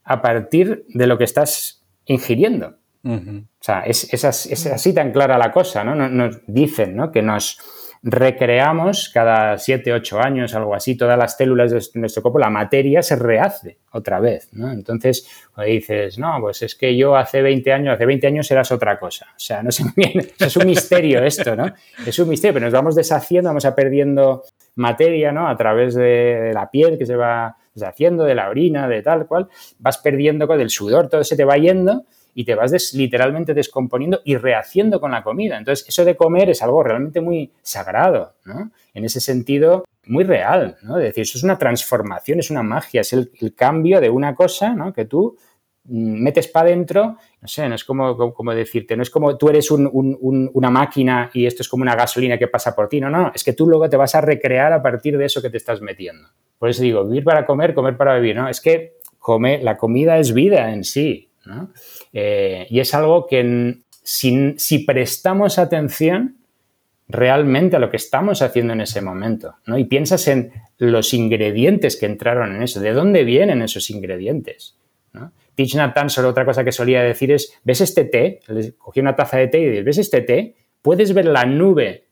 [0.04, 2.83] a partir de lo que estás ingiriendo.
[3.06, 5.96] O sea, es, así, tan clara la cosa, ¿no?
[5.96, 7.12] Nos, dicen ¿no?
[7.12, 7.58] que nos
[8.02, 13.02] recreamos cada 7, 8 años, algo así, todas las células de nuestro cuerpo, la materia
[13.02, 14.72] se rehace otra vez, ¿no?
[14.72, 15.26] Entonces,
[15.66, 19.28] dices, no, pues es que yo hace 20 años, hace 20 años eras otra cosa.
[19.30, 21.74] O sea, no sé bien, es un misterio esto, ¿no?
[22.06, 24.44] Es un misterio, pero nos vamos deshaciendo, vamos a perdiendo
[24.76, 25.48] materia, ¿no?
[25.48, 29.48] A través de la piel que se va deshaciendo, de la orina, de tal cual,
[29.80, 32.04] vas perdiendo con el sudor, todo se te va yendo
[32.34, 35.58] y te vas literalmente descomponiendo y rehaciendo con la comida.
[35.58, 38.72] Entonces, eso de comer es algo realmente muy sagrado, ¿no?
[38.94, 40.98] En ese sentido, muy real, ¿no?
[40.98, 44.74] Es decir, eso es una transformación, es una magia, es el, cambio de una cosa,
[44.74, 44.94] ¿no?
[44.94, 45.38] Que tú
[45.86, 49.50] mm, metes para adentro, no sé, no es como, como, decirte, no es como tú
[49.50, 53.32] eres una máquina y esto es como una gasolina que pasa por ti, no, no,
[53.34, 55.82] es que tú luego te vas a recrear a partir de eso que te estás
[55.82, 56.28] metiendo.
[56.58, 58.50] Por eso digo, vivir para comer, comer para vivir, ¿no?
[58.50, 61.30] Es que come, la comida es vida en sí,
[62.14, 66.38] eh, y es algo que si, prestamos atención
[67.08, 69.78] realmente a lo que estamos haciendo en ese momento, ¿no?
[69.78, 74.78] Y piensas en los ingredientes que entraron en eso, ¿de dónde vienen esos ingredientes?
[75.14, 75.32] ¿no?
[75.76, 78.40] Nathan solo otra cosa que solía decir es, ¿ves este té?
[78.78, 80.56] Cogí una taza de té y dices, ¿ves este té?
[80.82, 82.06] ¿Puedes ver la nube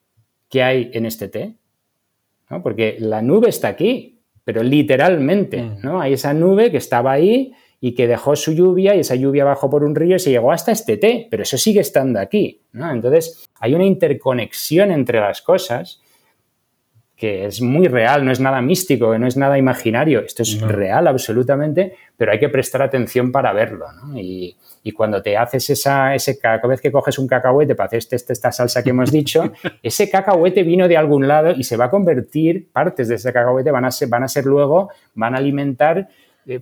[0.49, 1.55] que hay en este té?
[2.49, 2.61] ¿No?
[2.61, 5.81] Porque la nube está aquí, pero literalmente, mm.
[5.81, 6.01] ¿no?
[6.01, 7.53] Hay esa nube que estaba ahí
[7.83, 10.51] y que dejó su lluvia y esa lluvia bajó por un río y se llegó
[10.51, 12.91] hasta este té, pero eso sigue estando aquí, ¿no?
[12.91, 15.99] Entonces, hay una interconexión entre las cosas
[17.21, 21.07] que es muy real, no es nada místico, no es nada imaginario, esto es real
[21.07, 23.85] absolutamente, pero hay que prestar atención para verlo.
[23.91, 24.19] ¿no?
[24.19, 27.99] Y, y, cuando te haces esa, ese, cada vez que coges un cacahuete para hacer
[27.99, 29.51] este, este, esta salsa que hemos dicho,
[29.83, 33.69] ese cacahuete vino de algún lado y se va a convertir, partes de ese cacahuete
[33.69, 36.09] van a ser, van a ser luego, van a alimentar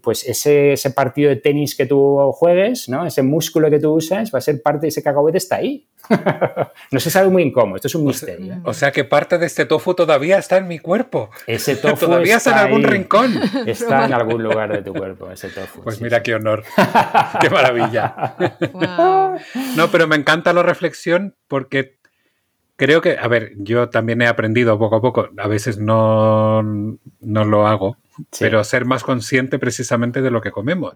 [0.01, 3.05] pues ese, ese, partido de tenis que tú juegues, ¿no?
[3.05, 5.87] ese músculo que tú usas, va a ser parte de ese cacahuete, está ahí.
[6.91, 8.53] no se sabe muy bien cómo, esto es un misterio.
[8.53, 8.61] ¿eh?
[8.63, 11.29] O sea que parte de este tofu todavía está en mi cuerpo.
[11.47, 13.39] Ese tofu todavía está, en algún rincón.
[13.65, 15.81] Está en algún lugar de tu cuerpo, ese tofu.
[15.81, 16.63] Pues mira qué honor,
[17.39, 18.35] qué maravilla.
[19.75, 21.99] No, pero me encanta la reflexión porque
[22.75, 27.45] creo que, a ver, yo también he aprendido poco a poco, a veces no, no
[27.45, 27.97] lo hago,
[28.39, 30.95] pero ser más consciente precisamente de lo que comemos.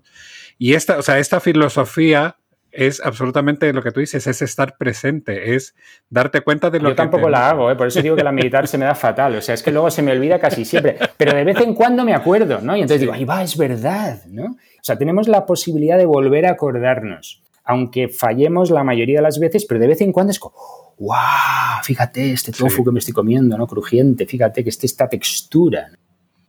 [0.58, 2.38] Y esta, o sea, esta filosofía
[2.74, 5.76] es absolutamente lo que tú dices, es estar presente, es
[6.10, 6.94] darte cuenta de lo que...
[6.94, 7.76] Yo tampoco la hago, ¿eh?
[7.76, 9.92] por eso digo que la meditar se me da fatal, o sea, es que luego
[9.92, 12.76] se me olvida casi siempre, pero de vez en cuando me acuerdo, ¿no?
[12.76, 14.46] Y entonces digo, ahí va, es verdad, ¿no?
[14.46, 19.40] O sea, tenemos la posibilidad de volver a acordarnos, aunque fallemos la mayoría de las
[19.40, 20.56] veces, pero de vez en cuando es como,
[20.98, 21.84] ¡wow!
[21.84, 23.68] Fíjate este tofu que me estoy comiendo, ¿no?
[23.68, 25.92] Crujiente, fíjate que esté esta textura.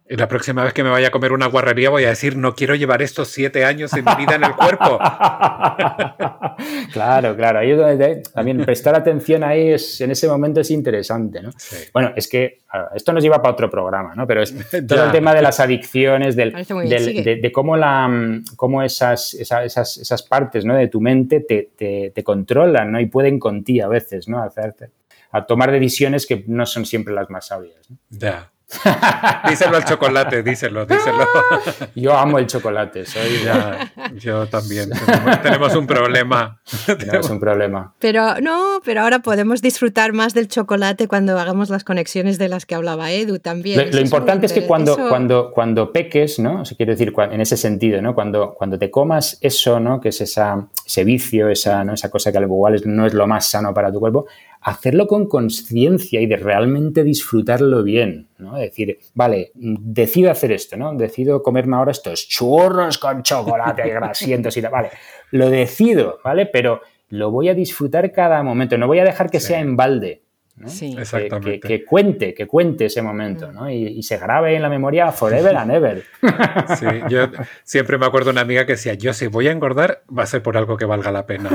[0.06, 2.54] Y la próxima vez que me vaya a comer una guarrería voy a decir, no
[2.54, 4.98] quiero llevar estos siete años de mi vida en el cuerpo.
[6.92, 7.60] claro, claro.
[7.60, 7.74] Ahí
[8.34, 11.52] también prestar atención ahí es, en ese momento es interesante, ¿no?
[11.94, 12.64] Bueno, es que
[12.94, 14.26] esto nos lleva para otro programa, ¿no?
[14.26, 14.54] Pero es
[14.86, 20.66] todo el tema de las adicciones, del, de, cómo, la, cómo esas, esas, esas, partes
[20.66, 20.76] ¿no?
[20.76, 23.00] de tu mente te, te, te, controlan, ¿no?
[23.00, 24.42] Y pueden con ti a veces, ¿no?
[24.42, 24.90] Hacerte,
[25.30, 27.88] a tomar decisiones que no son siempre las más sabias.
[28.10, 28.50] Ya.
[29.48, 31.26] díselo al chocolate, díselo, díselo.
[31.94, 33.40] Yo amo el chocolate, soy.
[34.18, 34.90] yo también.
[35.42, 36.60] Tenemos, un problema.
[36.86, 37.94] Tenemos un problema.
[37.98, 42.66] Pero no, pero ahora podemos disfrutar más del chocolate cuando hagamos las conexiones de las
[42.66, 43.90] que hablaba Edu también.
[43.90, 46.62] Lo, importante es, que cuando, cuando, cuando peques, ¿no?
[46.62, 48.14] O sea, quiero decir, en ese sentido, ¿no?
[48.14, 50.00] Cuando, cuando te comas eso, ¿no?
[50.00, 51.94] Que es esa, ese vicio, esa, ¿no?
[51.94, 54.26] esa cosa que al igual no es lo más sano para tu cuerpo,
[54.64, 58.56] hacerlo con conciencia y de realmente disfrutarlo bien, ¿no?
[58.56, 60.94] Decir, vale, decido hacer esto, ¿no?
[60.94, 64.88] Decido comerme ahora estos churros con chocolate y grasientos y tal, vale,
[65.32, 66.46] lo decido, ¿vale?
[66.46, 66.80] Pero
[67.10, 70.22] lo voy a disfrutar cada momento, no voy a dejar que sea en balde.
[70.66, 70.94] Sí.
[70.96, 71.60] Exactamente.
[71.60, 73.68] Que, cuente, que cuente ese momento, ¿no?
[73.68, 76.04] Y, y, se grabe en la memoria forever and ever.
[76.78, 77.26] Sí, yo
[77.64, 80.26] siempre me acuerdo de una amiga que decía, yo si voy a engordar, va a
[80.26, 81.50] ser por algo que valga la pena.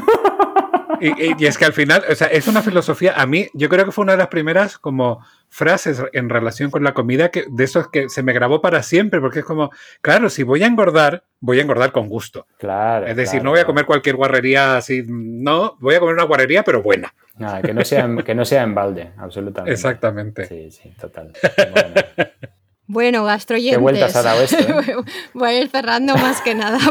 [1.01, 3.91] Y, es que al final, o sea, es una filosofía, a mí, yo creo que
[3.91, 7.89] fue una de las primeras como frases en relación con la comida que de esos
[7.89, 9.71] que se me grabó para siempre, porque es como,
[10.01, 12.47] claro, si voy a engordar, voy a engordar con gusto.
[12.57, 13.07] Claro.
[13.07, 16.63] Es decir, no voy a comer cualquier guarrería así, no, voy a comer una guarrería,
[16.63, 17.13] pero buena.
[17.37, 19.73] Nada, que no sea, que no sea en balde, absolutamente.
[19.73, 20.45] Exactamente.
[20.45, 21.31] Sí, sí, total.
[21.71, 22.29] Bueno,
[22.89, 23.77] gastroyentes.
[23.77, 24.57] ¿Qué vueltas ha dado esto?
[24.57, 24.95] ¿eh?
[25.33, 26.79] Voy a ir cerrando más que nada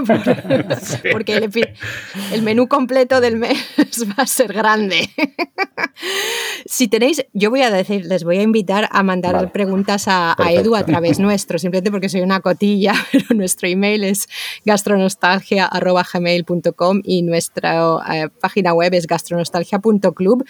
[1.13, 1.49] porque
[2.33, 3.59] el, menú completo del mes
[4.19, 5.11] va a ser grande.
[6.67, 10.75] si tenéis, yo voy a decir, les voy a invitar a mandar preguntas a, Edu
[10.77, 14.29] a través nuestro, simplemente porque soy una cotilla, pero nuestro email es
[14.65, 20.45] gastronostalgia.gmail.com y nuestra eh, página web es gastronostalgia.club.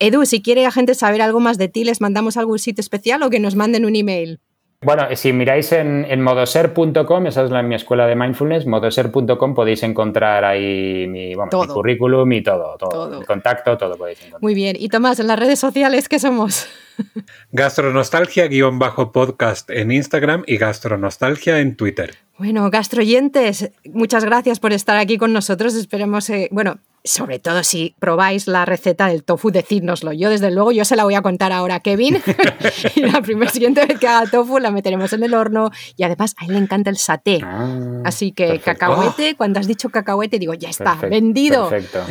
[0.00, 3.20] Edu, si quiere la gente saber algo más de ti, ¿les mandamos algún sitio especial
[3.22, 4.38] o que nos manden un email?
[4.80, 10.44] Bueno, si miráis en, modoser.com, esa es la, mi escuela de mindfulness, modoser.com podéis encontrar
[10.44, 11.34] ahí mi,
[11.66, 14.40] currículum y todo, todo, Mi contacto, todo podéis encontrar.
[14.40, 14.76] Muy bien.
[14.78, 16.68] Y Tomás, en las redes sociales, ¿qué somos?
[17.52, 22.14] Gastronostalgia-podcast en Instagram y Gastronostalgia en Twitter.
[22.38, 25.74] Bueno, gastroyentes, muchas gracias por estar aquí con nosotros.
[25.74, 30.12] Esperemos, eh, bueno, sobre todo si probáis la receta del tofu, decírnoslo.
[30.12, 32.20] Yo, desde luego, yo se la voy a contar ahora a Kevin.
[32.94, 35.70] y la primera siguiente vez que haga tofu la meteremos en el horno.
[35.96, 37.40] Y además, a él le encanta el saté.
[37.42, 41.68] Ah, Así que cacahuete, cuando has dicho cacahuete, digo, ya está, vendido.
[41.68, 42.04] Perfecto.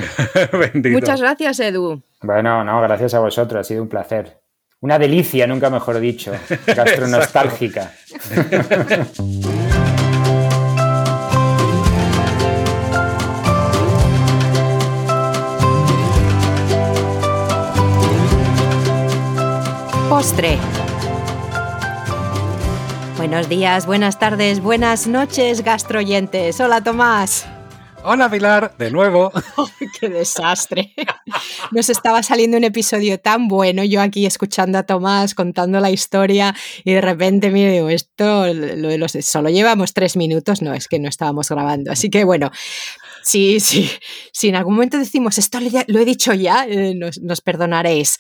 [0.90, 2.02] Muchas gracias, Edu.
[2.22, 4.42] Bueno, no, gracias a vosotros, ha sido un placer.
[4.80, 6.32] Una delicia, nunca mejor dicho.
[6.68, 7.94] Gastronostálgica.
[20.18, 20.58] Postre.
[23.18, 26.60] Buenos días, buenas tardes, buenas noches, gastroyentes.
[26.60, 27.46] Hola, Tomás.
[28.04, 29.32] Hola, Pilar, de nuevo.
[30.00, 30.96] ¡Qué desastre!
[31.70, 36.56] Nos estaba saliendo un episodio tan bueno, yo aquí escuchando a Tomás contando la historia
[36.84, 40.88] y de repente me digo, esto lo de los solo llevamos tres minutos, no, es
[40.88, 41.92] que no estábamos grabando.
[41.92, 42.50] Así que bueno,
[43.22, 43.88] sí, sí,
[44.32, 48.18] si en algún momento decimos esto lo he dicho ya, eh, nos, nos perdonaréis.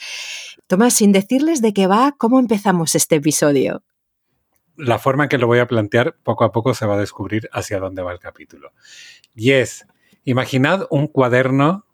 [0.67, 3.83] Tomás, sin decirles de qué va, ¿cómo empezamos este episodio?
[4.75, 7.49] La forma en que lo voy a plantear, poco a poco se va a descubrir
[7.53, 8.73] hacia dónde va el capítulo.
[9.33, 9.87] Y es,
[10.25, 11.85] imaginad un cuaderno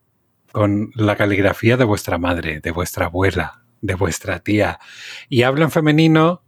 [0.51, 4.79] con la caligrafía de vuestra madre, de vuestra abuela, de vuestra tía.
[5.29, 6.43] Y hablo en femenino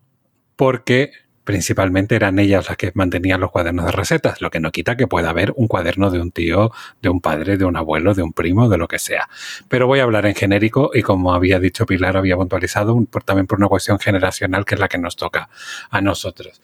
[0.56, 1.12] porque
[1.46, 5.08] principalmente eran ellas las que mantenían los cuadernos de recetas, lo que no quita que
[5.08, 8.34] pueda haber un cuaderno de un tío, de un padre, de un abuelo, de un
[8.34, 9.30] primo, de lo que sea.
[9.70, 13.48] Pero voy a hablar en genérico y como había dicho Pilar, había puntualizado, por, también
[13.48, 15.50] por una cuestión generacional que es la que nos toca
[15.92, 16.62] a nosotros.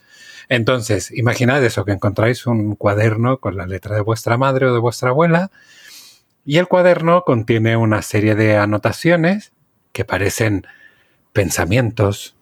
[0.49, 4.79] Entonces, imaginad eso, que encontráis un cuaderno con la letra de vuestra madre o de
[4.79, 5.51] vuestra abuela
[6.43, 9.53] y el cuaderno contiene una serie de anotaciones
[9.93, 10.65] que parecen
[11.33, 12.35] pensamientos,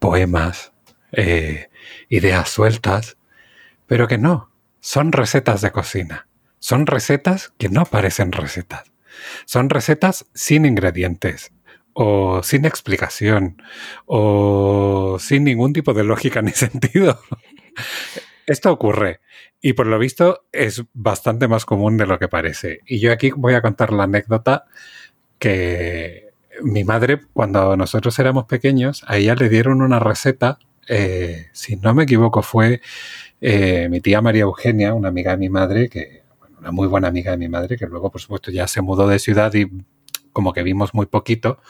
[0.00, 0.72] poemas,
[1.12, 1.68] eh,
[2.08, 3.16] ideas sueltas,
[3.86, 4.50] pero que no,
[4.80, 6.28] son recetas de cocina.
[6.58, 8.92] Son recetas que no parecen recetas.
[9.44, 11.52] Son recetas sin ingredientes,
[11.92, 13.62] o sin explicación,
[14.04, 17.20] o sin ningún tipo de lógica ni sentido.
[18.46, 19.20] Esto ocurre
[19.60, 22.80] y por lo visto es bastante más común de lo que parece.
[22.86, 24.66] Y yo aquí voy a contar la anécdota
[25.38, 26.28] que
[26.62, 30.58] mi madre, cuando nosotros éramos pequeños, a ella le dieron una receta
[30.88, 32.80] eh, si no me equivoco, fue
[33.40, 36.22] eh, mi tía María Eugenia, una amiga de mi madre, que,
[36.58, 39.18] una muy buena amiga de mi madre, que luego, por supuesto, ya se mudó de
[39.18, 39.66] ciudad y
[40.32, 41.60] como que vimos muy poquito,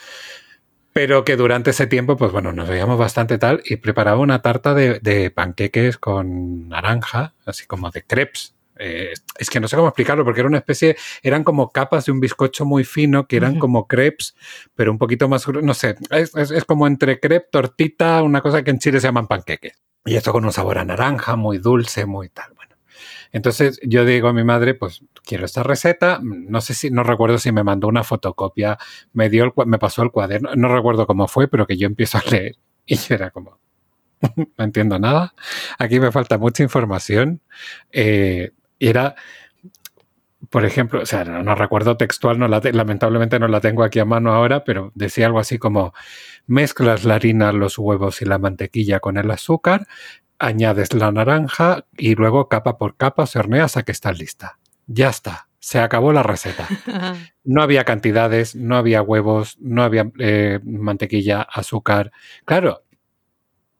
[0.92, 4.74] pero que durante ese tiempo, pues bueno, nos veíamos bastante tal y preparaba una tarta
[4.74, 9.88] de, de panqueques con naranja, así como de crepes, eh, es que no sé cómo
[9.88, 13.58] explicarlo, porque era una especie, eran como capas de un bizcocho muy fino, que eran
[13.58, 14.34] como crepes,
[14.74, 18.70] pero un poquito más, no sé, es, es, como entre crepe, tortita, una cosa que
[18.70, 19.72] en Chile se llaman panqueques.
[20.04, 22.52] Y esto con un sabor a naranja, muy dulce, muy tal.
[22.54, 22.76] Bueno,
[23.32, 27.38] entonces yo digo a mi madre, pues quiero esta receta, no sé si, no recuerdo
[27.38, 28.78] si me mandó una fotocopia,
[29.12, 32.18] me dio, el, me pasó el cuaderno, no recuerdo cómo fue, pero que yo empiezo
[32.18, 33.58] a leer y yo era como,
[34.36, 35.34] no entiendo nada.
[35.78, 37.40] Aquí me falta mucha información.
[37.92, 39.14] Eh, era,
[40.50, 44.04] por ejemplo, o sea, no, recuerdo textual, no la lamentablemente no la tengo aquí a
[44.04, 45.92] mano ahora, pero decía algo así como,
[46.46, 49.86] mezclas la harina, los huevos y la mantequilla con el azúcar,
[50.38, 54.58] añades la naranja y luego capa por capa se hornea hasta que está lista.
[54.86, 56.68] Ya está, se acabó la receta.
[57.48, 62.10] No había cantidades, no había huevos, no había eh, mantequilla, azúcar.
[62.44, 62.82] Claro,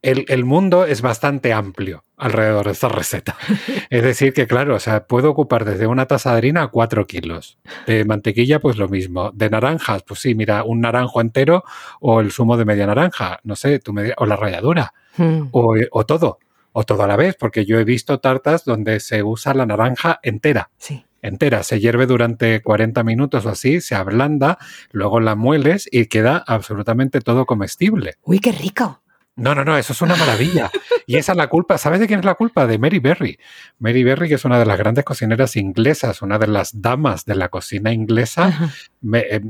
[0.03, 3.37] el, mundo es bastante amplio alrededor de esta receta.
[3.91, 7.07] Es decir, que claro, o sea, puedo ocupar desde una taza de harina a cuatro
[7.07, 7.59] kilos.
[7.87, 9.31] De mantequilla, pues lo mismo.
[9.33, 11.65] De naranjas, pues sí, mira, un naranjo entero
[12.01, 15.49] o el zumo de media naranja, no sé, tu media, o la ralladura, hmm.
[15.53, 16.39] o, todo,
[16.73, 20.21] o todo a la vez, porque yo he visto tartas donde se usa la naranja
[20.23, 20.71] entera.
[20.79, 24.59] Sí entera, se hierve durante 40 minutos o así, se ablanda,
[24.93, 28.15] luego la mueles y queda absolutamente todo comestible.
[28.23, 29.03] Uy, qué rico.
[29.37, 30.71] No, no, no, eso es una maravilla.
[31.07, 31.79] Y esa es la culpa.
[31.79, 32.67] ¿Sabes de quién es la culpa?
[32.67, 33.39] De Mary Berry.
[33.79, 37.37] Mary Berry, que es una de las grandes cocineras inglesas, una de las damas de
[37.37, 39.41] la cocina inglesa, me, eh,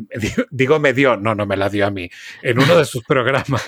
[0.51, 2.11] digo me dio, no, no me la dio a mí,
[2.43, 3.65] en uno de sus programas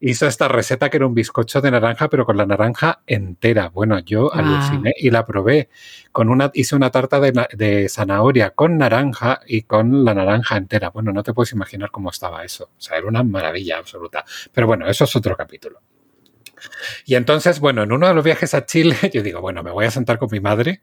[0.00, 3.68] hizo esta receta que era un bizcocho de naranja, pero con la naranja entera.
[3.68, 5.68] Bueno, yo aluciné y la probé.
[6.12, 10.90] Con una, hice una tarta de, zanahoria con naranja y con la naranja entera.
[10.90, 12.64] Bueno, no te puedes imaginar cómo estaba eso.
[12.76, 14.24] O sea, era una maravilla absoluta.
[14.52, 15.80] Pero bueno, eso es otro capítulo.
[17.04, 19.86] Y entonces, bueno, en uno de los viajes a Chile, yo digo, bueno, me voy
[19.86, 20.82] a sentar con mi madre,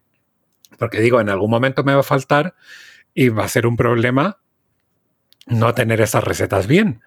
[0.78, 2.54] porque digo, en algún momento me va a faltar
[3.14, 4.38] y va a ser un problema
[5.46, 7.02] no tener esas recetas bien.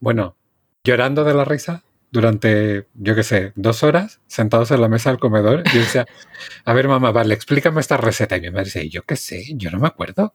[0.00, 0.36] Bueno,
[0.84, 5.18] llorando de la risa durante, yo qué sé, dos horas sentados en la mesa del
[5.18, 5.62] comedor.
[5.72, 6.06] Yo decía,
[6.64, 8.36] a ver, mamá, vale, explícame esta receta.
[8.36, 10.34] Y mi madre decía, yo qué sé, yo no me acuerdo.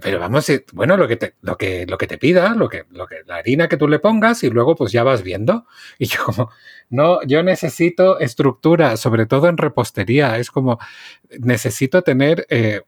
[0.00, 3.06] Pero vamos, bueno, lo que te, lo que, lo que te pida, lo que, lo
[3.06, 5.66] que, la harina que tú le pongas y luego pues ya vas viendo.
[5.98, 6.50] Y yo como,
[6.92, 10.36] no, yo necesito estructura, sobre todo en repostería.
[10.36, 10.78] Es como,
[11.40, 12.82] necesito tener eh,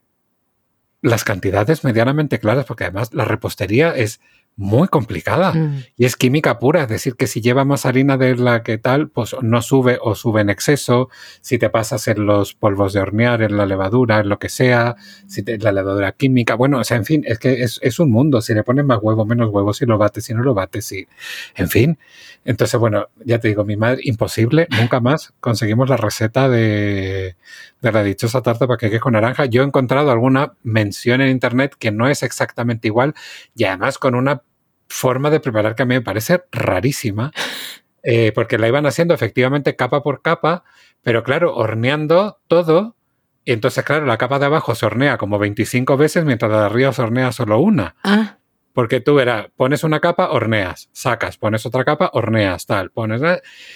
[1.00, 4.20] las cantidades medianamente claras, porque además la repostería es
[4.56, 5.82] muy complicada Mm.
[5.96, 9.08] y es química pura, es decir, que si lleva más harina de la que tal,
[9.08, 11.08] pues no sube o sube en exceso,
[11.40, 14.94] si te pasas en los polvos de hornear, en la levadura, en lo que sea,
[15.26, 18.10] si te- la levadura química, bueno, o sea, en fin, es que es, es un
[18.12, 20.84] mundo, si le pones más huevo, menos huevo, si lo bates, si no lo bates,
[20.84, 21.06] si,
[21.56, 21.98] en fin.
[22.44, 27.36] Entonces, bueno, ya te digo, mi madre, imposible, nunca más conseguimos la receta de,
[27.84, 29.44] de la dichosa tarta paqueque con naranja.
[29.44, 33.14] Yo he encontrado alguna mención en internet que no es exactamente igual
[33.54, 34.42] y además con una
[34.88, 37.30] forma de preparar que a mí me parece rarísima,
[38.02, 40.64] eh, porque la iban haciendo efectivamente capa por capa,
[41.02, 42.96] pero claro, horneando todo.
[43.44, 46.66] Y entonces, claro, la capa de abajo se hornea como 25 veces, mientras la de
[46.66, 47.96] arriba se hornea solo una.
[48.02, 48.38] Ah,
[48.74, 53.22] Porque tú era, pones una capa, horneas, sacas, pones otra capa, horneas, tal, pones...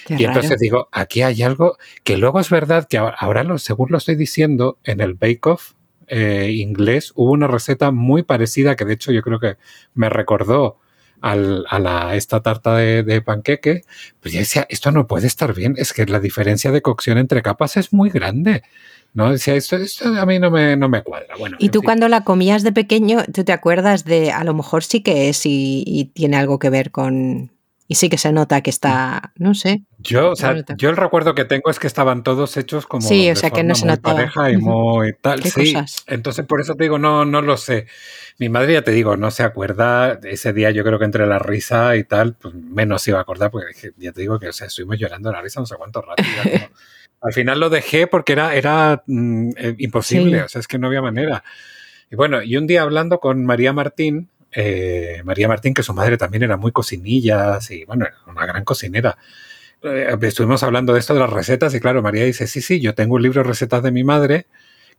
[0.05, 3.57] qué y entonces digo, aquí hay algo que luego es verdad que ahora, ahora lo,
[3.57, 5.73] según lo estoy diciendo, en el Bake Off
[6.11, 9.57] eh, inglés hubo una receta muy parecida que de hecho yo creo que
[9.93, 10.79] me recordó
[11.21, 13.83] al- a la, esta tarta de, de panqueque.
[14.21, 17.41] Pues yo decía, esto no puede estar bien, es que la diferencia de cocción entre
[17.41, 18.63] capas es muy grande.
[19.13, 19.31] ¿no?
[19.31, 21.35] Decía, esto, esto a mí no me, no me cuadra.
[21.37, 21.85] Bueno, Y tú fin.
[21.85, 25.45] cuando la comías de pequeño, ¿tú te acuerdas de, a lo mejor sí que es
[25.47, 27.51] y, y tiene algo que ver con...
[27.91, 29.81] Y sí que se nota que está, no sé.
[29.97, 33.31] Yo, o sea, yo el recuerdo que tengo es que estaban todos hechos como Sí,
[33.31, 34.15] o sea, que no se notaba.
[34.15, 35.41] pareja y muy tal.
[35.43, 36.03] Sí, cosas.
[36.05, 37.87] entonces por eso te digo, no, no lo sé.
[38.37, 40.19] Mi madre ya te digo, no se acuerda.
[40.23, 43.49] Ese día yo creo que entre la risa y tal, pues menos iba a acordar,
[43.49, 46.21] porque ya te digo que o sea, estuvimos llorando la risa no sé cuánto rato.
[46.45, 46.69] ya
[47.21, 50.43] al final lo dejé porque era, era mm, eh, imposible, Sí.
[50.45, 51.43] o sea, es que no había manera.
[52.11, 56.17] Y bueno, y un día hablando con María Martín, eh, María Martín, que su madre
[56.17, 59.17] también era muy cocinillas y bueno, era una gran cocinera.
[59.81, 62.95] Eh, estuvimos hablando de esto de las recetas y claro, María dice, sí, sí, yo
[62.95, 64.47] tengo un libro de recetas de mi madre,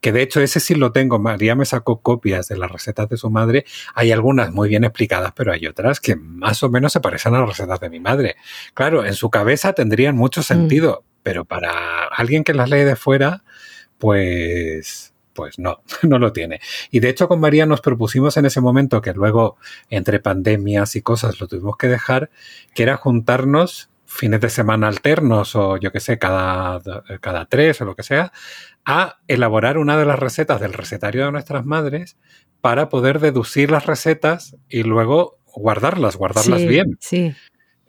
[0.00, 1.18] que de hecho ese sí lo tengo.
[1.18, 3.66] María me sacó copias de las recetas de su madre.
[3.94, 7.40] Hay algunas muy bien explicadas, pero hay otras que más o menos se parecen a
[7.40, 8.36] las recetas de mi madre.
[8.72, 13.42] Claro, en su cabeza tendrían mucho sentido, pero para alguien que las lee de fuera,
[13.98, 16.60] pues, pues no, no lo tiene.
[16.90, 19.56] Y de hecho con María nos propusimos en ese momento, que luego
[19.88, 22.28] entre pandemias y cosas lo tuvimos que dejar,
[22.74, 26.82] que era juntarnos fines de semana alternos o yo que sé, cada,
[27.22, 28.32] cada tres o lo que sea,
[28.84, 32.18] a elaborar una de las recetas del recetario de nuestras madres
[32.60, 36.98] para poder deducir las recetas y luego guardarlas, guardarlas sí, bien.
[37.00, 37.34] Sí.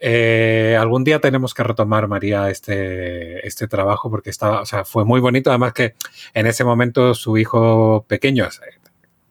[0.04, 5.04] Eh, algún día tenemos que retomar, María, este, este trabajo porque estaba, o sea, fue
[5.04, 5.50] muy bonito.
[5.50, 5.94] Además que
[6.34, 8.48] en ese momento su hijo pequeño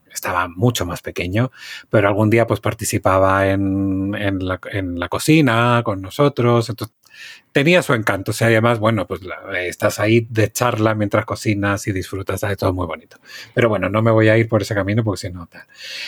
[0.09, 1.51] estaba mucho más pequeño,
[1.89, 6.69] pero algún día pues participaba en, en, la, en la, cocina con nosotros.
[6.69, 6.95] Entonces,
[7.51, 8.31] tenía su encanto.
[8.31, 12.55] O sea, además, bueno, pues la, estás ahí de charla mientras cocinas y disfrutas de
[12.55, 13.17] todo muy bonito.
[13.53, 15.63] Pero bueno, no me voy a ir por ese camino porque si no, tal.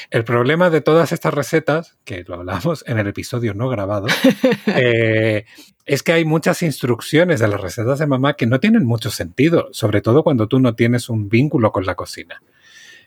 [0.09, 4.07] El problema de todas estas recetas, que lo hablamos en el episodio no grabado,
[4.67, 5.45] eh,
[5.85, 9.69] es que hay muchas instrucciones de las recetas de mamá que no tienen mucho sentido,
[9.71, 12.41] sobre todo cuando tú no tienes un vínculo con la cocina.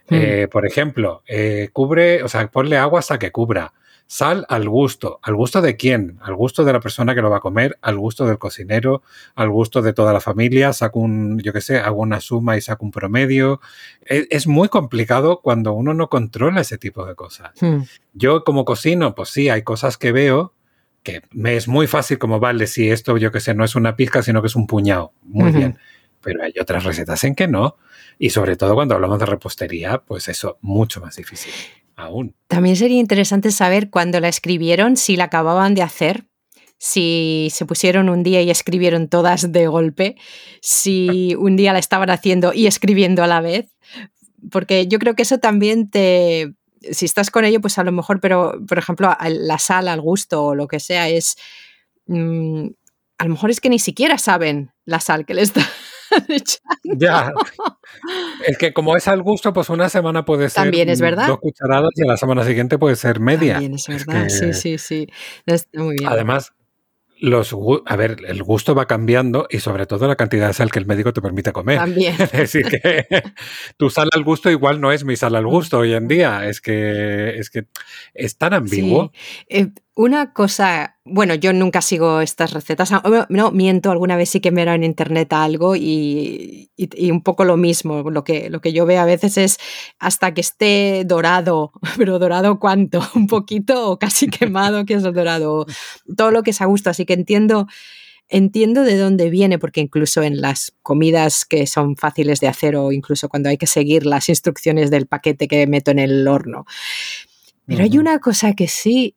[0.08, 0.14] Mm.
[0.14, 3.72] Eh, por ejemplo, eh, cubre, o sea, ponle agua hasta que cubra.
[4.08, 5.18] Sal al gusto.
[5.22, 6.18] ¿Al gusto de quién?
[6.22, 9.02] Al gusto de la persona que lo va a comer, al gusto del cocinero,
[9.34, 10.72] al gusto de toda la familia.
[10.72, 13.60] Saco un, yo qué sé, hago una suma y saco un promedio.
[14.02, 17.50] Es, es, muy complicado cuando uno no controla ese tipo de cosas.
[17.60, 17.82] Hmm.
[18.14, 20.54] Yo como cocino, pues sí, hay cosas que veo
[21.02, 23.94] que me es muy fácil como, vale, si esto, yo qué sé, no es una
[23.94, 25.12] pizca, sino que es un puñado.
[25.22, 25.56] Muy uh -huh.
[25.56, 25.78] bien.
[26.20, 27.76] Pero hay otras recetas en que no.
[28.18, 31.52] Y sobre todo cuando hablamos de repostería, pues eso, mucho más difícil.
[31.96, 32.34] Aún.
[32.46, 36.26] También sería interesante saber cuándo la escribieron, si la acababan de hacer,
[36.78, 40.16] si se pusieron un día y escribieron todas de golpe,
[40.60, 43.74] si un día la estaban haciendo y escribiendo a la vez,
[44.50, 46.54] porque yo creo que eso también te...
[46.92, 50.44] Si estás con ello, pues a lo mejor, pero por ejemplo, la sal al gusto
[50.44, 51.36] o lo que sea es...
[52.06, 52.68] Mmm,
[53.18, 55.42] a lo mejor es que ni siquiera saben la sal que le
[56.84, 57.32] Ya.
[58.46, 61.28] Es que como es al gusto, pues una semana puede ser También es verdad.
[61.28, 63.54] dos cucharadas y a la semana siguiente puede ser media.
[63.54, 64.52] También es verdad, es que...
[64.52, 65.06] sí, sí, sí.
[65.46, 66.10] Está muy bien.
[66.10, 66.52] Además,
[67.18, 67.56] los,
[67.86, 70.86] a ver, el gusto va cambiando y sobre todo la cantidad de sal que el
[70.86, 71.78] médico te permite comer.
[71.78, 72.14] También.
[72.20, 73.06] Es decir, que
[73.76, 76.46] tu sal al gusto igual no es mi sal al gusto hoy en día.
[76.46, 77.66] Es que es, que
[78.14, 79.12] es tan ambiguo.
[79.14, 79.46] Sí.
[79.48, 82.92] Eh, una cosa, bueno, yo nunca sigo estas recetas,
[83.30, 87.22] no, miento, alguna vez sí que me era en internet algo y, y, y, un
[87.22, 89.56] poco lo mismo, lo que, lo que yo veo a veces es
[89.98, 95.14] hasta que esté dorado, pero dorado cuánto, un poquito o casi quemado, que es el
[95.14, 95.64] dorado,
[96.14, 97.66] todo lo que es a gusto, así que entiendo,
[98.28, 102.92] entiendo de dónde viene, porque incluso en las comidas que son fáciles de hacer o
[102.92, 106.66] incluso cuando hay que seguir las instrucciones del paquete que meto en el horno.
[107.64, 107.90] Pero uh -huh.
[107.90, 109.16] hay una cosa que sí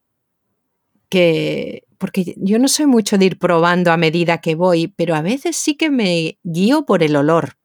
[1.10, 5.22] que, porque yo no soy mucho de ir probando a medida que voy, pero a
[5.22, 7.56] veces sí que me guío por el olor.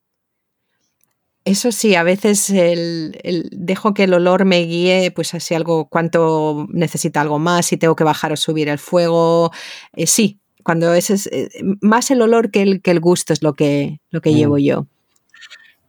[1.44, 3.18] Eso sí, a veces el,
[3.52, 7.94] dejo que el olor me guíe, pues así algo, cuánto necesita algo más, si tengo
[7.94, 9.52] que bajar o subir el fuego.
[9.92, 11.50] Eh, sí, cuando es, eh,
[11.82, 14.60] más el olor que el, que el gusto es lo que, lo que llevo mm.
[14.60, 14.86] yo.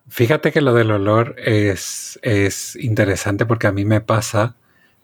[0.10, 4.56] Fíjate que lo del olor es, es interesante porque a mí me pasa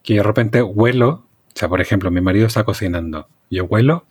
[0.03, 4.06] que yo de repente huelo, o sea, por ejemplo, mi marido está cocinando, yo huelo,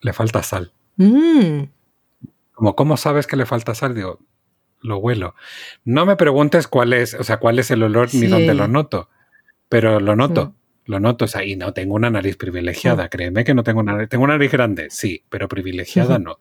[0.00, 0.72] le falta sal.
[0.96, 1.64] Mm.
[2.52, 3.94] Como, ¿cómo sabes que le falta sal?
[3.94, 4.18] Digo,
[4.80, 5.34] lo huelo.
[5.84, 9.08] No me preguntes cuál es, o sea, cuál es el olor ni dónde lo noto,
[9.68, 10.54] pero lo noto.
[10.86, 13.92] Lo noto, o sea, y no tengo una nariz privilegiada, créeme que no tengo una
[13.92, 16.38] nariz, tengo una nariz grande, sí, pero privilegiada no.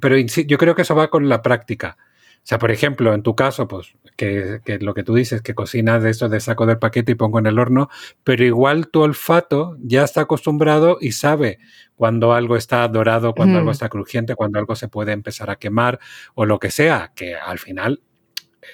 [0.00, 1.98] Pero yo creo que eso va con la práctica.
[2.38, 6.02] O sea, por ejemplo, en tu caso, pues, que, lo que tú dices, que cocinas
[6.02, 7.88] de eso de saco del paquete y pongo en el horno,
[8.24, 11.58] pero igual tu olfato ya está acostumbrado y sabe
[11.94, 15.98] cuando algo está dorado, cuando algo está crujiente, cuando algo se puede empezar a quemar
[16.34, 18.02] o lo que sea, que al final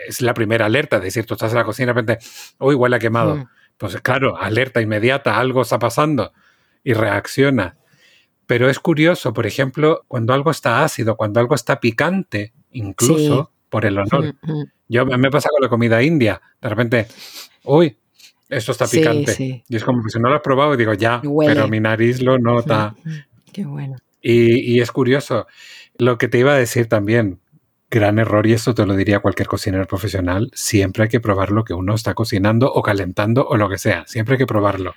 [0.07, 2.27] es la primera alerta, es decir, tú estás en la cocina y de repente,
[2.59, 3.49] uy, huele a quemado.
[3.77, 6.33] Pues claro, alerta inmediata, algo está pasando
[6.83, 7.77] y reacciona.
[8.47, 13.87] Pero es curioso, por ejemplo, cuando algo está ácido, cuando algo está picante, incluso por
[13.87, 13.99] el.
[13.99, 14.65] Mm, mm.
[14.89, 16.41] Yo me pasa con la comida india.
[16.63, 17.09] De repente,
[17.65, 17.97] uy,
[18.49, 19.65] esto está picante.
[19.69, 22.39] Y es como que si no lo has probado, digo, ya, pero mi nariz lo
[22.39, 22.95] nota.
[23.53, 23.97] Qué bueno.
[24.23, 25.49] Y, es curioso.
[25.99, 27.41] Lo que te iba a decir también,
[27.91, 31.65] gran error, y esto te lo diría cualquier cocinero profesional, siempre hay que probar lo
[31.65, 34.05] que uno está cocinando o calentando o lo que sea.
[34.07, 34.95] Siempre hay que probarlo.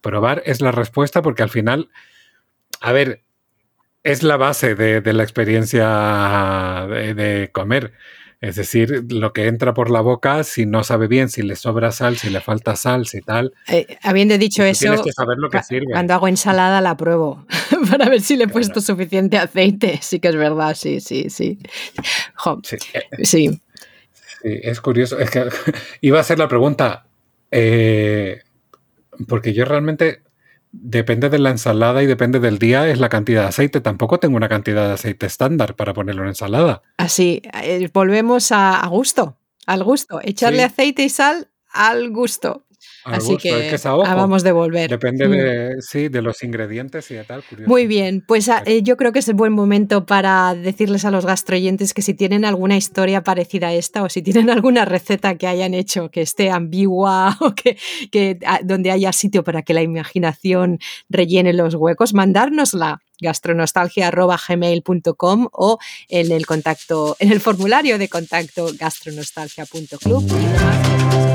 [0.00, 1.90] Probar es la respuesta porque al final,
[2.80, 3.24] a ver,
[4.04, 7.92] es la base de, la experiencia de comer.
[8.42, 11.92] Es decir, lo que entra por la boca, si no sabe bien, si le sobra
[11.92, 13.54] sal, si le falta sal, si tal.
[13.68, 15.92] Eh, habiendo dicho eso, tienes que saber lo que sirve.
[15.92, 17.46] Cuando hago ensalada la pruebo
[17.90, 20.00] para ver si le he puesto suficiente aceite.
[20.02, 21.60] Sí que es verdad, sí, sí, sí.
[22.62, 22.78] sí.
[23.22, 23.60] sí.
[24.42, 25.20] es curioso.
[25.20, 25.44] Es que
[26.00, 27.06] iba a ser la pregunta,
[27.52, 28.42] eh,
[29.28, 30.20] porque yo realmente
[30.72, 33.80] depende de la ensalada y depende del día, es la cantidad de aceite.
[33.80, 36.82] Tampoco tengo una cantidad de aceite estándar para ponerlo en ensalada.
[36.96, 40.20] Así, eh, volvemos a, gusto, al gusto.
[40.22, 42.64] Echarle aceite y sal al gusto.
[43.04, 44.88] Así que, vamos de volver.
[44.88, 45.80] Depende de, mm.
[45.80, 47.44] sí, de los ingredientes y de tal.
[47.66, 51.10] Muy bien, pues ah, eh, yo creo que es el buen momento para decirles a
[51.10, 55.36] los gastroyentes que si tienen alguna historia parecida a esta o si tienen alguna receta
[55.36, 57.76] que hayan hecho que esté ambigua o que,
[58.10, 65.78] que ah, donde haya sitio para que la imaginación rellene los huecos, mandárnosla gastronostalgia.gmail.com o
[66.08, 71.31] en el contacto, en el formulario de contacto gastronostalgia.club.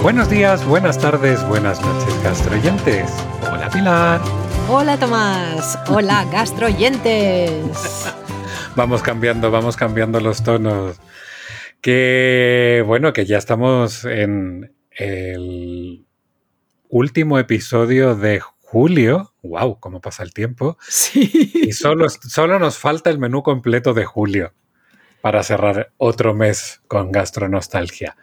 [0.00, 3.10] Buenos días, buenas tardes, buenas noches, gastroyentes.
[3.50, 4.20] Hola Pilar.
[4.68, 5.76] Hola Tomás.
[5.88, 7.50] Hola gastroyentes.
[8.76, 11.00] vamos cambiando, vamos cambiando los tonos.
[11.80, 16.06] Que bueno, que ya estamos en el
[16.88, 19.32] último episodio de julio.
[19.42, 19.80] ¡Wow!
[19.80, 20.78] ¿Cómo pasa el tiempo?
[20.88, 21.50] Sí.
[21.54, 24.52] Y solo, solo nos falta el menú completo de julio
[25.26, 28.16] para cerrar otro mes con gastronostalgia.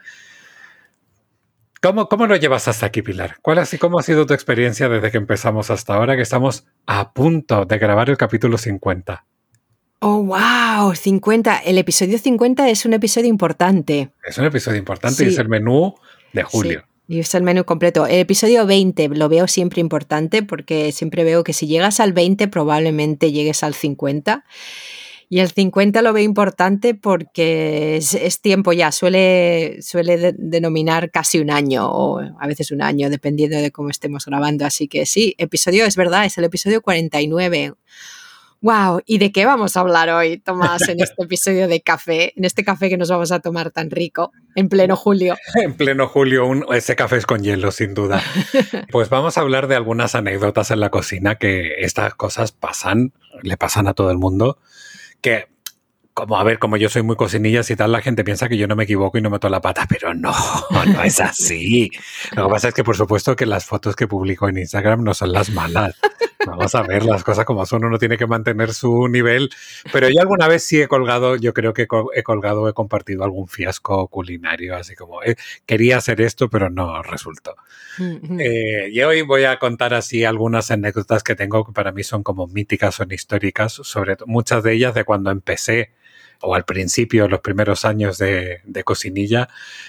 [1.82, 3.36] ¿Cómo, ¿Cómo lo llevas hasta aquí, Pilar?
[3.42, 7.12] ¿Cuál así, ¿Cómo ha sido tu experiencia desde que empezamos hasta ahora, que estamos a
[7.12, 9.26] punto de grabar el capítulo 50?
[9.98, 11.58] Oh, wow, 50.
[11.58, 14.08] El episodio 50 es un episodio importante.
[14.26, 15.96] Es un episodio importante y es el menú
[16.32, 16.84] de julio.
[17.06, 18.06] Y es el menú completo.
[18.06, 22.48] El episodio 20 lo veo siempre importante porque siempre veo que si llegas al 20
[22.48, 24.46] probablemente llegues al 50.
[25.34, 31.50] Y el 50 lo veo importante porque es, tiempo ya, suele, suele denominar casi un
[31.50, 34.64] año o a veces un año, dependiendo de cómo estemos grabando.
[34.64, 37.74] Así que sí, episodio es verdad, es el episodio 49.
[38.60, 42.44] Wow, ¿y de qué vamos a hablar hoy, Tomás, en este episodio de café, en
[42.44, 45.34] este café que nos vamos a tomar tan rico, en pleno julio?
[45.56, 48.22] En pleno julio, ese café es con hielo, sin duda.
[48.92, 53.12] Pues vamos a hablar de algunas anécdotas en la cocina que estas cosas pasan,
[53.42, 54.58] le pasan a todo el mundo
[55.24, 55.53] que
[56.14, 58.68] como a ver, como yo soy muy cocinillas y tal, la gente piensa que yo
[58.68, 60.32] no me equivoco y no meto la pata, pero no,
[60.86, 61.90] no es así.
[62.36, 65.12] Lo que pasa es que por supuesto que las fotos que publico en Instagram no
[65.12, 65.96] son las malas.
[66.46, 69.50] Vamos a ver las cosas como son, uno tiene que mantener su nivel.
[69.92, 73.48] Pero yo alguna vez sí he colgado, yo creo que he colgado, he compartido algún
[73.48, 75.36] fiasco culinario, así como eh,
[75.66, 77.56] quería hacer esto, pero no resultó.
[78.38, 82.22] Eh, y hoy voy a contar así algunas anécdotas que tengo que para mí son
[82.22, 85.90] como míticas, son históricas, sobre muchas de ellas de cuando empecé
[86.40, 89.48] o al principio, los primeros años de, de cocinilla.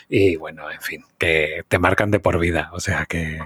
[0.09, 2.69] Y bueno, en fin, que te marcan de por vida.
[2.73, 3.39] O sea que.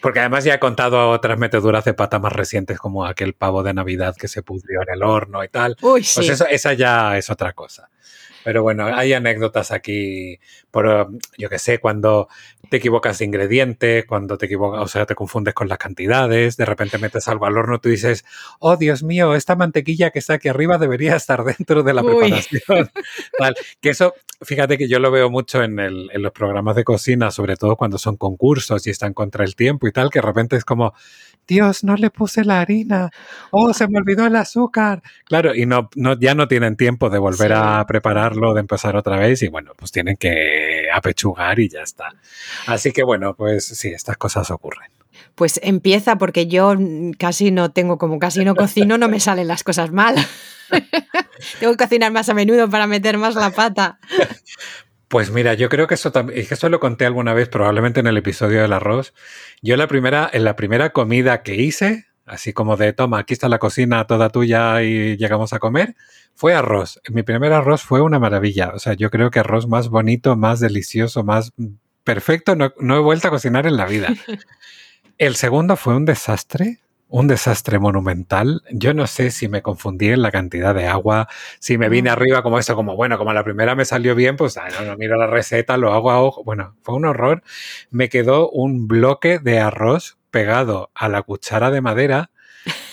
[0.00, 3.72] Porque además ya he contado otras meteduras de pata más recientes, como aquel pavo de
[3.74, 5.76] Navidad que se pudrió en el horno y tal.
[5.80, 6.28] Uy, Pues sí.
[6.28, 7.88] eso, esa ya es otra cosa.
[8.44, 10.38] Pero bueno, hay anécdotas aquí,
[10.70, 12.28] por, yo que sé, cuando
[12.70, 16.64] te equivocas de ingrediente, cuando te equivocas, o sea, te confundes con las cantidades, de
[16.64, 18.24] repente metes algo al horno, tú dices,
[18.60, 22.08] oh Dios mío, esta mantequilla que está aquí arriba debería estar dentro de la Uy.
[22.16, 22.90] preparación.
[23.38, 23.56] Tal.
[23.80, 27.30] Que eso, fíjate que yo lo veo mucho en, el- en los programas de cocina,
[27.32, 30.56] sobre todo cuando son concursos y están contra el tiempo y tal, que de repente
[30.56, 30.94] es como,
[31.50, 33.10] Dios, no le puse la harina,
[33.50, 35.02] oh, se me olvidó el azúcar.
[35.24, 37.54] Claro, y no, no, ya no tienen tiempo de volver Sí.
[37.56, 42.14] a prepararlo, de empezar otra vez, y bueno, pues tienen que apechugar y ya está.
[42.66, 44.90] Así que bueno, pues sí, estas cosas ocurren.
[45.34, 46.74] Pues empieza porque yo
[47.18, 50.14] casi no tengo, como casi no cocino, no me salen las cosas mal.
[51.60, 53.98] tengo que cocinar más a menudo para meter más la pata.
[55.10, 57.98] Pues mira, yo creo que eso también, es que eso lo conté alguna vez, probablemente
[57.98, 59.12] en el episodio del arroz.
[59.60, 63.48] Yo la primera, en la primera comida que hice, así como de toma, aquí está
[63.48, 65.96] la cocina toda tuya y llegamos a comer,
[66.36, 67.00] fue arroz.
[67.08, 68.70] Mi primer arroz fue una maravilla.
[68.72, 71.52] O sea, yo creo que arroz más bonito, más delicioso, más
[72.04, 74.14] perfecto, no, no he vuelto a cocinar en la vida.
[75.18, 76.78] El segundo fue un desastre,
[77.10, 78.62] un desastre monumental.
[78.70, 81.28] Yo no sé si me confundí en la cantidad de agua,
[81.58, 82.12] si me vine Mm.
[82.12, 84.96] arriba como eso, como bueno, como la primera me salió bien, pues ah, no, no
[84.96, 86.44] miro la receta, lo hago a ojo.
[86.44, 87.42] Bueno, fue un horror.
[87.90, 92.30] Me quedó un bloque de arroz pegado a la cuchara de madera,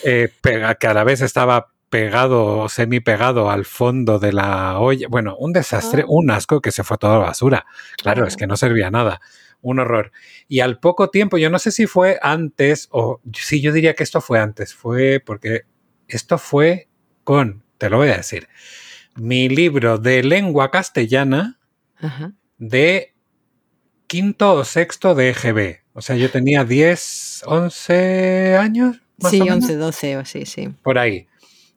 [0.04, 4.78] eh, pega- que a la vez estaba pegado o semi pegado al fondo de la
[4.80, 5.08] olla.
[5.10, 6.06] Bueno, un desastre, Ah.
[6.10, 7.66] un asco que se fue toda la basura.
[8.02, 9.22] Claro, es que no servía nada.
[9.62, 10.12] Un horror.
[10.48, 14.04] Y al poco tiempo, yo no sé si fue antes o sí, yo diría que
[14.04, 14.74] esto fue antes.
[14.74, 15.64] Fue porque
[16.08, 16.88] esto fue
[17.24, 18.48] con, te lo voy a decir,
[19.16, 21.60] mi libro de lengua castellana
[22.00, 22.34] Ajá.
[22.58, 23.14] de
[24.08, 25.82] quinto o sexto de EGB.
[25.94, 29.02] O sea, yo tenía 10, 11 años.
[29.20, 30.70] Más Sí, o menos, 11, 12 o sí, sí.
[30.84, 31.28] Por ahí.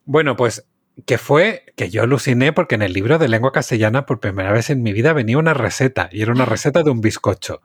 [0.05, 0.65] Bueno, pues
[1.05, 4.69] que fue que yo aluciné porque en el libro de lengua castellana por primera vez
[4.69, 7.61] en mi vida venía una receta y era una receta de un bizcocho.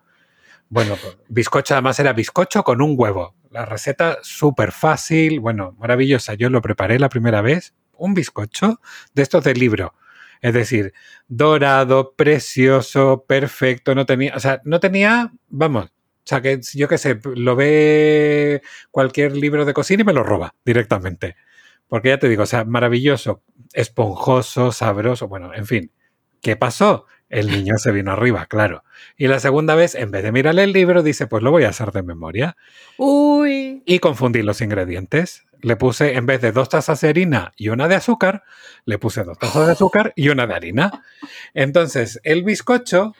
[0.68, 0.96] Bueno,
[1.28, 3.34] bizcocho además era bizcocho con un huevo.
[3.50, 6.34] La receta súper fácil, bueno, maravillosa.
[6.34, 8.80] Yo lo preparé la primera vez, un bizcocho
[9.14, 9.94] de estos de libro.
[10.42, 10.92] Es decir,
[11.28, 16.98] dorado, precioso, perfecto, no tenía, o sea, no tenía, vamos, o sea, que yo qué
[16.98, 18.60] sé, lo ve
[18.90, 21.36] cualquier libro de cocina y me lo roba directamente.
[21.88, 25.92] Porque ya te digo, o sea, maravilloso, esponjoso, sabroso, bueno, en fin.
[26.42, 27.06] ¿Qué pasó?
[27.28, 28.84] El niño se vino arriba, claro.
[29.16, 31.70] Y la segunda vez, en vez de mirarle el libro, dice, pues lo voy a
[31.70, 32.56] hacer de memoria.
[32.98, 33.82] Uy.
[33.84, 35.44] Y confundí los ingredientes.
[35.60, 38.44] Le puse, en vez de dos tazas de harina y una de azúcar,
[38.84, 41.04] le puse dos tazas de azúcar y una de harina.
[41.54, 43.14] Entonces, el bizcocho,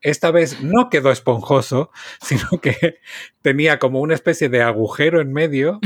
[0.00, 1.90] esta vez no quedó esponjoso,
[2.20, 3.00] sino que
[3.42, 5.80] tenía como una especie de agujero en medio.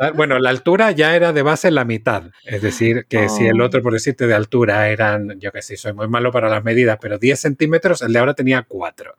[0.00, 2.24] Ah, Bueno, la altura ya era de base la mitad.
[2.44, 3.64] Es decir, que si el Oh.
[3.66, 6.98] otro, por decirte, de altura eran, yo que sé, soy muy malo para las medidas,
[7.00, 9.14] pero 10 centímetros, el de ahora tenía 4.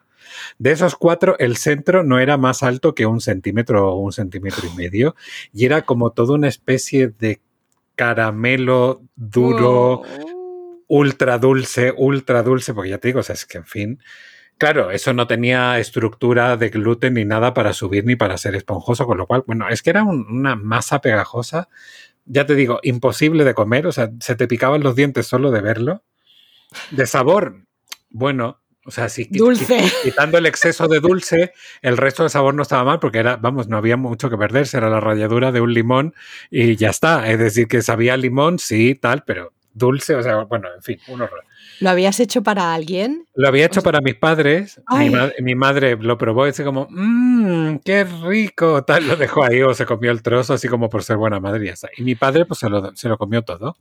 [0.58, 4.68] De esos cuatro, el centro no era más alto que un centímetro o un centímetro
[4.72, 5.16] y medio,
[5.54, 7.42] y era como toda una especie de
[7.96, 10.84] caramelo duro, Oh.
[10.88, 14.00] ultra dulce, ultra dulce, porque ya te digo, o sea, es que en fin.
[14.60, 19.06] Claro, eso no tenía estructura de gluten ni nada para subir ni para ser esponjoso,
[19.07, 21.69] con lo cual, bueno, es que era un- una masa pegajosa,
[22.26, 25.61] ya te digo, imposible de comer, o sea, se te picaban los dientes solo de
[25.61, 26.03] verlo.
[26.91, 27.64] De sabor,
[28.10, 29.77] bueno, o sea, si Dulce.
[29.80, 33.38] qui- quitando el exceso de dulce, el resto del sabor no estaba mal porque era,
[33.38, 36.14] vamos, no había mucho que perderse, era la ralladura de un limón
[36.52, 37.30] y ya está.
[37.31, 41.22] Es decir, que sabía limón, sí, tal, pero dulce, o sea, bueno, en fin, un
[41.22, 41.44] horror.
[41.80, 43.26] ¿Lo habías hecho para alguien?
[43.35, 44.81] Lo había hecho para mis padres.
[44.91, 45.10] Mi, Ay.
[45.10, 48.84] ma- mi madre lo probó y dice como, mmm, qué rico.
[48.84, 51.69] Tal, lo dejó ahí o se comió el trozo así como por ser buena madre
[51.69, 51.89] y.
[51.97, 53.77] Y mi padre pues se lo, se lo comió todo.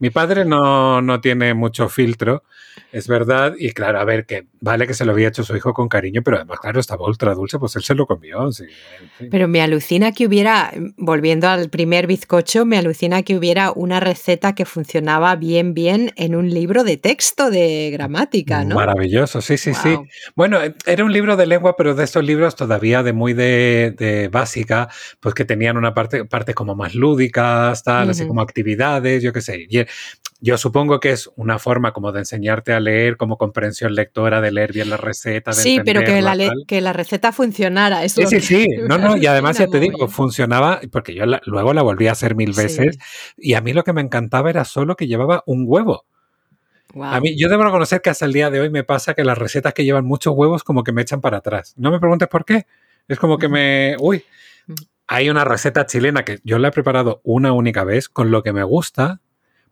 [0.00, 2.44] Mi padre no, no tiene mucho filtro,
[2.92, 3.54] es verdad.
[3.58, 6.22] Y claro, a ver, que vale que se lo había hecho su hijo con cariño,
[6.24, 8.50] pero además, claro, estaba ultra dulce, pues él se lo comió.
[8.52, 9.28] sí, en fin.
[9.30, 14.54] Pero me alucina que hubiera, volviendo al primer bizcocho, me alucina que hubiera una receta
[14.54, 18.76] que funcionaba bien, bien en un libro de texto de gramática, ¿no?
[18.76, 19.96] Maravilloso, sí, sí, sí.
[20.36, 23.94] Bueno, eh, era un libro de lengua, pero de estos libros todavía de muy de,
[23.98, 24.88] de básica,
[25.20, 29.40] pues que tenían una parte, parte como más lúdicas, tal, así como actividades, yo qué
[29.40, 29.66] sé.
[29.68, 29.87] Y, eh,
[30.40, 34.52] yo supongo que es una forma como de enseñarte a leer, como comprensión lectora, de
[34.52, 35.50] leer bien la receta.
[35.50, 36.36] De sí, pero que la,
[36.66, 38.08] que la receta funcionara.
[38.08, 38.66] sí, sí, sí.
[38.88, 42.36] No, no, y además ya te digo, funcionaba, porque yo luego la volví a hacer
[42.36, 42.98] mil veces,
[43.36, 46.04] y a mí lo que me encantaba era solo que llevaba un huevo.
[47.02, 49.36] A mí, yo debo reconocer que hasta el día de hoy me pasa que las
[49.36, 51.74] recetas que llevan muchos huevos como que me echan para atrás.
[51.76, 52.66] No me preguntes por qué.
[53.08, 53.96] Es como que me...
[54.00, 54.24] Uy,
[55.06, 58.52] hay una receta chilena que yo la he preparado una única vez con lo que
[58.52, 59.20] me gusta,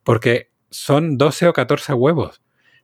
[0.07, 2.41] porque son 12 o 14 huevos.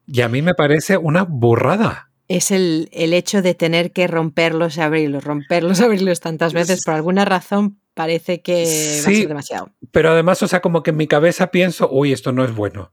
[0.09, 2.11] Y a mí me parece una burrada.
[2.27, 6.85] Es el, el hecho de tener que romperlos y abrirlos, romperlos y abrirlos tantas veces.
[6.85, 8.65] Por alguna razón parece que
[9.07, 9.70] va a ser demasiado.
[9.93, 12.93] Pero además, o sea, como que en mi cabeza pienso, uy, esto no es bueno.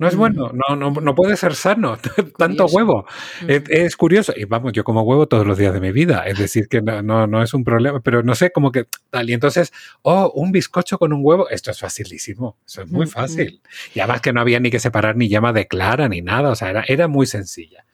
[0.00, 0.18] No es mm.
[0.18, 1.98] bueno, no, no, no puede ser sano,
[2.38, 3.04] tanto huevo.
[3.42, 3.50] Mm.
[3.68, 4.32] Es, curioso.
[4.34, 6.22] Y vamos, yo como huevo todos los días de mi vida.
[6.26, 9.28] Es decir, que no, no, no, es un problema, pero no sé, como que tal.
[9.28, 12.56] Y entonces, oh, un bizcocho con un huevo, esto es facilísimo.
[12.66, 13.60] Eso es muy mm, fácil.
[13.94, 16.48] Y además que no había ni que separar ni llama de clara ni nada.
[16.48, 17.84] O sea, era, era muy sencilla.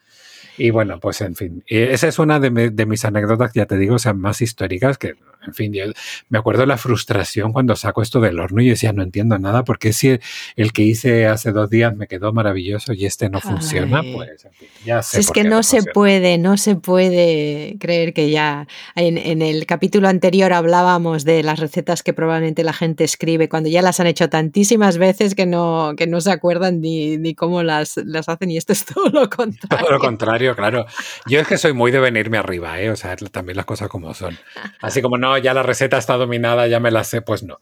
[0.59, 2.51] Y bueno, pues en fin, esa es una de,
[2.87, 5.15] mis anécdotas, ya te digo, o sea, más históricas que,
[5.47, 5.85] en fin, yo
[6.29, 9.93] me acuerdo la frustración cuando saco esto del horno y decía, no entiendo nada, porque
[9.93, 10.19] si
[10.57, 14.53] el, que hice hace dos días me quedó maravilloso y este no funciona, pues en
[14.53, 15.21] fin, ya sé.
[15.21, 20.53] Es que no, se puede, no se puede creer que ya en, el capítulo anterior
[20.53, 24.99] hablábamos de las recetas que probablemente la gente escribe cuando ya las han hecho tantísimas
[24.99, 28.73] veces que no, que no se acuerdan ni, ni cómo las, las hacen y esto
[28.73, 29.57] es todo lo contrario.
[29.87, 30.87] Todo lo contrario claro.
[31.27, 32.91] Yo es que soy muy de venirme arriba, ¿eh?
[32.91, 34.37] O sea, también las cosas como son.
[34.81, 37.59] Así como no, ya la receta está dominada, ya me la sé, pues no.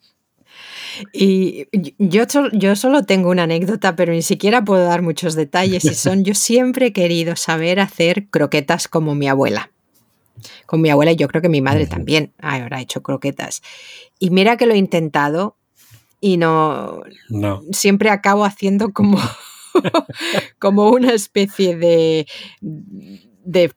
[1.13, 1.67] Y
[1.99, 5.85] yo, yo solo tengo una anécdota, pero ni siquiera puedo dar muchos detalles.
[5.85, 9.71] Y son, yo siempre he querido saber hacer croquetas como mi abuela.
[10.67, 13.63] Con mi abuela y yo creo que mi madre también habrá hecho croquetas.
[14.19, 15.57] Y mira que lo he intentado
[16.21, 17.63] y no, no.
[17.73, 19.19] siempre acabo haciendo como
[20.59, 22.27] como una especie de,
[22.61, 23.73] de,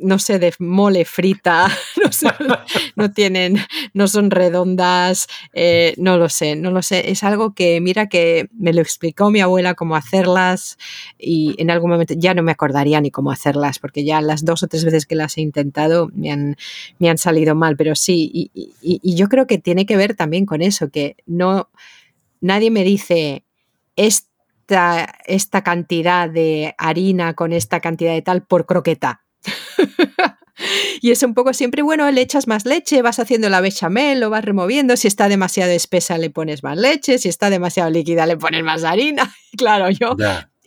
[0.00, 1.68] no sé, de mole frita,
[2.96, 3.58] no, tienen,
[3.94, 7.10] no son redondas, eh, no lo sé, no lo sé.
[7.10, 10.78] Es algo que, mira, que me lo explicó mi abuela cómo hacerlas
[11.18, 14.62] y en algún momento ya no me acordaría ni cómo hacerlas, porque ya las dos
[14.62, 16.56] o tres veces que las he intentado me han,
[16.98, 18.50] me han salido mal, pero sí, y,
[18.82, 21.68] y yo creo que tiene que ver también con eso, que no,
[22.40, 23.44] nadie me dice,
[23.96, 24.28] es
[25.26, 29.22] esta, cantidad de harina con esta cantidad de tal por croqueta.
[31.00, 34.30] y es un poco siempre, bueno, le echas más leche, vas haciendo la bechamel, lo
[34.30, 38.36] vas removiendo, si está demasiado espesa le pones más leche, si está demasiado líquida le
[38.36, 39.34] pones más harina.
[39.56, 40.16] claro, yo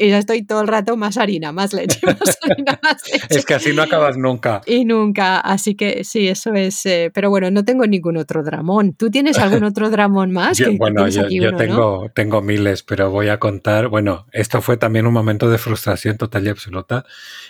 [0.01, 3.27] y ya estoy todo el rato más harina, más leche, más harina, más leche.
[3.29, 4.61] es que así no acabas nunca.
[4.65, 6.85] Y nunca, así que sí, eso es.
[6.87, 8.93] Eh, pero bueno, no tengo ningún otro dramón.
[8.93, 10.59] ¿Tú tienes algún otro dramón más?
[10.77, 13.89] bueno, yo, tengo, tengo miles, pero voy a contar.
[13.89, 17.05] Bueno, esto fue también un momento de frustración total y absoluta.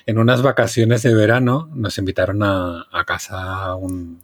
[0.06, 4.20] En unas vacaciones de verano nos invitaron a, a casa un,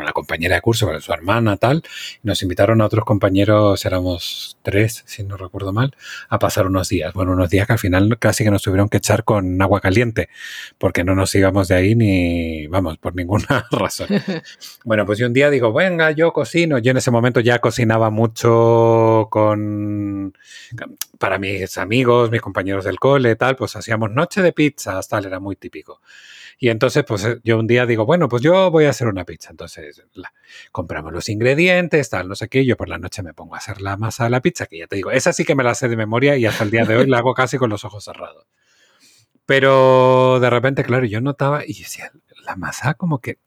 [0.00, 1.82] una compañera de curso, con su hermana, tal.
[2.22, 5.96] nos invitaron a otros compañeros, éramos tres, si no recuerdo mal,
[6.28, 7.12] a pasar unos días.
[7.14, 10.28] Bueno, unos días que al final casi que nos tuvieron que echar con agua caliente,
[10.78, 14.08] porque no nos íbamos de ahí ni, vamos, por ninguna razón.
[14.84, 16.78] Bueno, pues yo un día digo, venga, yo cocino.
[16.78, 20.32] Yo en ese momento ya cocinaba mucho con,
[21.18, 25.40] para mis amigos, mis compañeros del cole, tal, pues hacíamos noche de pizzas, tal, era
[25.40, 26.00] muy típico.
[26.58, 29.24] Y entonces, pues eh, yo un día digo, bueno, pues yo voy a hacer una
[29.24, 29.50] pizza.
[29.50, 30.02] Entonces,
[30.72, 32.64] compramos los ingredientes, tal, no sé qué.
[32.64, 34.86] Yo por la noche me pongo a hacer la masa de la pizza, que ya
[34.86, 36.96] te digo, esa sí que me la sé de memoria y hasta el día de
[36.96, 38.46] hoy la hago casi con los ojos cerrados.
[39.44, 42.10] Pero de repente, claro, yo notaba y decía,
[42.44, 43.38] la masa como que,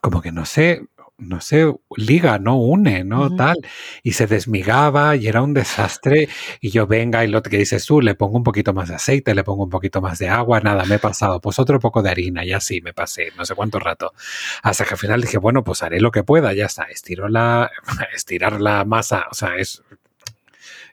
[0.00, 0.82] como que no sé,
[1.18, 3.34] no sé, liga, no une, ¿no?
[3.34, 3.56] Tal.
[4.02, 6.28] Y se desmigaba y era un desastre.
[6.60, 9.34] Y yo, venga, y lo que dices tú, le pongo un poquito más de aceite,
[9.34, 11.40] le pongo un poquito más de agua, nada, me he pasado.
[11.40, 14.12] Pues otro poco de harina y así me pasé, no sé cuánto rato.
[14.62, 16.84] Hasta que al final dije, bueno, pues haré lo que pueda, ya está.
[16.84, 17.70] Estiro la,
[18.14, 19.82] estirar la masa, o sea, es,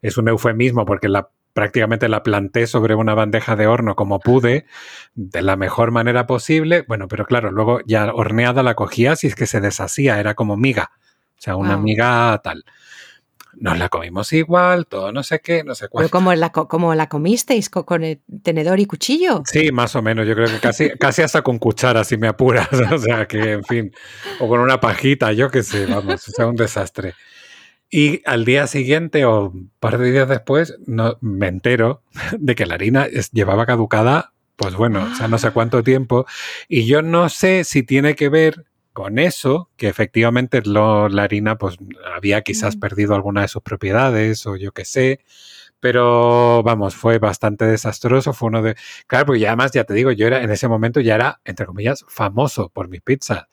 [0.02, 4.66] es un eufemismo porque la prácticamente la planté sobre una bandeja de horno como pude,
[5.14, 6.84] de la mejor manera posible.
[6.86, 10.58] Bueno, pero claro, luego ya horneada la cogías y es que se deshacía, era como
[10.58, 10.92] miga.
[11.38, 12.66] O sea, una miga tal.
[13.54, 16.04] Nos la comimos igual, todo no sé qué, no sé cuál.
[16.04, 17.70] ¿Pero como la, como la comisteis?
[17.70, 19.44] ¿Con, el tenedor y cuchillo?
[19.46, 20.28] Sí, más o menos.
[20.28, 22.68] Yo creo que casi, casi hasta con cuchara, si me apuras.
[22.92, 23.94] O sea, que en fin.
[24.40, 26.28] O con una pajita, yo qué sé, vamos.
[26.28, 27.14] O sea, un desastre.
[27.90, 32.04] Y al día siguiente o un par de días después no, me entero
[32.38, 36.26] de que la harina llevaba caducada, pues bueno, o sea, no sé cuánto tiempo.
[36.68, 41.58] Y yo no sé si tiene que ver con eso, que efectivamente lo, la harina
[41.58, 41.78] pues
[42.16, 42.80] había quizás mm.
[42.80, 45.20] perdido alguna de sus propiedades o yo qué sé,
[45.82, 48.34] Pero vamos, fue bastante desastroso.
[48.34, 48.76] Fue uno de.
[49.08, 51.66] Claro, porque ya además, ya te digo, yo era en ese momento ya era, entre
[51.68, 53.46] comillas, famoso por mis pizzas.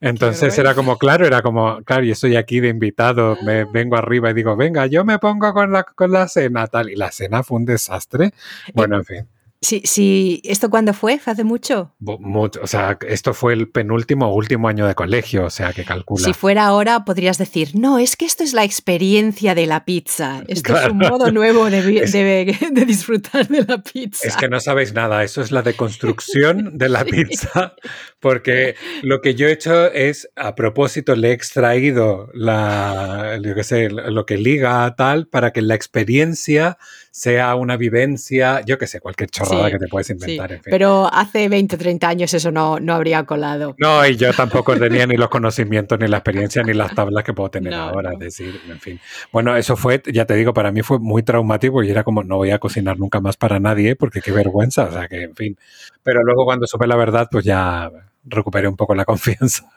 [0.00, 4.30] Entonces era como, claro, era como, claro, yo estoy aquí de invitado, me vengo arriba
[4.30, 6.90] y digo, venga, yo me pongo con la, con la cena, tal.
[6.90, 8.32] Y la cena fue un desastre.
[8.72, 9.28] Bueno, en fin.
[9.62, 11.18] Sí, sí, ¿esto cuándo fue?
[11.18, 11.92] ¿Fue hace mucho?
[11.98, 12.60] mucho?
[12.62, 16.24] O sea, esto fue el penúltimo o último año de colegio, o sea, que calcula.
[16.24, 20.42] Si fuera ahora, podrías decir, no, es que esto es la experiencia de la pizza.
[20.48, 24.26] Esto es un modo nuevo de, de, disfrutar de la pizza.
[24.26, 27.74] Es que no sabéis nada, eso es la deconstrucción de la pizza,
[28.18, 33.64] porque lo que yo he hecho es, a propósito, le he extraído la, yo qué
[33.64, 36.78] sé, lo que liga a tal para que la experiencia
[37.10, 40.60] sea una vivencia, yo qué sé, cualquier chorrada que te puedes inventar.
[40.64, 43.74] Pero hace 20 o 30 años eso no, no habría colado.
[43.78, 47.32] No, y yo tampoco tenía ni los conocimientos, ni la experiencia, ni las tablas que
[47.32, 48.12] puedo tener ahora.
[48.12, 49.00] Es decir, en fin.
[49.32, 52.36] Bueno, eso fue, ya te digo, para mí fue muy traumático y era como, no
[52.36, 55.56] voy a cocinar nunca más para nadie porque qué vergüenza, o sea que, en fin.
[56.02, 57.90] Pero luego cuando supe la verdad, pues ya
[58.24, 59.68] recuperé un poco la confianza.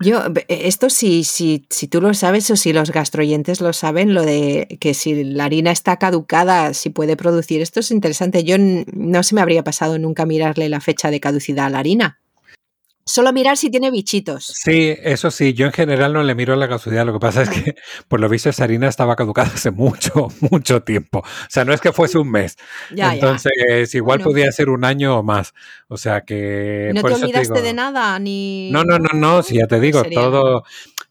[0.00, 4.22] Yo, esto si, si, si tú lo sabes o si los gastroyentes lo saben, lo
[4.22, 8.44] de que si la harina está caducada, si puede producir, esto es interesante.
[8.44, 12.20] Yo no se me habría pasado nunca mirarle la fecha de caducidad a la harina.
[13.08, 14.44] Solo mirar si tiene bichitos.
[14.44, 17.06] Sí, eso sí, yo en general no le miro la casualidad.
[17.06, 17.74] Lo que pasa es que,
[18.08, 21.20] por lo visto, esa harina estaba caducada hace mucho, mucho tiempo.
[21.20, 22.58] O sea, no es que fuese un mes.
[22.90, 25.54] Entonces, igual podía ser un año o más.
[25.88, 26.90] O sea que.
[26.94, 28.18] ¿No te olvidaste de nada?
[28.18, 30.64] ni No, no, no, no, si ya te digo, todo.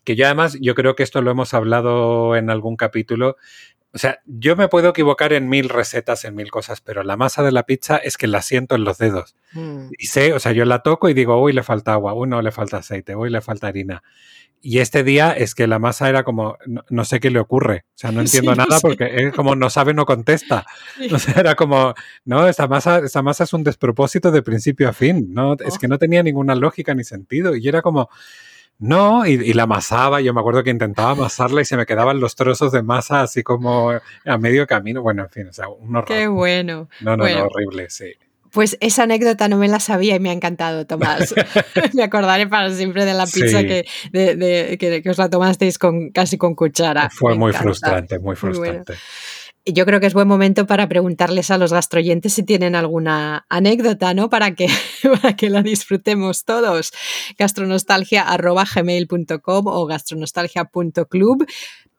[0.04, 3.38] Que yo además, yo creo que esto lo hemos hablado en algún capítulo.
[3.94, 7.42] O sea, yo me puedo equivocar en mil recetas, en mil cosas, pero la masa
[7.42, 9.36] de la pizza es que la siento en los dedos.
[9.54, 9.90] Mm.
[9.98, 12.42] Y sé, o sea, yo la toco y digo, uy, le falta agua, uy, no,
[12.42, 14.04] le falta aceite, uy, le falta harina.
[14.62, 16.58] Y este día es que la masa era como,
[16.90, 17.86] no, sé qué le ocurre.
[17.90, 20.66] O sea, no entiendo nada porque es como no sabe, no contesta.
[21.12, 21.94] O sea, era como,
[22.26, 25.34] no, esa masa, esa masa es un despropósito de principio a fin.
[25.34, 25.80] No, es oh.
[25.80, 27.56] que no tenía ninguna lógica ni sentido.
[27.56, 28.10] Y era como,
[28.80, 32.36] no, y, la amasaba, yo me acuerdo que intentaba amasarla y se me quedaban los
[32.36, 35.02] trozos de masa así como a medio camino.
[35.02, 36.08] Bueno, en fin, o sea, un horror.
[36.08, 36.88] Qué bueno.
[37.02, 38.14] No, no, no, horrible, sí.
[38.52, 41.34] Pues esa anécdota no me la sabía y me ha encantado, Tomás.
[41.94, 46.38] me acordaré para siempre de la pizza que, de, que, os la tomasteis con, casi
[46.38, 47.10] con cuchara.
[47.10, 48.94] Fue muy frustrante, muy frustrante
[49.74, 54.14] yo creo que es buen momento para preguntarles a los gastroyentes si tienen alguna anécdota,
[54.14, 54.30] ¿no?
[54.30, 54.68] Para que,
[55.22, 56.94] para que la disfrutemos todos.
[57.38, 61.46] gastronostalgia.gmail.com o gastronostalgia.club.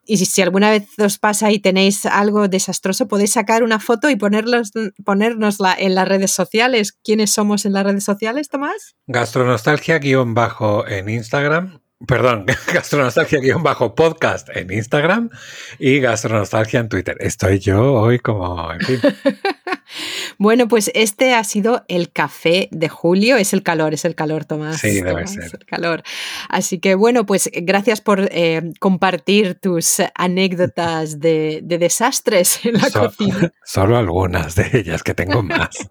[0.05, 4.15] Y si, alguna vez os pasa y tenéis algo desastroso, podéis sacar una foto y
[4.15, 4.71] ponerlos,
[5.05, 6.97] ponernosla en las redes sociales.
[7.03, 8.95] ¿Quiénes somos en las redes sociales, Tomás?
[9.05, 15.29] Gastronostalgia-bajo en Instagram perdón, gastronostalgia-podcast en Instagram
[15.77, 17.17] y gastronostalgia en Twitter.
[17.19, 18.99] Estoy yo hoy como, en fin.
[20.37, 23.35] bueno, pues este ha sido el café de julio.
[23.37, 24.79] Es el calor, es el calor, Tomás.
[24.79, 25.51] Sí, debe ser.
[25.59, 26.03] El calor.
[26.47, 33.51] Así que bueno, pues gracias por eh, compartir tus anécdotas de, desastres en la cocina.
[33.65, 35.89] Solo algunas de ellas, que tengo más.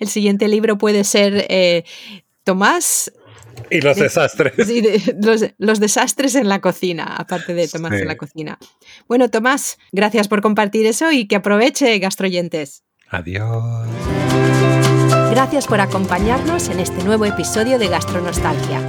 [0.00, 1.84] el siguiente libro puede ser eh,
[2.44, 3.10] Tomás
[3.70, 4.54] y los desastres.
[4.66, 4.82] Sí,
[5.58, 8.58] los, desastres en la cocina, aparte de Tomás en la cocina.
[9.08, 12.84] Bueno, Tomás, gracias por compartir eso y que aproveche, gastroyentes.
[13.10, 13.88] Adiós.
[15.30, 18.80] Gracias por acompañarnos en este nuevo episodio de Gastronostalgia.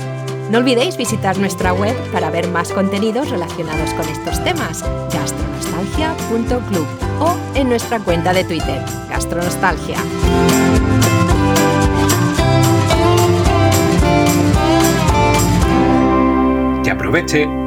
[0.52, 6.86] No olvidéis visitar nuestra web para ver más contenidos relacionados con estos temas, gastronostalgia.club
[7.20, 9.98] o en nuestra cuenta de Twitter, Gastronostalgia.
[16.96, 17.65] Aproveche